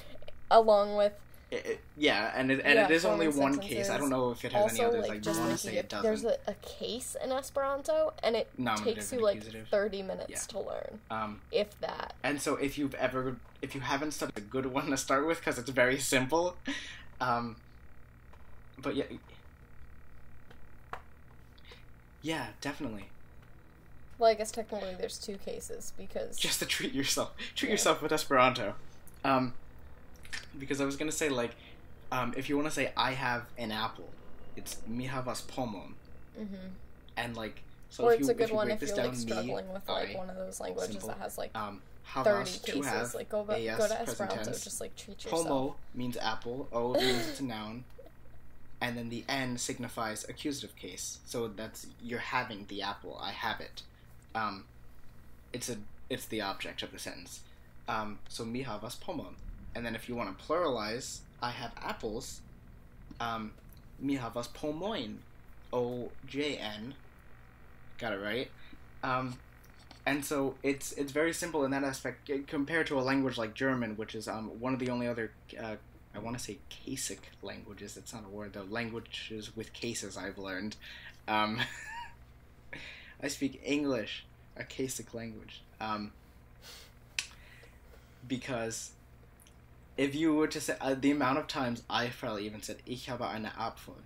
along 0.50 0.96
with 0.96 1.12
it, 1.52 1.66
it- 1.66 1.80
yeah, 1.96 2.32
and 2.34 2.50
it, 2.50 2.60
and 2.64 2.74
Yeah, 2.78 2.86
it 2.86 2.90
is 2.90 3.04
only 3.04 3.28
one 3.28 3.58
case. 3.58 3.90
I 3.90 3.98
don't 3.98 4.08
know 4.10 4.30
if 4.30 4.44
it 4.44 4.52
has 4.52 4.72
any 4.72 4.80
also 4.80 4.88
others. 4.88 5.02
like 5.02 5.10
Like, 5.10 5.22
just 5.22 5.38
want 5.40 5.52
to 5.52 5.58
say 5.58 5.76
it 5.76 5.88
doesn't. 5.88 6.02
There's 6.02 6.24
a, 6.24 6.36
a 6.48 6.54
case 6.62 7.14
in 7.22 7.30
Esperanto, 7.30 8.14
and 8.22 8.34
it 8.34 8.48
takes 8.82 9.12
you 9.12 9.20
like 9.20 9.36
accusative. 9.36 9.68
thirty 9.68 10.02
minutes 10.02 10.30
Yeah. 10.30 10.38
to 10.48 10.60
learn, 10.60 10.98
Um, 11.10 11.40
if 11.52 11.78
that. 11.80 12.14
and 12.24 12.40
so 12.40 12.56
if 12.56 12.78
you've 12.78 12.94
ever, 12.94 13.36
if 13.60 13.74
you 13.74 13.82
haven't 13.82 14.12
studied 14.12 14.36
a 14.38 14.40
good 14.40 14.66
one 14.66 14.86
to 14.90 14.96
start 14.96 15.26
with, 15.26 15.38
because 15.38 15.58
it's 15.58 15.70
very 15.70 15.98
simple, 15.98 16.56
um, 17.20 17.56
but 18.78 18.96
yeah, 18.96 19.04
yeah, 22.22 22.48
definitely. 22.60 23.06
Well, 24.18 24.30
I 24.30 24.34
guess 24.34 24.52
technically 24.52 24.94
there's 24.98 25.18
two 25.18 25.36
cases 25.36 25.92
because 25.98 26.36
Just 26.38 26.60
to 26.60 26.66
treat 26.66 26.92
yourself, 26.94 27.32
treat 27.54 27.68
Yeah. 27.68 27.72
yourself 27.74 28.00
with 28.02 28.12
Esperanto, 28.12 28.74
um, 29.24 29.54
because 30.58 30.80
I 30.80 30.84
was 30.84 30.96
gonna 30.96 31.12
say 31.12 31.28
like, 31.28 31.52
um, 32.10 32.34
if 32.36 32.48
you 32.48 32.56
want 32.56 32.68
to 32.68 32.74
say 32.74 32.92
I 32.96 33.12
have 33.12 33.44
an 33.58 33.72
apple, 33.72 34.08
it's 34.56 34.76
mi 34.86 35.06
havas 35.06 35.46
pomon, 35.46 35.94
hmm 36.36 36.44
and 37.16 37.36
like 37.36 37.62
so 37.90 38.04
or 38.04 38.12
if 38.14 38.20
it's 38.20 38.28
you, 38.28 38.34
a 38.34 38.36
good 38.36 38.50
one 38.52 38.70
if 38.70 38.80
you're 38.80 38.96
down, 38.96 39.08
like 39.08 39.16
struggling 39.16 39.66
me, 39.66 39.72
with 39.74 39.88
like 39.88 40.14
I, 40.14 40.18
one 40.18 40.30
of 40.30 40.36
those 40.36 40.60
languages 40.60 40.92
simple. 40.92 41.08
that 41.10 41.18
has 41.18 41.36
like 41.36 41.54
um, 41.54 41.82
thirty 42.24 42.58
cases. 42.60 42.86
have. 42.86 43.14
like 43.14 43.28
go 43.28 43.40
AS, 43.50 43.78
go 43.78 43.88
to 43.88 44.00
Esperanto, 44.00 44.44
tense. 44.44 44.64
just 44.64 44.80
like 44.80 44.96
treat 44.96 45.22
yourself. 45.24 45.46
Pomo 45.46 45.76
means 45.94 46.16
apple. 46.16 46.68
O 46.72 46.92
means 47.00 47.28
it's 47.28 47.40
a 47.40 47.44
noun. 47.44 47.84
And 48.80 48.96
then 48.96 49.10
the 49.10 49.24
N 49.28 49.58
signifies 49.58 50.24
accusative 50.28 50.74
case. 50.74 51.18
So 51.26 51.48
that's 51.48 51.86
you're 52.02 52.18
having 52.18 52.64
the 52.68 52.82
apple. 52.82 53.18
I 53.22 53.30
have 53.30 53.60
it. 53.60 53.82
Um, 54.34 54.64
it's 55.52 55.68
a 55.68 55.76
it's 56.08 56.24
the 56.26 56.40
object 56.40 56.82
of 56.82 56.92
the 56.92 56.98
sentence. 56.98 57.40
Um, 57.88 58.18
so 58.28 58.44
mi 58.44 58.62
havas 58.62 58.98
pomon. 58.98 59.36
And 59.74 59.84
then 59.84 59.94
if 59.94 60.08
you 60.08 60.14
want 60.14 60.36
to 60.36 60.44
pluralize, 60.44 61.20
I 61.42 61.50
have 61.50 61.72
apples. 61.80 62.40
Um, 63.20 63.52
mi 63.98 64.16
havas 64.16 64.48
pomojn. 64.48 65.16
O 65.72 66.10
J 66.26 66.56
N. 66.56 66.94
Got 67.98 68.12
it 68.12 68.20
right. 68.20 68.50
Um, 69.02 69.38
and 70.04 70.24
so 70.24 70.56
it's 70.62 70.92
it's 70.92 71.12
very 71.12 71.32
simple 71.32 71.64
in 71.64 71.70
that 71.70 71.84
aspect 71.84 72.30
uh, 72.30 72.38
compared 72.46 72.86
to 72.88 72.98
a 72.98 73.02
language 73.02 73.38
like 73.38 73.54
German, 73.54 73.96
which 73.96 74.14
is 74.14 74.28
um, 74.28 74.48
one 74.60 74.74
of 74.74 74.80
the 74.80 74.90
only 74.90 75.06
other 75.06 75.30
uh, 75.58 75.76
I 76.14 76.18
want 76.18 76.36
to 76.36 76.42
say 76.42 76.58
casic 76.70 77.18
languages. 77.42 77.96
It's 77.96 78.12
not 78.12 78.24
a 78.24 78.28
word 78.28 78.52
though. 78.52 78.66
Languages 78.68 79.56
with 79.56 79.72
cases 79.72 80.16
I've 80.16 80.38
learned. 80.38 80.76
Um, 81.26 81.60
I 83.22 83.28
speak 83.28 83.60
English, 83.64 84.24
a 84.56 84.64
casic 84.64 85.14
language, 85.14 85.62
um, 85.80 86.12
because 88.26 88.90
if 89.96 90.14
you 90.14 90.34
were 90.34 90.46
to 90.48 90.60
say 90.60 90.76
uh, 90.80 90.94
the 90.98 91.10
amount 91.10 91.38
of 91.38 91.46
times 91.46 91.82
I 91.88 92.06
probably 92.08 92.46
even 92.46 92.62
said 92.62 92.76
ich 92.86 93.08
habe 93.08 93.22
eine 93.22 93.52
Apfel. 93.58 93.96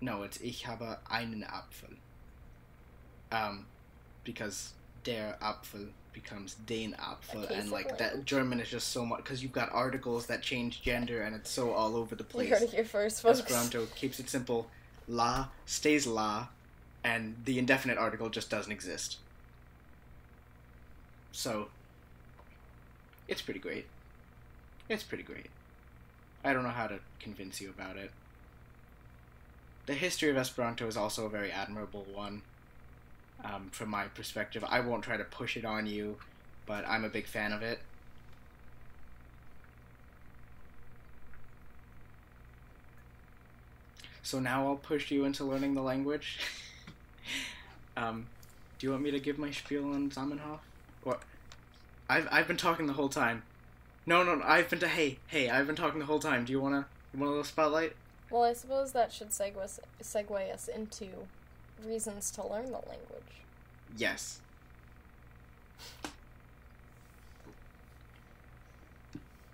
No, 0.00 0.22
it's 0.22 0.38
ich 0.40 0.64
habe 0.66 0.98
einen 1.10 1.44
Apfel. 1.44 1.96
Um, 3.32 3.66
because 4.24 4.74
der 5.04 5.36
Apfel 5.40 5.88
becomes 6.12 6.54
den 6.66 6.94
Apfel, 6.94 7.50
and 7.50 7.70
like 7.70 7.98
that. 7.98 8.24
German 8.24 8.60
is 8.60 8.68
just 8.68 8.88
so 8.90 9.04
much 9.04 9.24
because 9.24 9.42
you've 9.42 9.52
got 9.52 9.72
articles 9.72 10.26
that 10.26 10.42
change 10.42 10.82
gender, 10.82 11.22
and 11.22 11.34
it's 11.34 11.50
so 11.50 11.72
all 11.72 11.96
over 11.96 12.14
the 12.14 12.22
You 12.24 12.28
place. 12.28 12.50
heard 12.50 12.62
it 12.62 12.70
here 12.70 12.84
first, 12.84 13.22
folks. 13.22 13.40
Esperanto 13.40 13.86
keeps 13.96 14.20
it 14.20 14.28
simple. 14.28 14.70
La 15.08 15.48
stays 15.66 16.06
la, 16.06 16.48
and 17.02 17.36
the 17.44 17.58
indefinite 17.58 17.98
article 17.98 18.28
just 18.30 18.48
doesn't 18.50 18.72
exist. 18.72 19.18
So, 21.32 21.68
it's 23.26 23.42
pretty 23.42 23.60
great. 23.60 23.86
It's 24.88 25.02
pretty 25.02 25.24
great. 25.24 25.46
I 26.44 26.52
don't 26.52 26.62
know 26.62 26.68
how 26.68 26.86
to 26.86 26.98
convince 27.18 27.60
you 27.60 27.70
about 27.70 27.96
it. 27.96 28.10
The 29.86 29.94
history 29.94 30.30
of 30.30 30.36
Esperanto 30.36 30.86
is 30.86 30.96
also 30.96 31.26
a 31.26 31.30
very 31.30 31.50
admirable 31.50 32.06
one. 32.12 32.42
Um, 33.42 33.68
from 33.70 33.90
my 33.90 34.04
perspective, 34.04 34.64
I 34.66 34.80
won't 34.80 35.04
try 35.04 35.16
to 35.16 35.24
push 35.24 35.56
it 35.56 35.64
on 35.64 35.86
you, 35.86 36.16
but 36.66 36.86
I'm 36.86 37.04
a 37.04 37.08
big 37.08 37.26
fan 37.26 37.52
of 37.52 37.62
it. 37.62 37.80
So 44.22 44.40
now 44.40 44.66
I'll 44.66 44.76
push 44.76 45.10
you 45.10 45.24
into 45.24 45.44
learning 45.44 45.74
the 45.74 45.82
language. 45.82 46.38
um, 47.96 48.26
do 48.78 48.86
you 48.86 48.90
want 48.90 49.02
me 49.02 49.10
to 49.10 49.20
give 49.20 49.38
my 49.38 49.50
spiel 49.50 49.84
on 49.84 50.10
Zamenhof? 50.10 50.60
What? 51.02 51.22
I've 52.08 52.26
I've 52.30 52.48
been 52.48 52.56
talking 52.56 52.86
the 52.86 52.94
whole 52.94 53.10
time. 53.10 53.42
No, 54.06 54.22
no, 54.22 54.34
no, 54.34 54.44
I've 54.44 54.68
been 54.68 54.80
to 54.80 54.88
hey, 54.88 55.18
hey, 55.28 55.48
I've 55.48 55.66
been 55.66 55.76
talking 55.76 55.98
the 55.98 56.06
whole 56.06 56.18
time. 56.18 56.44
Do 56.44 56.52
you 56.52 56.60
wanna 56.60 56.86
you 57.12 57.20
want 57.20 57.28
a 57.28 57.30
little 57.30 57.44
spotlight? 57.44 57.94
Well, 58.30 58.42
I 58.42 58.52
suppose 58.52 58.92
that 58.92 59.12
should 59.12 59.30
segue 59.30 59.56
us, 59.58 59.80
segue 60.02 60.52
us 60.52 60.68
into 60.68 61.06
reasons 61.86 62.30
to 62.32 62.46
learn 62.46 62.66
the 62.66 62.72
language. 62.72 63.42
Yes. 63.96 64.40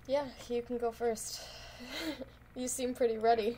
Yeah, 0.07 0.25
you 0.49 0.63
can 0.63 0.79
go 0.79 0.91
first. 0.91 1.41
you 2.57 2.67
seem 2.67 2.95
pretty 2.95 3.17
ready. 3.17 3.57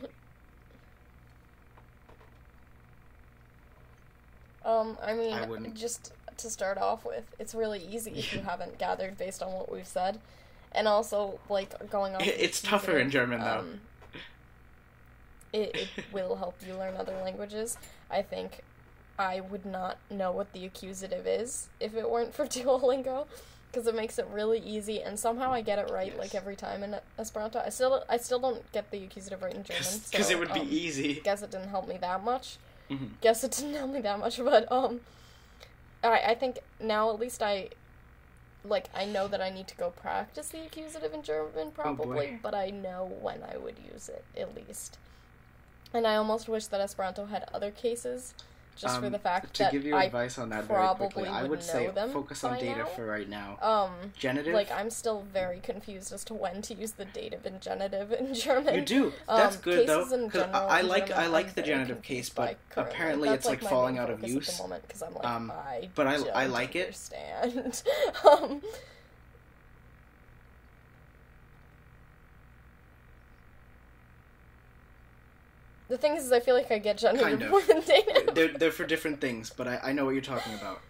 Um, 4.64 4.98
I 5.02 5.14
mean, 5.14 5.32
I 5.32 5.46
just 5.74 6.12
to 6.36 6.50
start 6.50 6.78
off 6.78 7.04
with, 7.04 7.24
it's 7.38 7.54
really 7.54 7.84
easy 7.84 8.12
if 8.12 8.34
you 8.34 8.40
haven't 8.44 8.78
gathered 8.78 9.16
based 9.18 9.42
on 9.42 9.52
what 9.52 9.72
we've 9.72 9.86
said. 9.86 10.18
And 10.74 10.88
also, 10.88 11.38
like, 11.48 11.90
going 11.90 12.14
on. 12.14 12.22
It's 12.22 12.60
tougher 12.62 12.98
in 12.98 13.10
German, 13.10 13.40
though. 13.40 13.58
um, 13.58 13.80
It, 15.52 15.76
it 15.76 15.88
will 16.12 16.36
help 16.36 16.56
you 16.66 16.74
learn 16.74 16.96
other 16.96 17.14
languages. 17.22 17.76
I 18.10 18.22
think 18.22 18.60
I 19.18 19.40
would 19.40 19.66
not 19.66 19.98
know 20.10 20.32
what 20.32 20.52
the 20.54 20.64
accusative 20.64 21.26
is 21.26 21.68
if 21.78 21.94
it 21.94 22.10
weren't 22.10 22.34
for 22.34 22.46
Duolingo. 22.46 23.26
Because 23.70 23.86
it 23.86 23.94
makes 23.94 24.18
it 24.18 24.26
really 24.30 24.58
easy, 24.58 25.00
and 25.00 25.18
somehow 25.18 25.50
I 25.50 25.62
get 25.62 25.78
it 25.78 25.90
right 25.90 26.14
like 26.18 26.34
every 26.34 26.56
time 26.56 26.82
in 26.82 26.94
Esperanto. 27.18 27.58
I 27.64 27.70
still, 27.70 28.04
I 28.06 28.18
still 28.18 28.38
don't 28.38 28.70
get 28.72 28.90
the 28.90 29.02
accusative 29.04 29.40
right 29.40 29.54
in 29.54 29.64
German. 29.64 29.82
Because 30.10 30.26
so, 30.26 30.32
it 30.32 30.38
would 30.38 30.52
be 30.52 30.60
um, 30.60 30.68
easy. 30.70 31.14
guess 31.24 31.40
it 31.40 31.50
didn't 31.50 31.70
help 31.70 31.88
me 31.88 31.96
that 31.96 32.22
much. 32.22 32.58
Mhm. 32.90 33.12
Guess 33.22 33.44
it 33.44 33.52
didn't 33.52 33.72
help 33.80 33.90
me 33.90 34.02
that 34.02 34.18
much, 34.18 34.36
but 34.36 34.70
um, 34.70 35.00
I 36.04 36.20
I 36.20 36.34
think 36.34 36.58
now 36.80 37.08
at 37.14 37.18
least 37.18 37.42
I, 37.42 37.70
like 38.64 38.88
I 38.94 39.04
know 39.04 39.28
that 39.28 39.40
I 39.40 39.50
need 39.50 39.68
to 39.68 39.76
go 39.76 39.90
practice 39.90 40.48
the 40.48 40.64
accusative 40.64 41.12
in 41.12 41.22
German 41.22 41.68
oh, 41.68 41.70
probably, 41.74 42.26
boy. 42.26 42.38
but 42.42 42.54
I 42.54 42.70
know 42.70 43.12
when 43.20 43.42
I 43.42 43.56
would 43.56 43.76
use 43.92 44.08
it 44.08 44.24
at 44.36 44.54
least. 44.54 44.98
And 45.94 46.06
I 46.06 46.16
almost 46.16 46.48
wish 46.48 46.66
that 46.66 46.80
Esperanto 46.80 47.26
had 47.26 47.44
other 47.52 47.70
cases, 47.70 48.34
just 48.76 48.98
for 49.00 49.06
Um, 49.06 49.12
the 49.12 49.18
fact 49.18 49.54
to 49.54 49.62
that 49.64 49.72
give 49.72 49.84
you 49.84 49.94
I 49.94 50.04
advice 50.04 50.38
on 50.38 50.48
that 50.50 50.64
very 50.64 50.78
probably 50.78 51.08
quickly, 51.08 51.28
I 51.28 51.42
would 51.42 51.50
would 51.50 51.62
say 51.62 51.90
focus 52.12 52.42
on 52.44 52.58
data 52.58 52.78
now. 52.80 52.84
for 52.86 53.04
right 53.06 53.28
now. 53.28 53.58
um. 53.60 54.12
Genitive. 54.18 54.54
Like 54.54 54.70
I'm 54.72 54.90
still 54.90 55.24
very 55.32 55.60
confused 55.60 56.12
as 56.12 56.24
to 56.24 56.34
when 56.34 56.62
to 56.62 56.74
use 56.74 56.92
the 56.92 57.04
dative 57.04 57.44
and 57.46 57.60
genitive 57.60 58.12
in 58.12 58.34
German. 58.46 58.74
you 58.74 58.80
do. 58.80 59.12
That's 59.28 59.56
Um, 59.56 59.62
good 59.62 59.86
though. 59.88 60.04
Because 60.04 60.42
I, 60.52 60.78
I 60.78 60.80
like 60.80 61.06
German, 61.08 61.22
I 61.22 61.26
I'm 61.26 61.32
like 61.32 61.54
the 61.54 61.62
genitive 61.62 62.02
case, 62.02 62.28
but 62.30 62.56
apparently 62.76 63.28
That's 63.28 63.40
it's 63.44 63.48
like, 63.50 63.62
my 63.62 63.70
falling 63.70 63.98
out 63.98 64.10
of 64.10 64.26
use. 64.26 64.48
at 64.48 64.56
the 64.56 64.62
moment 64.62 64.82
because 64.88 65.02
I'm 65.02 65.14
like 65.14 65.24
Um, 65.26 65.50
I 65.50 65.88
but 65.94 66.06
I- 66.06 66.16
don't 66.16 66.30
I 66.34 66.46
like 66.46 66.74
it. 66.76 66.86
understand. 66.86 67.82
um, 68.30 68.62
the 75.92 75.98
thing 75.98 76.16
is, 76.16 76.32
I 76.32 76.40
feel 76.40 76.54
like 76.54 76.70
I 76.70 76.78
get 76.78 76.96
genitive 76.96 77.22
Kind 77.28 77.42
of. 77.42 77.50
more 77.50 77.60
than 77.60 77.80
dative. 77.82 78.34
they're 78.34 78.48
they're 78.48 78.70
for 78.72 78.86
different 78.86 79.20
things, 79.20 79.50
but 79.54 79.68
I, 79.68 79.78
I 79.84 79.92
know 79.92 80.06
what 80.06 80.12
you're 80.12 80.22
talking 80.22 80.54
about. 80.54 80.80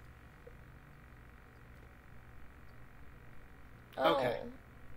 Okay. 3.98 4.36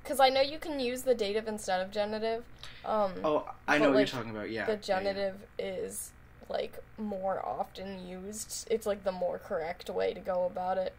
Because 0.04 0.20
I 0.20 0.30
know 0.30 0.42
you 0.42 0.60
can 0.60 0.80
use 0.80 1.02
the 1.02 1.16
dative 1.16 1.48
instead 1.48 1.82
of 1.82 1.90
genitive. 1.92 2.44
Um, 2.86 3.14
Oh, 3.24 3.50
I 3.68 3.80
know 3.80 3.86
what 3.88 3.96
like, 3.96 4.08
you're 4.08 4.16
talking 4.20 4.30
about. 4.30 4.52
Yeah. 4.52 4.66
the 4.66 4.74
yeah, 4.74 4.78
yeah. 4.78 4.82
genitive 4.82 5.36
is 5.58 6.12
like 6.50 6.78
more 7.00 7.44
often 7.44 8.08
used. 8.08 8.68
It's 8.70 8.86
like 8.86 9.04
the 9.04 9.12
more 9.12 9.40
correct 9.40 9.90
way 9.90 10.14
to 10.14 10.20
go 10.20 10.46
about 10.46 10.78
it. 10.78 10.94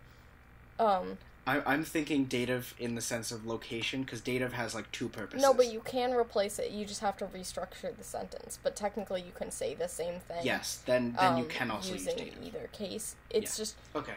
Um, 0.80 1.18
I, 1.47 1.62
I'm 1.64 1.84
thinking 1.84 2.24
dative 2.24 2.74
in 2.78 2.97
the 2.97 3.01
sense 3.01 3.30
of 3.30 3.47
location 3.47 4.03
because 4.03 4.20
dative 4.20 4.53
has 4.55 4.74
like 4.74 4.90
two 4.90 5.09
purposes. 5.09 5.42
no, 5.42 5.55
but 5.55 5.72
you 5.72 5.80
can 5.80 6.12
replace 6.12 6.59
it. 6.59 6.72
You 6.72 6.84
just 6.84 7.01
have 7.01 7.16
to 7.18 7.26
restructure 7.26 7.97
the 7.97 8.03
sentence. 8.03 8.59
But 8.62 8.74
technically, 8.74 9.22
you 9.22 9.30
can 9.32 9.53
say 9.53 9.74
the 9.74 9.86
same 9.88 10.18
thing. 10.20 10.40
Yes, 10.44 10.82
then 10.86 11.14
then 11.20 11.36
you 11.38 11.44
um, 11.44 11.49
can 11.49 11.70
also 11.70 11.92
use 11.92 12.05
using 12.07 12.18
dative. 12.24 12.42
either 12.44 12.68
case. 12.72 13.14
It's 13.30 13.57
Yeah. 13.57 13.62
just 13.62 13.76
Okay, 13.94 14.14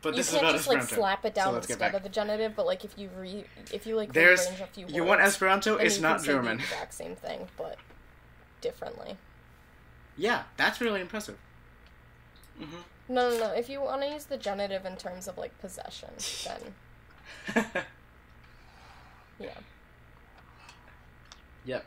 but 0.00 0.10
you 0.10 0.16
this 0.16 0.28
is 0.28 0.32
can't 0.32 0.44
about 0.44 0.56
just 0.56 0.68
like 0.68 0.82
slap 0.82 1.24
it 1.26 1.34
down 1.34 1.52
let's 1.52 1.68
instead 1.68 1.94
of 1.94 2.02
the 2.02 2.08
genitive. 2.08 2.56
But 2.56 2.64
like 2.64 2.82
if 2.84 2.96
you 2.98 3.10
re 3.18 3.44
if 3.72 3.86
you 3.86 3.96
like 3.96 4.14
There's- 4.14 4.40
rearrange 4.46 4.60
a 4.62 4.66
few 4.68 4.84
words, 4.86 4.94
You 4.96 5.04
want 5.04 5.20
Esperanto? 5.20 5.76
then 5.76 5.86
It's 5.86 6.00
not 6.00 6.16
can 6.16 6.20
say 6.24 6.26
German. 6.32 6.56
The 6.56 6.62
exact 6.64 6.94
same 6.94 7.14
thing, 7.16 7.48
but 7.58 7.76
differently. 8.62 9.18
Yeah, 10.16 10.44
that's 10.56 10.80
really 10.80 11.00
impressive. 11.02 11.36
hmm 12.58 12.64
No, 13.10 13.28
no, 13.28 13.38
no. 13.38 13.50
If 13.52 13.68
you 13.68 13.80
want 13.80 14.02
to 14.02 14.08
use 14.08 14.24
the 14.26 14.36
genitive 14.36 14.86
in 14.86 14.96
terms 14.96 15.26
of 15.26 15.36
like 15.36 15.58
possession, 15.58 16.10
then 16.44 17.74
yeah. 19.40 19.48
yep. 21.64 21.84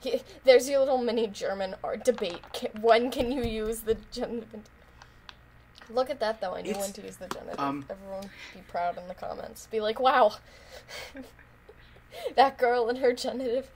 He- 0.00 0.22
There's 0.44 0.68
your 0.68 0.78
little 0.80 0.98
mini 0.98 1.26
German 1.26 1.74
art 1.84 2.04
debate. 2.04 2.40
Ca- 2.54 2.70
When 2.80 3.10
can 3.10 3.30
you 3.32 3.42
use 3.44 3.80
the 3.80 3.96
genitive? 4.10 4.54
in- 4.54 4.62
Look 5.90 6.08
at 6.10 6.20
that, 6.20 6.40
though. 6.40 6.54
I 6.54 6.62
knew 6.62 6.70
It's- 6.70 6.84
when 6.84 6.92
to 6.94 7.02
use 7.02 7.16
the 7.16 7.28
genitive. 7.28 7.58
um, 7.60 7.84
Everyone 7.90 8.30
be 8.54 8.60
proud 8.68 8.96
in 8.98 9.08
the 9.08 9.14
comments. 9.14 9.66
Be 9.70 9.80
like, 9.80 9.98
wow, 10.00 10.34
that 12.36 12.56
girl 12.58 12.88
and 12.88 12.98
her 12.98 13.12
genitive. 13.12 13.70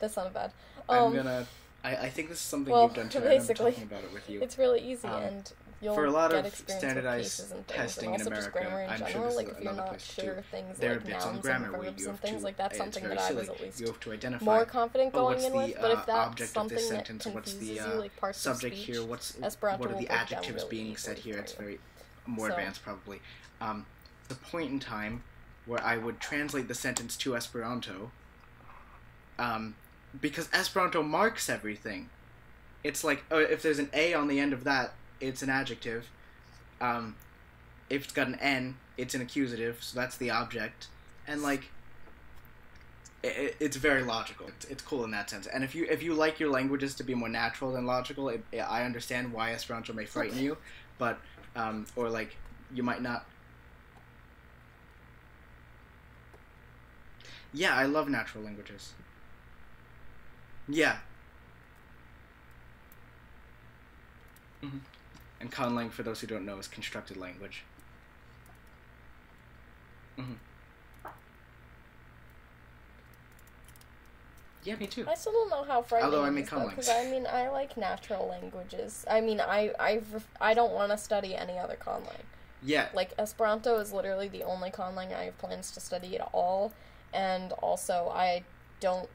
That 0.00 0.10
sounded 0.12 0.34
bad. 0.34 0.52
Um, 0.88 0.98
I'm 1.08 1.14
gonna. 1.16 1.46
I, 1.84 1.96
I 1.96 2.08
think 2.10 2.28
this 2.28 2.38
is 2.38 2.44
something 2.44 2.72
well, 2.72 2.84
you've 2.84 2.94
done 2.94 3.08
too. 3.08 3.18
and 3.18 3.28
I'm 3.28 3.38
basically, 3.38 3.70
talking 3.72 3.84
about 3.86 4.04
it 4.04 4.12
with 4.12 4.28
you. 4.28 4.40
It's 4.42 4.58
really 4.58 4.80
easy, 4.80 5.06
Um, 5.08 5.22
and 5.22 5.52
you'll 5.80 5.94
for 5.94 6.04
a 6.06 6.10
lot 6.10 6.32
of 6.32 6.54
standardized 6.54 7.52
testing 7.66 8.14
in 8.14 8.20
America, 8.20 8.50
grammar 8.50 8.82
in 8.82 8.90
I'm 8.90 8.98
sure 8.98 9.08
general. 9.08 9.24
this 9.24 9.32
is 9.32 9.36
like 9.36 9.48
if 9.48 9.52
you're 9.52 9.72
another 9.72 9.76
not 9.76 9.88
place 9.90 10.14
too. 10.16 10.22
sure 10.22 10.44
things 10.50 10.78
there 10.78 10.90
are 10.90 10.94
like 10.96 11.04
bits 11.06 11.24
on 11.24 11.32
nouns 11.32 11.42
grammar 11.42 11.64
and 11.66 11.72
where 11.74 11.82
you 11.84 11.88
and 11.90 12.06
have 12.06 12.20
things 12.20 12.38
to. 12.38 12.44
like 12.44 12.56
that. 12.56 12.70
it's 12.70 12.78
Something 12.78 13.08
that 13.08 13.18
I 13.18 13.32
was 13.32 13.48
at 13.48 13.60
least 13.60 13.80
You 13.80 13.86
have 13.86 14.00
to 14.00 14.12
identify. 14.12 14.44
more 14.44 14.64
confident 14.64 15.10
oh, 15.14 15.18
going 15.20 15.34
what's 15.34 15.44
in 15.46 15.52
the, 15.52 15.58
with. 15.58 15.76
But 15.80 15.90
if 15.92 15.98
uh, 15.98 16.04
that's 16.06 16.18
object 16.28 16.48
of 16.50 16.54
something 16.54 16.76
this 16.76 16.88
that 16.88 17.06
sentence? 17.06 17.26
What's 17.26 17.52
confuses 17.52 17.84
the, 17.84 17.88
uh, 17.90 17.94
you, 17.94 18.00
like 18.00 18.16
parts 18.16 18.38
subject 18.38 18.74
of 18.74 18.80
speech, 18.80 18.96
here? 18.96 19.06
What's 19.06 19.38
Esperanto 19.42 19.80
what 19.84 19.92
are 19.94 19.98
the 20.00 20.08
adjectives 20.08 20.64
really 20.64 20.68
being 20.70 20.96
said 20.96 21.18
here? 21.18 21.38
It's 21.38 21.52
very 21.52 21.78
more 22.26 22.48
So- 22.48 22.54
advanced 22.54 22.82
probably. 22.82 23.20
Um, 23.60 23.86
the 24.28 24.34
point 24.34 24.70
in 24.70 24.80
time 24.80 25.22
where 25.66 25.82
I 25.82 25.96
would 25.96 26.20
translate 26.20 26.68
the 26.68 26.74
sentence 26.74 27.16
to 27.18 27.36
Esperanto, 27.36 28.10
um, 29.38 29.74
because 30.20 30.48
Esperanto 30.52 31.02
marks 31.02 31.48
everything. 31.48 32.10
It's 32.84 33.04
like 33.04 33.24
uh, 33.30 33.36
if 33.36 33.62
there's 33.62 33.78
an 33.78 33.90
a 33.92 34.14
on 34.14 34.28
the 34.28 34.38
end 34.40 34.52
of 34.52 34.64
that, 34.64 34.92
it's 35.20 35.42
an 35.42 35.50
adjective. 35.50 36.08
Um, 36.80 37.16
if 37.90 38.04
it's 38.04 38.12
got 38.12 38.28
an 38.28 38.36
n, 38.36 38.76
it's 38.96 39.14
an 39.14 39.20
accusative, 39.20 39.78
so 39.82 39.98
that's 39.98 40.16
the 40.16 40.30
object, 40.30 40.88
and 41.26 41.42
like. 41.42 41.70
It, 43.22 43.56
it's 43.58 43.76
very 43.76 44.02
logical. 44.02 44.46
It's, 44.48 44.64
it's 44.66 44.82
cool 44.82 45.04
in 45.04 45.10
that 45.10 45.28
sense. 45.28 45.46
And 45.48 45.64
if 45.64 45.74
you 45.74 45.86
if 45.90 46.02
you 46.02 46.14
like 46.14 46.38
your 46.38 46.50
languages 46.50 46.94
to 46.96 47.02
be 47.04 47.14
more 47.14 47.28
natural 47.28 47.72
than 47.72 47.84
logical, 47.84 48.28
it, 48.28 48.44
I 48.54 48.84
understand 48.84 49.32
why 49.32 49.52
Esperanto 49.52 49.92
may 49.92 50.04
frighten 50.04 50.38
you, 50.38 50.56
but 50.98 51.18
um, 51.56 51.86
or 51.96 52.08
like 52.10 52.36
you 52.72 52.82
might 52.84 53.02
not. 53.02 53.26
Yeah, 57.52 57.74
I 57.74 57.84
love 57.86 58.08
natural 58.08 58.44
languages. 58.44 58.94
Yeah. 60.68 60.98
hmm 64.62 64.78
And 65.40 65.52
conlang, 65.52 65.90
for 65.90 66.02
those 66.02 66.20
who 66.20 66.26
don't 66.26 66.44
know, 66.44 66.58
is 66.58 66.66
constructed 66.66 67.16
language. 67.16 67.64
Mm-hmm. 70.18 70.32
Yeah, 74.64 74.76
me 74.76 74.86
too. 74.86 75.06
I 75.08 75.14
still 75.14 75.32
don't 75.32 75.50
know 75.50 75.64
how 75.64 75.82
frightening 75.82 76.12
Although 76.12 76.26
I 76.26 76.30
make 76.30 76.44
is, 76.44 76.50
conlangs. 76.50 76.70
because 76.70 76.88
I 76.88 77.08
mean 77.10 77.26
I 77.26 77.48
like 77.48 77.76
natural 77.76 78.26
languages. 78.28 79.04
I 79.08 79.20
mean 79.20 79.40
I 79.40 79.72
I 79.78 80.02
I 80.40 80.54
don't 80.54 80.72
want 80.72 80.90
to 80.92 80.98
study 80.98 81.34
any 81.34 81.58
other 81.58 81.76
conlang. 81.76 82.24
Yeah, 82.60 82.88
Like 82.92 83.12
Esperanto 83.18 83.78
is 83.78 83.92
literally 83.92 84.26
the 84.28 84.42
only 84.42 84.70
conlang 84.70 85.14
I 85.14 85.24
have 85.24 85.38
plans 85.38 85.70
to 85.72 85.80
study 85.80 86.18
at 86.18 86.28
all, 86.32 86.72
and 87.14 87.52
also 87.52 88.10
I 88.12 88.42
don't. 88.80 89.08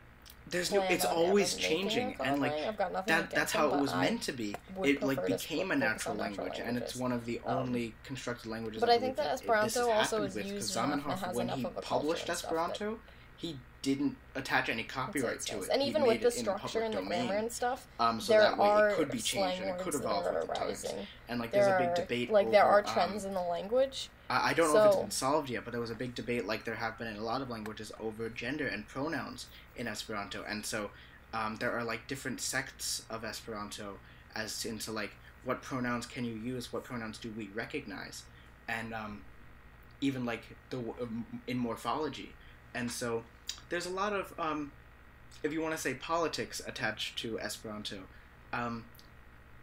There's 0.50 0.72
no. 0.72 0.82
It's 0.84 1.06
always 1.06 1.56
changing, 1.56 2.16
and 2.24 2.42
like. 2.42 2.54
I've 2.54 2.78
got 2.78 2.92
nothing 2.94 3.14
that. 3.16 3.32
That's 3.32 3.52
how 3.52 3.74
it 3.74 3.80
was 3.80 3.94
meant 3.96 4.22
to 4.24 4.32
be. 4.32 4.56
It 4.84 5.02
like 5.04 5.26
became 5.26 5.72
a 5.72 5.76
natural 5.76 6.16
language, 6.16 6.60
and 6.64 6.78
it's 6.78 6.96
one 6.96 7.12
of 7.12 7.26
the 7.26 7.40
Um, 7.46 7.58
only 7.58 7.94
constructed 8.04 8.50
languages. 8.50 8.80
but 8.80 8.90
I 8.90 8.98
think 8.98 9.16
that 9.18 9.28
Esperanto 9.34 9.90
also 9.90 10.24
is 10.24 10.36
used 10.36 10.76
Zamenhof, 10.76 11.34
when 11.34 11.50
he 11.50 11.66
of 11.66 11.72
a 11.72 11.74
culture 11.76 11.88
published 11.88 12.30
and 12.30 12.38
stuff 12.38 12.52
that- 12.52 12.58
Esperanto, 12.58 13.00
he 13.38 13.58
didn't 13.82 14.16
attach 14.36 14.70
any 14.70 14.84
copyright 14.84 15.42
to 15.42 15.62
it. 15.62 15.70
And 15.70 15.82
even 15.84 16.04
with 16.04 16.22
the 16.22 16.32
structure 16.32 16.80
and 16.82 16.94
the 16.94 17.02
grammar 17.02 17.36
and 17.36 17.52
stuff, 17.52 17.86
Um, 18.00 18.22
so 18.22 18.32
there 18.32 18.42
that 18.44 18.58
way 18.58 18.68
are 18.70 18.90
it 18.90 18.96
could 18.96 19.12
be 19.12 19.20
changed 19.20 19.62
and 19.62 19.72
it 19.72 19.80
could 19.80 19.94
evolve 19.96 20.24
with 20.34 20.48
the 20.48 20.54
times. 20.54 20.86
And 21.28 21.40
like, 21.42 21.52
there's 21.52 21.66
There 21.66 21.78
a 21.78 21.88
big 21.88 21.96
debate. 21.96 22.32
like 22.32 22.50
there 22.52 22.64
are 22.64 22.82
trends 22.82 23.26
um, 23.26 23.30
in 23.30 23.34
the 23.34 23.42
language. 23.42 24.10
I 24.34 24.50
I 24.50 24.54
don't 24.54 24.74
know 24.74 24.82
if 24.82 24.88
it's 24.88 24.96
been 24.98 25.12
solved 25.12 25.50
yet, 25.50 25.64
but 25.64 25.72
there 25.72 25.82
was 25.82 25.90
a 25.92 25.96
big 25.96 26.16
debate, 26.16 26.46
like 26.46 26.66
there 26.66 26.76
have 26.76 26.98
been 26.98 27.08
in 27.08 27.18
a 27.18 27.24
lot 27.24 27.42
of 27.42 27.50
languages, 27.50 27.92
over 28.00 28.30
gender 28.30 28.68
and 28.68 28.88
pronouns 28.88 29.48
in 29.76 29.88
Esperanto, 29.88 30.44
and 30.48 30.66
so 30.66 30.90
um, 31.34 31.58
there 31.58 31.72
are 31.72 31.84
like 31.84 32.08
different 32.08 32.40
sects 32.42 33.06
of 33.10 33.24
Esperanto 33.24 33.98
as 34.36 34.66
into 34.66 34.92
like 34.92 35.12
what 35.44 35.62
pronouns 35.62 36.06
can 36.06 36.24
you 36.24 36.36
use, 36.36 36.72
what 36.72 36.84
pronouns 36.84 37.18
do 37.18 37.32
we 37.38 37.50
recognize, 37.54 38.24
and 38.68 38.94
um, 38.94 39.22
even 40.02 40.26
like 40.26 40.44
the 40.70 40.78
um, 40.78 41.26
in 41.48 41.58
morphology, 41.58 42.34
and 42.74 42.90
so 42.92 43.24
there's 43.70 43.86
a 43.86 43.92
lot 43.92 44.14
of 44.14 44.34
um, 44.40 44.72
if 45.44 45.52
you 45.54 45.62
want 45.62 45.76
to 45.76 45.82
say 45.82 45.94
politics 45.96 46.62
attached 46.66 47.18
to 47.20 47.40
Esperanto, 47.40 48.00
um, 48.52 48.86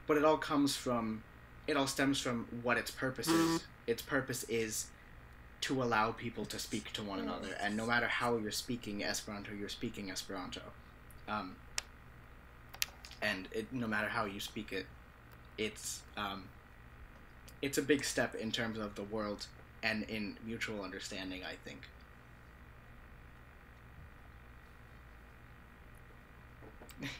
but 0.06 0.16
it 0.16 0.24
all 0.24 0.38
comes 0.38 0.76
from 0.76 1.22
it 1.66 1.76
all 1.76 1.86
stems 1.86 2.20
from 2.20 2.46
what 2.62 2.76
its 2.76 2.90
purpose 2.90 3.28
is. 3.28 3.62
Its 3.90 4.02
purpose 4.02 4.44
is 4.44 4.86
to 5.62 5.82
allow 5.82 6.12
people 6.12 6.44
to 6.44 6.60
speak 6.60 6.92
to 6.92 7.02
one 7.02 7.18
another. 7.18 7.48
And 7.60 7.76
no 7.76 7.86
matter 7.86 8.06
how 8.06 8.36
you're 8.36 8.52
speaking 8.52 9.02
Esperanto, 9.02 9.50
you're 9.52 9.68
speaking 9.68 10.12
Esperanto. 10.12 10.62
Um, 11.26 11.56
and 13.20 13.48
it, 13.50 13.72
no 13.72 13.88
matter 13.88 14.06
how 14.08 14.26
you 14.26 14.38
speak 14.38 14.72
it, 14.72 14.86
it's 15.58 16.02
um, 16.16 16.44
it's 17.62 17.78
a 17.78 17.82
big 17.82 18.04
step 18.04 18.36
in 18.36 18.52
terms 18.52 18.78
of 18.78 18.94
the 18.94 19.02
world 19.02 19.46
and 19.82 20.04
in 20.04 20.36
mutual 20.46 20.82
understanding. 20.84 21.42
I 21.44 21.56
think. 21.64 21.80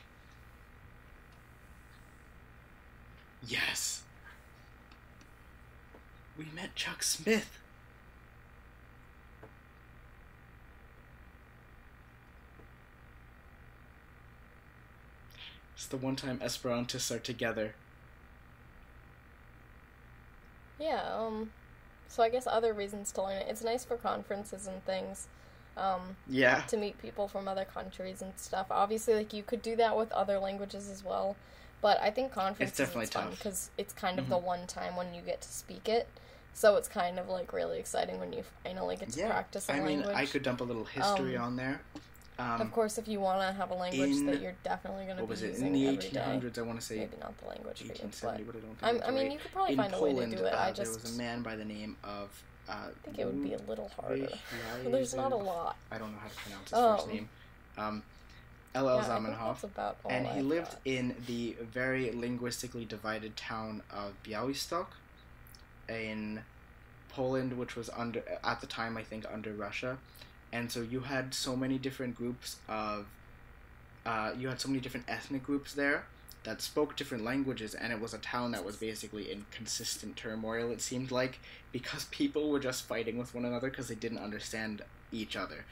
yes. 3.49 4.05
We 6.41 6.47
met 6.55 6.75
Chuck 6.75 7.03
Smith. 7.03 7.59
It's 15.75 15.85
the 15.85 15.99
one 15.99 16.17
time 16.17 16.39
Esperantists 16.39 17.15
are 17.15 17.19
together. 17.19 17.75
Yeah, 20.79 21.03
um, 21.15 21.51
so 22.09 22.23
I 22.23 22.31
guess 22.31 22.47
other 22.47 22.73
reasons 22.73 23.13
to 23.13 23.23
learn 23.23 23.37
it. 23.43 23.47
It's 23.51 23.63
nice 23.63 23.85
for 23.85 23.99
conferences 23.99 24.67
and 24.67 24.83
things. 24.87 25.29
Um, 25.77 26.17
Yeah. 26.27 26.63
to 26.69 26.79
meet 26.79 26.97
people 26.97 27.29
from 27.29 27.49
other 27.49 27.67
countries 27.67 28.23
and 28.23 28.33
stuff. 28.39 28.69
Obviously, 28.71 29.13
like 29.13 29.35
you 29.35 29.43
could 29.43 29.61
do 29.61 29.77
that 29.77 29.95
with 29.95 30.11
other 30.13 30.39
languages 30.39 30.89
as 30.89 31.05
well, 31.05 31.37
but 31.83 32.01
I 32.01 32.11
think 32.11 32.33
conferences 32.33 32.79
definitely 32.79 33.05
is 33.05 33.11
fun 33.11 33.31
because 33.31 33.71
it's 33.77 33.93
kind 33.93 34.19
of 34.19 34.31
the 34.31 34.39
one 34.39 34.67
time 34.67 34.97
when 34.97 35.13
you 35.13 35.21
get 35.21 35.43
to 35.43 35.49
speak 35.49 35.87
it. 35.87 36.09
So 36.55 36.77
it's 36.77 36.89
kind 36.89 37.19
of 37.19 37.29
like 37.29 37.53
really 37.53 37.79
exciting 37.79 38.19
when 38.21 38.33
you 38.33 38.45
finally 38.65 38.97
get 38.97 39.11
to 39.11 39.19
Yeah. 39.21 39.29
practice 39.31 39.69
a 39.69 39.73
I 39.73 39.77
mean, 39.77 39.85
language. 39.87 40.07
I 40.07 40.09
mean 40.09 40.17
I 40.19 40.27
could 40.27 40.43
dump 40.43 40.61
a 40.61 40.65
little 40.65 40.85
history 40.85 41.37
Um, 41.37 41.45
on 41.45 41.57
there. 41.57 41.81
Um, 42.39 42.61
of 42.63 42.73
course, 42.73 42.97
if 42.97 43.07
you 43.07 43.21
want 43.21 43.41
to 43.43 43.53
have 43.53 43.71
a 43.71 43.75
language 43.75 44.11
in- 44.13 44.27
that 44.27 44.41
you're 44.41 44.55
definitely 44.63 45.05
going 45.05 45.19
to 45.19 45.23
what 45.25 45.29
be 45.29 45.31
was 45.33 45.43
it? 45.43 45.49
using 45.51 45.67
In 45.69 45.73
the 45.75 45.87
every 45.89 46.09
day. 46.09 46.21
1800s, 46.21 46.59
I 46.59 46.63
want 46.63 46.81
to 46.81 46.87
say 46.87 46.99
Maybe 46.99 47.17
not 47.21 47.37
the 47.39 47.47
language 47.49 47.79
for 47.79 47.85
you, 47.85 47.91
1870, 47.91 48.45
but 48.45 48.53
but 48.81 48.87
I 48.87 48.93
don't 48.93 49.03
I 49.03 49.11
mean, 49.11 49.17
right. 49.25 49.33
you 49.33 49.39
could 49.39 49.53
probably 49.53 49.73
in 49.73 49.79
find 49.79 49.93
Poland, 49.93 50.17
a 50.17 50.21
way 50.21 50.31
to 50.31 50.37
do 50.37 50.45
it. 50.47 50.55
uh, 50.55 50.59
I 50.59 50.73
there 50.73 50.87
was 50.89 51.15
a 51.15 51.19
man 51.19 51.43
by 51.43 51.57
the 51.57 51.65
name 51.65 51.97
of. 52.03 52.43
Uh, 52.69 52.73
I 52.73 52.89
think 53.05 53.19
it 53.19 53.27
would 53.27 53.43
be 53.43 53.53
a 53.55 53.59
little 53.59 53.89
harder. 54.01 54.29
There's 54.85 55.15
not 55.15 55.33
a 55.33 55.37
lot. 55.37 55.77
I 55.91 55.99
don't 55.99 56.13
know 56.13 56.19
how 56.19 56.29
to 56.29 56.35
pronounce 56.37 56.71
his 56.71 56.79
first 56.79 57.05
Um, 57.09 57.13
name. 57.13 57.29
Um, 57.77 58.03
L.L. 58.75 58.99
yeah, 58.99 59.05
Zamenhof. 59.09 59.97
and 60.09 60.27
he 60.29 60.39
I've 60.39 60.45
lived 60.45 60.71
got. 60.71 60.81
in 60.85 61.17
the 61.27 61.57
very 61.61 62.13
linguistically 62.13 62.85
divided 62.85 63.37
town 63.37 63.83
of 63.91 64.13
Białystok 64.23 64.87
in 65.91 66.43
Poland, 67.09 67.59
which 67.59 67.77
was 67.77 67.91
under 67.91 68.23
at 68.45 68.61
the 68.61 68.67
time 68.67 68.97
I 68.97 69.03
think 69.03 69.25
under 69.33 69.53
Russia, 69.53 69.99
and 70.53 70.71
so 70.71 70.81
you 70.81 71.01
had 71.01 71.35
so 71.35 71.57
many 71.57 71.79
different 71.79 72.15
groups 72.15 72.57
of, 72.69 73.07
uh, 74.07 74.33
you 74.37 74.49
had 74.49 74.61
so 74.61 74.69
many 74.69 74.81
different 74.81 75.07
ethnic 75.09 75.43
groups 75.43 75.75
there 75.75 76.05
that 76.45 76.63
spoke 76.63 76.97
different 76.97 77.25
languages, 77.25 77.75
and 77.75 77.93
it 77.93 78.01
was 78.01 78.15
a 78.15 78.19
town 78.19 78.53
that 78.53 78.65
was 78.65 78.77
basically 78.77 79.31
in 79.31 79.45
consistent 79.51 80.17
turmoil. 80.17 80.71
It 80.71 80.81
seemed 80.81 81.11
like 81.11 81.41
because 81.73 82.05
people 82.11 82.51
were 82.51 82.61
just 82.61 82.87
fighting 82.87 83.19
with 83.19 83.35
one 83.35 83.45
another 83.45 83.71
because 83.71 83.89
they 83.89 83.95
didn't 83.95 84.19
understand 84.19 84.83
each 85.13 85.37
other, 85.37 85.65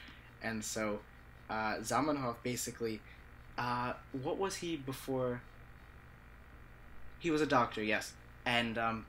and 0.43 0.63
so 0.63 0.99
uh, 1.49 1.75
Zamenhof 1.77 2.35
basically 2.43 2.99
uh, 3.59 3.91
what 4.13 4.37
was 4.37 4.55
he 4.55 4.77
before? 4.77 5.41
He 7.19 7.29
was 7.29 7.41
a 7.41 7.45
doctor, 7.45 7.83
yes, 7.83 8.13
and 8.45 8.77
um, 8.77 9.05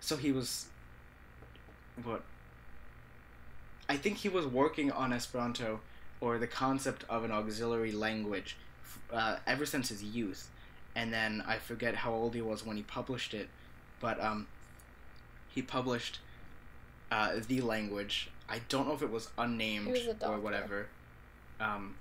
so 0.00 0.16
he 0.16 0.32
was 0.32 0.66
what? 2.02 2.22
I 3.88 3.96
think 3.96 4.18
he 4.18 4.28
was 4.28 4.46
working 4.46 4.92
on 4.92 5.12
Esperanto 5.12 5.80
or 6.20 6.38
the 6.38 6.46
concept 6.46 7.04
of 7.08 7.24
an 7.24 7.30
auxiliary 7.30 7.92
language 7.92 8.56
uh, 9.12 9.36
ever 9.46 9.64
since 9.64 9.88
his 9.88 10.02
youth, 10.02 10.50
and 10.94 11.12
then 11.12 11.42
I 11.46 11.58
forget 11.58 11.94
how 11.94 12.12
old 12.12 12.34
he 12.34 12.42
was 12.42 12.64
when 12.64 12.76
he 12.76 12.82
published 12.82 13.34
it, 13.34 13.48
but 14.00 14.22
um, 14.22 14.46
he 15.48 15.62
published 15.62 16.18
uh, 17.10 17.32
the 17.46 17.60
language. 17.60 18.30
I 18.48 18.60
don't 18.68 18.86
know 18.88 18.94
if 18.94 19.02
it 19.02 19.10
was 19.10 19.28
unnamed 19.38 19.88
was 19.88 20.08
or 20.22 20.38
whatever. 20.38 20.86
Um, 21.60 21.96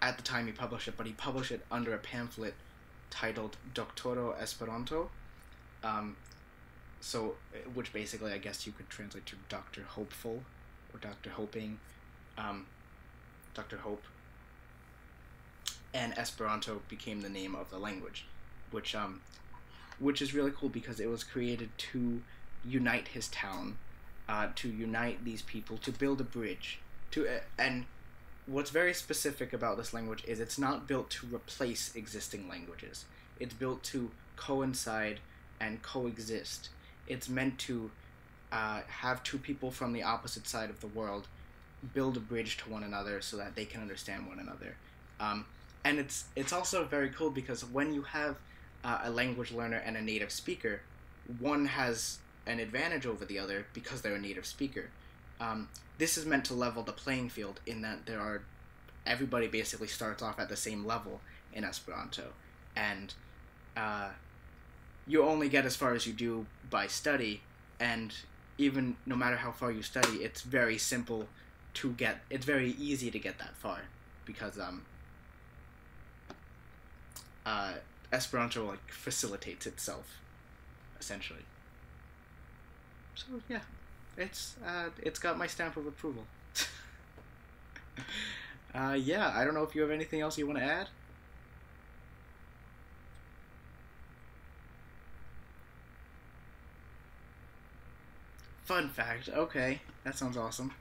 at 0.00 0.16
the 0.16 0.22
time 0.22 0.46
he 0.46 0.52
published 0.52 0.88
it, 0.88 0.94
but 0.96 1.06
he 1.06 1.12
published 1.12 1.52
it 1.52 1.64
under 1.70 1.94
a 1.94 1.98
pamphlet 1.98 2.54
titled 3.10 3.56
Doktoro 3.74 4.34
Esperanto. 4.40 5.10
Um, 5.84 6.16
so, 7.02 7.34
uh, 7.54 7.58
which 7.74 7.92
basically 7.92 8.32
I 8.32 8.38
guess 8.38 8.66
you 8.66 8.72
could 8.72 8.88
translate 8.88 9.26
to 9.26 9.36
Doctor 9.48 9.82
Hopeful 9.82 10.42
or 10.94 10.98
Doctor 11.00 11.30
Hoping, 11.30 11.78
um, 12.38 12.66
Doctor 13.54 13.78
Hope. 13.78 14.04
And 15.92 16.16
Esperanto 16.16 16.80
became 16.88 17.20
the 17.20 17.28
name 17.28 17.54
of 17.54 17.68
the 17.68 17.78
language, 17.78 18.24
which 18.70 18.94
um, 18.94 19.20
which 19.98 20.22
is 20.22 20.32
really 20.32 20.52
cool 20.56 20.70
because 20.70 21.00
it 21.00 21.10
was 21.10 21.22
created 21.22 21.68
to 21.76 22.22
unite 22.64 23.08
his 23.08 23.28
town, 23.28 23.76
uh, 24.26 24.48
to 24.54 24.68
unite 24.68 25.22
these 25.24 25.42
people, 25.42 25.76
to 25.78 25.92
build 25.92 26.20
a 26.20 26.24
bridge, 26.24 26.78
to 27.10 27.28
uh, 27.28 27.40
and 27.58 27.84
what's 28.46 28.70
very 28.70 28.94
specific 28.94 29.52
about 29.52 29.76
this 29.76 29.92
language 29.92 30.24
is 30.26 30.40
it's 30.40 30.58
not 30.58 30.88
built 30.88 31.10
to 31.10 31.26
replace 31.26 31.94
existing 31.94 32.48
languages. 32.48 33.04
It's 33.38 33.54
built 33.54 33.82
to 33.84 34.10
coincide 34.36 35.20
and 35.60 35.82
coexist. 35.82 36.70
It's 37.12 37.28
meant 37.28 37.58
to 37.60 37.90
uh, 38.50 38.80
have 38.86 39.22
two 39.22 39.38
people 39.38 39.70
from 39.70 39.92
the 39.92 40.02
opposite 40.02 40.46
side 40.46 40.70
of 40.70 40.80
the 40.80 40.86
world 40.86 41.28
build 41.94 42.16
a 42.16 42.20
bridge 42.20 42.56
to 42.58 42.70
one 42.70 42.84
another 42.84 43.20
so 43.20 43.36
that 43.36 43.56
they 43.56 43.64
can 43.64 43.80
understand 43.80 44.26
one 44.26 44.38
another. 44.38 44.76
Um, 45.18 45.46
and 45.84 45.98
it's 45.98 46.24
it's 46.36 46.52
also 46.52 46.84
very 46.84 47.10
cool 47.10 47.30
because 47.30 47.64
when 47.64 47.92
you 47.92 48.02
have 48.02 48.36
uh, 48.84 49.00
a 49.04 49.10
language 49.10 49.52
learner 49.52 49.78
and 49.78 49.96
a 49.96 50.02
native 50.02 50.30
speaker, 50.30 50.82
one 51.38 51.66
has 51.66 52.18
an 52.46 52.60
advantage 52.60 53.06
over 53.06 53.24
the 53.24 53.38
other 53.38 53.66
because 53.72 54.02
they're 54.02 54.14
a 54.14 54.20
native 54.20 54.46
speaker. 54.46 54.90
Um, 55.40 55.68
this 55.98 56.16
is 56.16 56.24
meant 56.26 56.44
to 56.46 56.54
level 56.54 56.82
the 56.82 56.92
playing 56.92 57.30
field 57.30 57.60
in 57.66 57.82
that 57.82 58.06
there 58.06 58.20
are 58.20 58.42
everybody 59.06 59.48
basically 59.48 59.88
starts 59.88 60.22
off 60.22 60.38
at 60.38 60.48
the 60.48 60.56
same 60.56 60.84
level 60.84 61.20
in 61.52 61.64
Esperanto, 61.64 62.32
and 62.76 63.14
uh, 63.76 64.10
you 65.06 65.22
only 65.24 65.48
get 65.48 65.64
as 65.64 65.76
far 65.76 65.94
as 65.94 66.06
you 66.06 66.12
do 66.12 66.46
by 66.70 66.86
study, 66.86 67.42
and 67.80 68.14
even 68.58 68.96
no 69.06 69.16
matter 69.16 69.36
how 69.36 69.50
far 69.52 69.70
you 69.70 69.82
study, 69.82 70.18
it's 70.18 70.42
very 70.42 70.78
simple 70.78 71.28
to 71.74 71.92
get. 71.92 72.20
It's 72.30 72.46
very 72.46 72.72
easy 72.72 73.10
to 73.10 73.18
get 73.18 73.38
that 73.38 73.56
far 73.56 73.82
because 74.24 74.58
um, 74.58 74.82
uh, 77.44 77.74
Esperanto 78.12 78.66
like 78.66 78.90
facilitates 78.90 79.66
itself, 79.66 80.18
essentially. 81.00 81.44
So 83.14 83.26
yeah, 83.48 83.60
it's 84.16 84.56
uh, 84.64 84.90
it's 85.02 85.18
got 85.18 85.38
my 85.38 85.46
stamp 85.46 85.76
of 85.76 85.86
approval. 85.86 86.24
uh, 88.74 88.96
yeah, 88.98 89.32
I 89.34 89.44
don't 89.44 89.54
know 89.54 89.62
if 89.64 89.74
you 89.74 89.82
have 89.82 89.90
anything 89.90 90.20
else 90.20 90.38
you 90.38 90.46
want 90.46 90.58
to 90.58 90.64
add. 90.64 90.88
Fun 98.72 98.88
fact. 98.88 99.28
Okay, 99.28 99.82
that 100.02 100.16
sounds 100.16 100.38
awesome. 100.38 100.72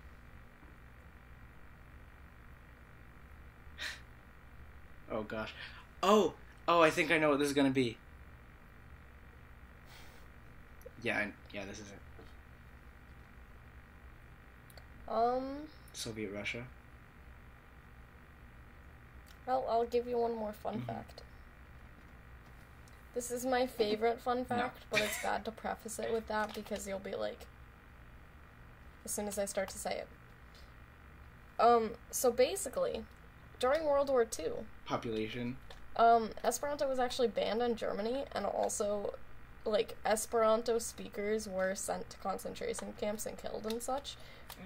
oh 5.11 5.23
gosh. 5.23 5.53
Oh, 6.01 6.35
oh, 6.69 6.79
I 6.81 6.89
think 6.89 7.11
I 7.11 7.17
know 7.17 7.31
what 7.31 7.39
this 7.39 7.49
is 7.49 7.53
gonna 7.53 7.69
be. 7.69 7.97
Yeah, 11.03 11.17
I, 11.17 11.33
yeah, 11.53 11.65
this 11.65 11.79
is 11.79 11.87
it. 11.87 11.99
Um, 15.11 15.63
Soviet 15.91 16.31
Russia. 16.31 16.63
I'll, 19.49 19.65
I'll 19.67 19.85
give 19.85 20.07
you 20.07 20.17
one 20.17 20.33
more 20.33 20.53
fun 20.53 20.75
Mhm. 20.75 20.85
fact. 20.85 21.23
This 23.13 23.31
is 23.31 23.45
my 23.45 23.67
favorite 23.67 24.21
fun 24.21 24.45
fact, 24.45 24.77
but 24.89 25.01
it's 25.01 25.21
bad 25.21 25.43
to 25.43 25.51
preface 25.51 25.99
it 25.99 26.13
with 26.13 26.29
that 26.29 26.53
because 26.53 26.87
you'll 26.87 26.99
be 26.99 27.15
like, 27.15 27.47
as 29.05 29.11
soon 29.11 29.27
as 29.27 29.37
I 29.39 29.45
start 29.45 29.69
to 29.69 29.77
say 29.77 29.97
it. 29.97 30.07
Um, 31.59 31.91
so 32.09 32.31
basically, 32.31 33.03
during 33.59 33.85
World 33.85 34.09
War 34.09 34.23
II, 34.37 34.51
Population. 34.85 35.57
um, 35.95 36.29
Esperanto 36.43 36.87
was 36.87 36.99
actually 36.99 37.27
banned 37.27 37.61
in 37.61 37.75
Germany, 37.75 38.25
and 38.31 38.45
also, 38.45 39.13
like, 39.65 39.95
Esperanto 40.05 40.79
speakers 40.79 41.47
were 41.47 41.75
sent 41.75 42.09
to 42.09 42.17
concentration 42.17 42.93
camps 42.99 43.25
and 43.25 43.37
killed 43.37 43.67
and 43.71 43.81
such. 43.83 44.15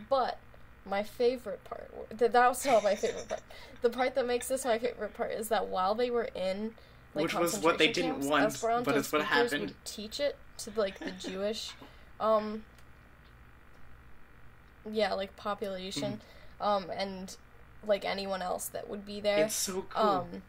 But 0.10 0.38
my 0.86 1.04
favorite 1.04 1.64
part, 1.66 1.90
th- 2.18 2.32
that 2.32 2.48
was 2.48 2.66
not 2.66 2.84
my 2.84 2.96
favorite 2.96 3.28
part. 3.28 3.42
The 3.82 3.90
part 3.90 4.16
that 4.16 4.26
makes 4.26 4.48
this 4.48 4.64
my 4.66 4.80
favorite 4.80 5.14
part 5.16 5.32
is 5.32 5.50
that 5.50 5.68
while 5.68 5.96
they 5.96 6.10
were 6.10 6.30
in, 6.34 6.76
like, 7.14 7.24
Which 7.24 7.34
was 7.34 7.58
what 7.60 7.78
they 7.78 7.88
didn't 7.92 8.12
camps, 8.14 8.28
want, 8.28 8.46
Esperanto 8.46 8.86
but 8.86 8.98
it's 8.98 9.12
what 9.12 9.24
happened. 9.24 9.62
Would 9.62 9.86
teach 9.86 10.20
it 10.22 10.38
to 10.60 10.72
like 10.78 11.00
the 11.00 11.12
Jewish, 11.12 11.72
um, 12.22 12.64
yeah, 14.92 15.14
like 15.14 15.36
population, 15.36 16.22
um, 16.62 16.86
and 16.96 17.36
like 17.86 18.06
anyone 18.06 18.42
else 18.42 18.68
that 18.68 18.90
would 18.90 19.06
be 19.06 19.20
there. 19.20 19.46
It's 19.46 19.56
so 19.56 19.86
cool. 19.90 20.04
Um, 20.04 20.42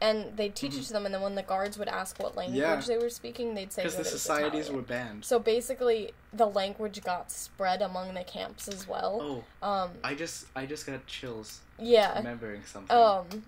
and 0.00 0.36
they'd 0.36 0.54
teach 0.54 0.74
it 0.74 0.80
Mhm. 0.80 0.86
to 0.88 0.92
them, 0.92 1.06
and 1.06 1.14
then 1.14 1.22
when 1.22 1.34
the 1.34 1.42
guards 1.42 1.78
would 1.78 1.88
ask 1.88 2.18
what 2.18 2.36
language 2.36 2.58
Yeah. 2.58 2.80
they 2.80 2.98
were 2.98 3.08
speaking, 3.08 3.54
they'd 3.54 3.72
say 3.72 3.84
Because 3.84 3.96
the 3.96 4.04
societies 4.04 4.66
Italian. 4.66 4.76
were 4.76 4.82
banned. 4.82 5.24
So 5.24 5.38
basically, 5.38 6.12
the 6.32 6.46
language 6.46 7.02
got 7.02 7.30
spread 7.30 7.80
among 7.80 8.12
the 8.14 8.24
camps 8.24 8.68
as 8.68 8.86
well. 8.86 9.44
Oh, 9.62 9.66
Um, 9.66 9.92
I 10.02 10.14
just 10.14 10.46
I 10.54 10.66
just 10.66 10.84
got 10.86 11.06
chills 11.06 11.60
yeah. 11.78 12.16
remembering 12.18 12.64
something. 12.66 12.94
Um, 12.94 13.44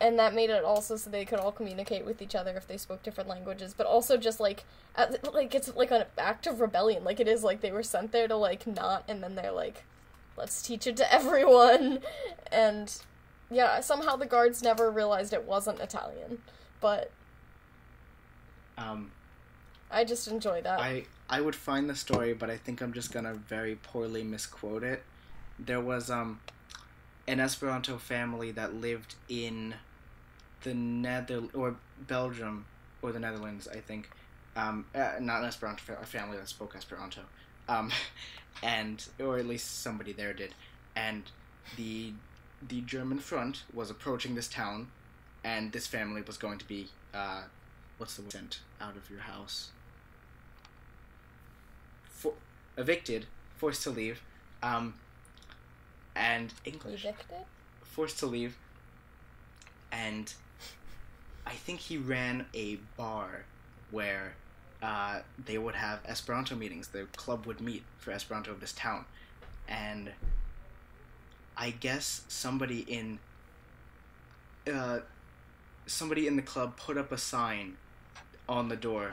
and 0.00 0.18
that 0.18 0.34
made 0.34 0.50
it 0.50 0.64
also 0.64 0.96
so 0.96 1.10
they 1.10 1.24
could 1.24 1.38
all 1.38 1.52
communicate 1.52 2.04
with 2.04 2.20
each 2.20 2.34
other 2.34 2.56
if 2.56 2.66
they 2.66 2.76
spoke 2.76 3.02
different 3.02 3.28
languages, 3.28 3.74
but 3.76 3.86
also 3.86 4.16
just 4.16 4.40
like, 4.40 4.64
at, 4.94 5.32
like 5.32 5.54
it's 5.54 5.74
like 5.74 5.90
an 5.90 6.04
act 6.18 6.46
of 6.46 6.60
rebellion. 6.60 7.04
Like 7.04 7.20
it 7.20 7.28
is 7.28 7.42
like 7.44 7.60
they 7.60 7.72
were 7.72 7.82
sent 7.82 8.12
there 8.12 8.28
to 8.28 8.36
like 8.36 8.66
not, 8.66 9.04
and 9.08 9.22
then 9.22 9.34
they're 9.34 9.52
like, 9.52 9.84
let's 10.36 10.62
teach 10.62 10.86
it 10.86 10.96
to 10.98 11.12
everyone, 11.12 12.00
and 12.50 12.96
yeah, 13.50 13.80
somehow 13.80 14.16
the 14.16 14.26
guards 14.26 14.62
never 14.62 14.90
realized 14.90 15.32
it 15.32 15.44
wasn't 15.44 15.80
Italian, 15.80 16.38
but 16.80 17.10
um, 18.78 19.12
I 19.90 20.04
just 20.04 20.28
enjoy 20.28 20.62
that. 20.62 20.80
I 20.80 21.04
I 21.28 21.40
would 21.40 21.56
find 21.56 21.88
the 21.88 21.94
story, 21.94 22.32
but 22.32 22.50
I 22.50 22.56
think 22.56 22.80
I'm 22.80 22.92
just 22.92 23.12
gonna 23.12 23.34
very 23.34 23.76
poorly 23.76 24.22
misquote 24.22 24.82
it. 24.82 25.02
There 25.58 25.80
was 25.80 26.10
um 26.10 26.40
an 27.28 27.40
Esperanto 27.40 27.98
family 27.98 28.50
that 28.52 28.74
lived 28.74 29.14
in 29.28 29.74
the 30.62 30.74
Nether 30.74 31.42
or 31.54 31.76
Belgium 32.06 32.66
or 33.02 33.12
the 33.12 33.20
Netherlands, 33.20 33.68
I 33.68 33.80
think. 33.80 34.10
Um, 34.56 34.86
uh, 34.94 35.12
not 35.20 35.42
an 35.42 35.48
Esperanto 35.48 35.82
fa- 35.82 35.98
a 36.00 36.06
family 36.06 36.38
that 36.38 36.48
spoke 36.48 36.74
Esperanto, 36.74 37.22
um, 37.68 37.90
and 38.62 39.06
or 39.20 39.38
at 39.38 39.46
least 39.46 39.82
somebody 39.82 40.12
there 40.12 40.32
did, 40.32 40.54
and 40.94 41.24
the 41.76 42.12
the 42.66 42.80
German 42.80 43.18
front 43.18 43.64
was 43.74 43.90
approaching 43.90 44.34
this 44.34 44.48
town, 44.48 44.88
and 45.44 45.72
this 45.72 45.86
family 45.86 46.22
was 46.22 46.38
going 46.38 46.56
to 46.58 46.66
be 46.66 46.88
uh, 47.12 47.42
what's 47.98 48.16
the 48.16 48.22
word? 48.22 48.32
Sent 48.32 48.60
out 48.80 48.96
of 48.96 49.10
your 49.10 49.20
house. 49.20 49.70
For, 52.08 52.34
evicted, 52.76 53.26
forced 53.56 53.82
to 53.84 53.90
leave, 53.90 54.22
um, 54.62 54.94
and 56.16 56.52
English 56.64 57.04
Evicted? 57.04 57.36
forced 57.82 58.18
to 58.18 58.26
leave, 58.26 58.56
and 59.92 60.32
I 61.46 61.52
think 61.52 61.80
he 61.80 61.98
ran 61.98 62.46
a 62.54 62.76
bar 62.96 63.44
where 63.90 64.34
uh, 64.82 65.20
they 65.42 65.58
would 65.58 65.74
have 65.74 66.00
Esperanto 66.06 66.56
meetings. 66.56 66.88
The 66.88 67.04
club 67.16 67.46
would 67.46 67.60
meet 67.60 67.84
for 67.98 68.10
Esperanto 68.10 68.50
of 68.50 68.60
this 68.60 68.72
town, 68.72 69.04
and 69.68 70.10
I 71.56 71.70
guess 71.70 72.22
somebody 72.28 72.80
in 72.80 73.18
uh, 74.72 75.00
somebody 75.86 76.26
in 76.26 76.36
the 76.36 76.42
club 76.42 76.76
put 76.76 76.96
up 76.96 77.12
a 77.12 77.18
sign 77.18 77.76
on 78.48 78.68
the 78.68 78.76
door 78.76 79.12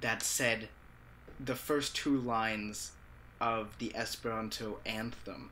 that 0.00 0.22
said 0.22 0.68
the 1.38 1.54
first 1.54 1.96
two 1.96 2.16
lines 2.16 2.92
of 3.40 3.78
the 3.78 3.94
Esperanto 3.94 4.78
anthem. 4.84 5.50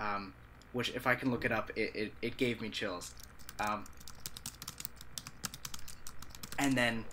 Um, 0.00 0.32
which, 0.72 0.90
if 0.94 1.06
I 1.06 1.14
can 1.14 1.30
look 1.30 1.44
it 1.44 1.52
up, 1.52 1.70
it, 1.76 1.94
it, 1.94 2.12
it 2.22 2.36
gave 2.36 2.60
me 2.60 2.68
chills. 2.68 3.12
Um, 3.58 3.84
and 6.58 6.76
then 6.76 7.04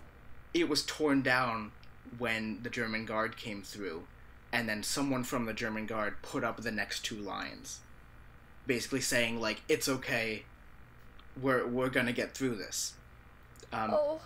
it 0.53 0.69
was 0.69 0.85
torn 0.85 1.21
down 1.21 1.71
when 2.17 2.59
the 2.63 2.69
German 2.69 3.05
guard 3.05 3.35
came 3.35 3.61
through, 3.61 4.03
and 4.51 4.69
then 4.69 4.83
someone 4.83 5.23
from 5.23 5.45
the 5.45 5.53
German 5.53 5.85
guard 5.85 6.21
put 6.21 6.43
up 6.43 6.61
the 6.61 6.71
next 6.71 7.03
two 7.03 7.17
lines, 7.17 7.79
basically 8.65 9.01
saying 9.01 9.41
like 9.41 9.61
it's 9.67 9.89
okay, 9.89 10.43
we're 11.41 11.67
we're 11.67 11.89
gonna 11.89 12.13
get 12.13 12.33
through 12.33 12.55
this. 12.55 12.93
Um, 13.73 13.91
oh, 13.93 14.21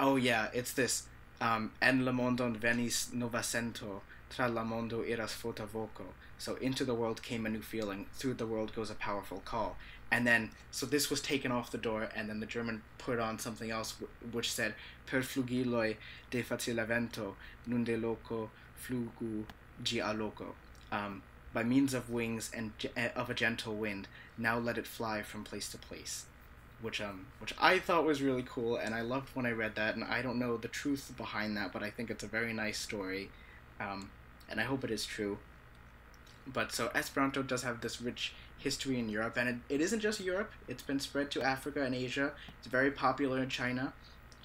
Oh 0.00 0.16
yeah, 0.16 0.48
it's 0.52 0.72
this. 0.72 1.04
Um, 1.40 1.72
en 1.82 2.04
la 2.04 2.12
mondon 2.12 2.56
venis 2.56 3.12
nova 3.12 3.42
sento, 3.42 4.02
tra 4.30 4.48
la 4.48 4.64
mondo 4.64 5.02
iras 5.02 5.34
forta 5.34 5.66
voko. 5.66 6.04
So 6.38 6.56
into 6.56 6.84
the 6.84 6.94
world 6.94 7.22
came 7.22 7.46
a 7.46 7.48
new 7.48 7.62
feeling. 7.62 8.06
Through 8.14 8.34
the 8.34 8.46
world 8.46 8.74
goes 8.74 8.90
a 8.90 8.94
powerful 8.94 9.40
call. 9.44 9.76
And 10.10 10.26
then, 10.26 10.50
so 10.70 10.86
this 10.86 11.10
was 11.10 11.20
taken 11.20 11.52
off 11.52 11.70
the 11.70 11.78
door, 11.78 12.08
and 12.14 12.30
then 12.30 12.40
the 12.40 12.46
German 12.46 12.82
put 12.96 13.18
on 13.18 13.38
something 13.38 13.70
else, 13.70 13.94
which 14.32 14.50
said, 14.50 14.74
"Per 15.06 15.20
flugiloj 15.20 15.96
de 16.30 16.42
facile 16.42 16.84
vento, 16.86 17.36
nunde 17.68 18.00
loco 18.00 18.50
flugu 18.76 19.44
gia 19.82 20.12
loco." 20.12 20.54
Um, 20.90 21.22
by 21.52 21.62
means 21.62 21.92
of 21.92 22.08
wings 22.08 22.50
and 22.54 22.72
eh, 22.96 23.10
of 23.14 23.28
a 23.28 23.34
gentle 23.34 23.74
wind, 23.74 24.08
now 24.38 24.58
let 24.58 24.78
it 24.78 24.86
fly 24.86 25.22
from 25.22 25.44
place 25.44 25.68
to 25.70 25.78
place 25.78 26.24
which 26.80 27.00
um 27.00 27.26
which 27.40 27.54
I 27.58 27.78
thought 27.78 28.04
was 28.04 28.22
really 28.22 28.44
cool 28.46 28.76
and 28.76 28.94
I 28.94 29.00
loved 29.00 29.34
when 29.34 29.46
I 29.46 29.50
read 29.50 29.74
that 29.74 29.94
and 29.94 30.04
I 30.04 30.22
don't 30.22 30.38
know 30.38 30.56
the 30.56 30.68
truth 30.68 31.12
behind 31.16 31.56
that 31.56 31.72
but 31.72 31.82
I 31.82 31.90
think 31.90 32.10
it's 32.10 32.22
a 32.22 32.28
very 32.28 32.52
nice 32.52 32.78
story 32.78 33.30
um 33.80 34.10
and 34.48 34.60
I 34.60 34.64
hope 34.64 34.84
it 34.84 34.90
is 34.90 35.04
true. 35.04 35.38
But 36.46 36.72
so 36.72 36.90
Esperanto 36.94 37.42
does 37.42 37.62
have 37.62 37.80
this 37.80 38.00
rich 38.00 38.34
history 38.58 38.98
in 38.98 39.08
Europe 39.08 39.36
and 39.36 39.48
it, 39.48 39.56
it 39.74 39.80
isn't 39.80 40.00
just 40.00 40.20
Europe. 40.20 40.52
It's 40.66 40.82
been 40.82 41.00
spread 41.00 41.30
to 41.32 41.42
Africa 41.42 41.82
and 41.82 41.94
Asia. 41.94 42.32
It's 42.58 42.66
very 42.66 42.90
popular 42.90 43.42
in 43.42 43.48
China. 43.48 43.92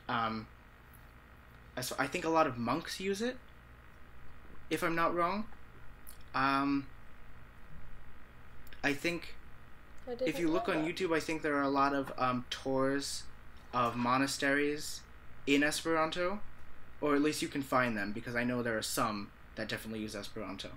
Um 0.10 0.48
so 1.82 1.96
I 1.98 2.08
think 2.08 2.24
a 2.26 2.30
lot 2.30 2.46
of 2.46 2.58
monks 2.58 3.00
use 3.00 3.22
it 3.22 3.38
if 4.70 4.84
I'm 4.84 4.96
not 4.96 5.16
wrong. 5.16 5.46
Um 6.36 6.88
I 8.84 8.94
think 8.94 9.36
I 10.08 10.16
if 10.26 10.40
you 10.40 10.50
look 10.50 10.68
on 10.68 10.84
that. 10.84 10.96
YouTube, 10.96 11.16
I 11.16 11.20
think 11.20 11.42
there 11.42 11.56
are 11.56 11.62
a 11.64 11.70
lot 11.70 11.94
of 11.94 12.12
um, 12.18 12.46
tours 12.50 13.24
of 13.74 13.96
monasteries 13.96 15.02
in 15.48 15.64
Esperanto, 15.64 16.40
or 17.02 17.16
at 17.16 17.22
least 17.22 17.42
you 17.42 17.48
can 17.48 17.62
find 17.62 17.96
them 17.96 18.12
because 18.12 18.36
I 18.36 18.44
know 18.44 18.62
there 18.62 18.78
are 18.78 18.82
some 18.84 19.32
that 19.56 19.68
definitely 19.68 20.00
use 20.00 20.16
Esperanto. 20.16 20.70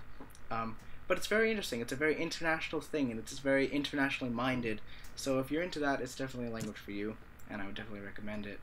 Um, 0.51 0.77
but 1.07 1.17
it's 1.17 1.27
very 1.27 1.49
interesting. 1.49 1.81
It's 1.81 1.91
a 1.93 1.97
very 1.97 2.19
international 2.21 2.81
thing, 2.81 3.11
and 3.11 3.19
it's 3.19 3.39
very 3.39 3.67
internationally 3.67 4.33
minded. 4.33 4.81
So 5.15 5.39
if 5.39 5.51
you're 5.51 5.63
into 5.63 5.79
that, 5.79 6.01
it's 6.01 6.15
definitely 6.15 6.51
a 6.51 6.53
language 6.53 6.77
for 6.77 6.91
you, 6.91 7.17
and 7.49 7.61
I 7.61 7.65
would 7.65 7.75
definitely 7.75 8.05
recommend 8.05 8.45
it. 8.45 8.59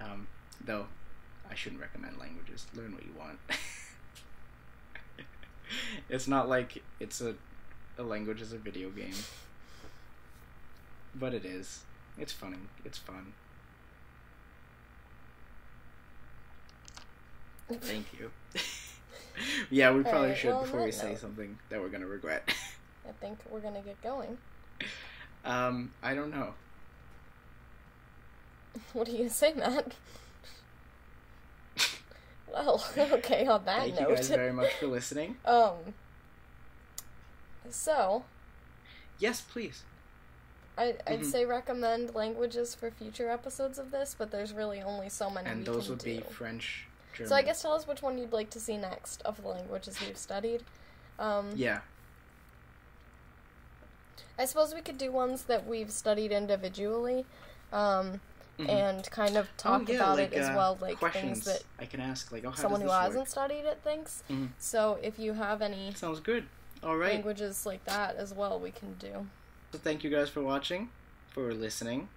Um, 0.00 0.26
though, 0.64 0.86
I 1.50 1.54
shouldn't 1.54 1.80
recommend 1.80 2.18
languages. 2.18 2.66
Learn 2.74 2.94
what 2.94 3.04
you 3.04 3.12
want. 3.18 3.38
it's 6.08 6.28
not 6.28 6.48
like 6.48 6.82
it's 7.00 7.20
a 7.20 7.34
a 7.98 8.02
language 8.02 8.40
is 8.40 8.52
a 8.52 8.58
video 8.58 8.90
game. 8.90 9.14
But 11.14 11.34
it 11.34 11.44
is. 11.44 11.80
It's 12.18 12.32
funny. 12.32 12.56
It's 12.84 12.98
fun. 12.98 13.32
Thank 17.80 18.06
you. 18.18 18.30
yeah, 19.70 19.90
we 19.92 20.02
probably 20.02 20.20
Alright, 20.20 20.36
should 20.38 20.50
well, 20.50 20.62
before 20.62 20.84
we 20.84 20.92
say 20.92 21.10
note- 21.10 21.18
something 21.20 21.58
that 21.70 21.80
we're 21.80 21.88
gonna 21.88 22.06
regret. 22.06 22.42
I 23.08 23.12
think 23.20 23.38
we're 23.50 23.60
gonna 23.60 23.80
get 23.82 24.00
going. 24.02 24.38
um, 25.44 25.92
I 26.02 26.14
don't 26.14 26.30
know. 26.30 26.54
What 28.94 29.06
are 29.08 29.10
you 29.10 29.18
gonna 29.18 29.30
say, 29.30 29.52
Matt? 29.54 29.92
well, 32.52 32.84
okay. 32.98 33.46
On 33.46 33.64
that 33.64 33.80
Thank 33.80 34.00
note, 34.00 34.10
you 34.10 34.16
guys 34.16 34.28
very 34.28 34.52
much 34.52 34.72
for 34.74 34.86
listening. 34.86 35.36
um, 35.44 35.76
so 37.70 38.24
Yes, 39.18 39.40
please. 39.40 39.84
I, 40.76 40.96
I'd 41.06 41.20
Mhm. 41.20 41.24
say 41.30 41.44
recommend 41.44 42.14
languages 42.14 42.74
for 42.74 42.90
future 42.90 43.28
episodes 43.28 43.78
of 43.78 43.90
this, 43.90 44.16
but 44.18 44.30
there's 44.30 44.52
really 44.52 44.80
only 44.82 45.08
so 45.10 45.28
many. 45.30 45.48
And 45.48 45.64
those 45.66 45.88
would 45.90 46.02
be. 46.02 46.20
French, 46.22 46.86
German. 47.14 47.28
So 47.28 47.36
I 47.36 47.42
guess 47.42 47.62
tell 47.62 47.72
us 47.72 47.86
which 47.86 48.02
one 48.02 48.18
you'd 48.18 48.32
like 48.32 48.50
to 48.50 48.60
see 48.60 48.76
next 48.76 49.22
of 49.22 49.40
the 49.42 49.48
languages 49.48 50.00
we've 50.00 50.16
studied. 50.16 50.62
Um, 51.18 51.50
Yeah. 51.54 51.80
I 54.38 54.44
suppose 54.46 54.74
we 54.74 54.80
could 54.80 54.98
do 54.98 55.12
ones 55.12 55.44
that 55.44 55.66
we've 55.66 55.90
studied 55.90 56.32
individually, 56.32 57.26
um, 57.72 58.20
Mhm. 58.58 58.68
and 58.68 59.10
kind 59.10 59.36
of 59.36 59.54
talk 59.56 59.82
Oh, 59.88 59.92
yeah, 59.92 59.96
about 59.96 60.16
like, 60.18 60.32
it 60.32 60.38
as 60.38 60.48
uh, 60.48 60.54
well, 60.56 60.78
like 60.80 60.98
questions 60.98 61.44
things 61.44 61.44
that 61.44 61.64
I 61.78 61.86
can 61.86 62.00
ask, 62.00 62.32
like, 62.32 62.44
oh, 62.44 62.52
someone 62.52 62.80
who 62.80 62.86
this 62.88 62.96
hasn't 62.96 63.28
studied 63.28 63.64
it 63.66 63.80
thinks. 63.84 64.22
Mhm. 64.30 64.50
So 64.58 64.98
if 65.02 65.18
you 65.18 65.34
have 65.34 65.62
any 65.62 65.92
Sounds 65.94 66.20
good. 66.20 66.48
All 66.82 66.96
right. 66.96 67.12
languages 67.14 67.64
like 67.66 67.84
that 67.84 68.16
as 68.16 68.34
well, 68.34 68.58
we 68.58 68.70
can 68.72 68.94
do. 68.94 69.28
So 69.72 69.78
thank 69.78 70.02
you 70.02 70.10
guys 70.10 70.28
for 70.28 70.42
watching, 70.42 70.90
for 71.28 71.54
listening, 71.54 72.08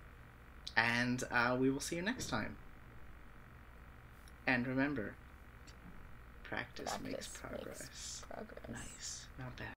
and 0.76 1.24
uh, 1.32 1.56
we 1.60 1.70
will 1.70 1.80
see 1.80 1.96
you 1.98 2.02
next 2.02 2.28
time. 2.28 2.58
And 4.48 4.68
remember, 4.68 5.14
practice, 6.44 6.86
makes 6.86 6.98
Practice 6.98 7.04
makes 7.12 7.28
progress. 7.28 8.24
Progress. 8.30 8.70
Nice. 8.72 9.26
Not 9.40 9.56
bad. 9.58 9.75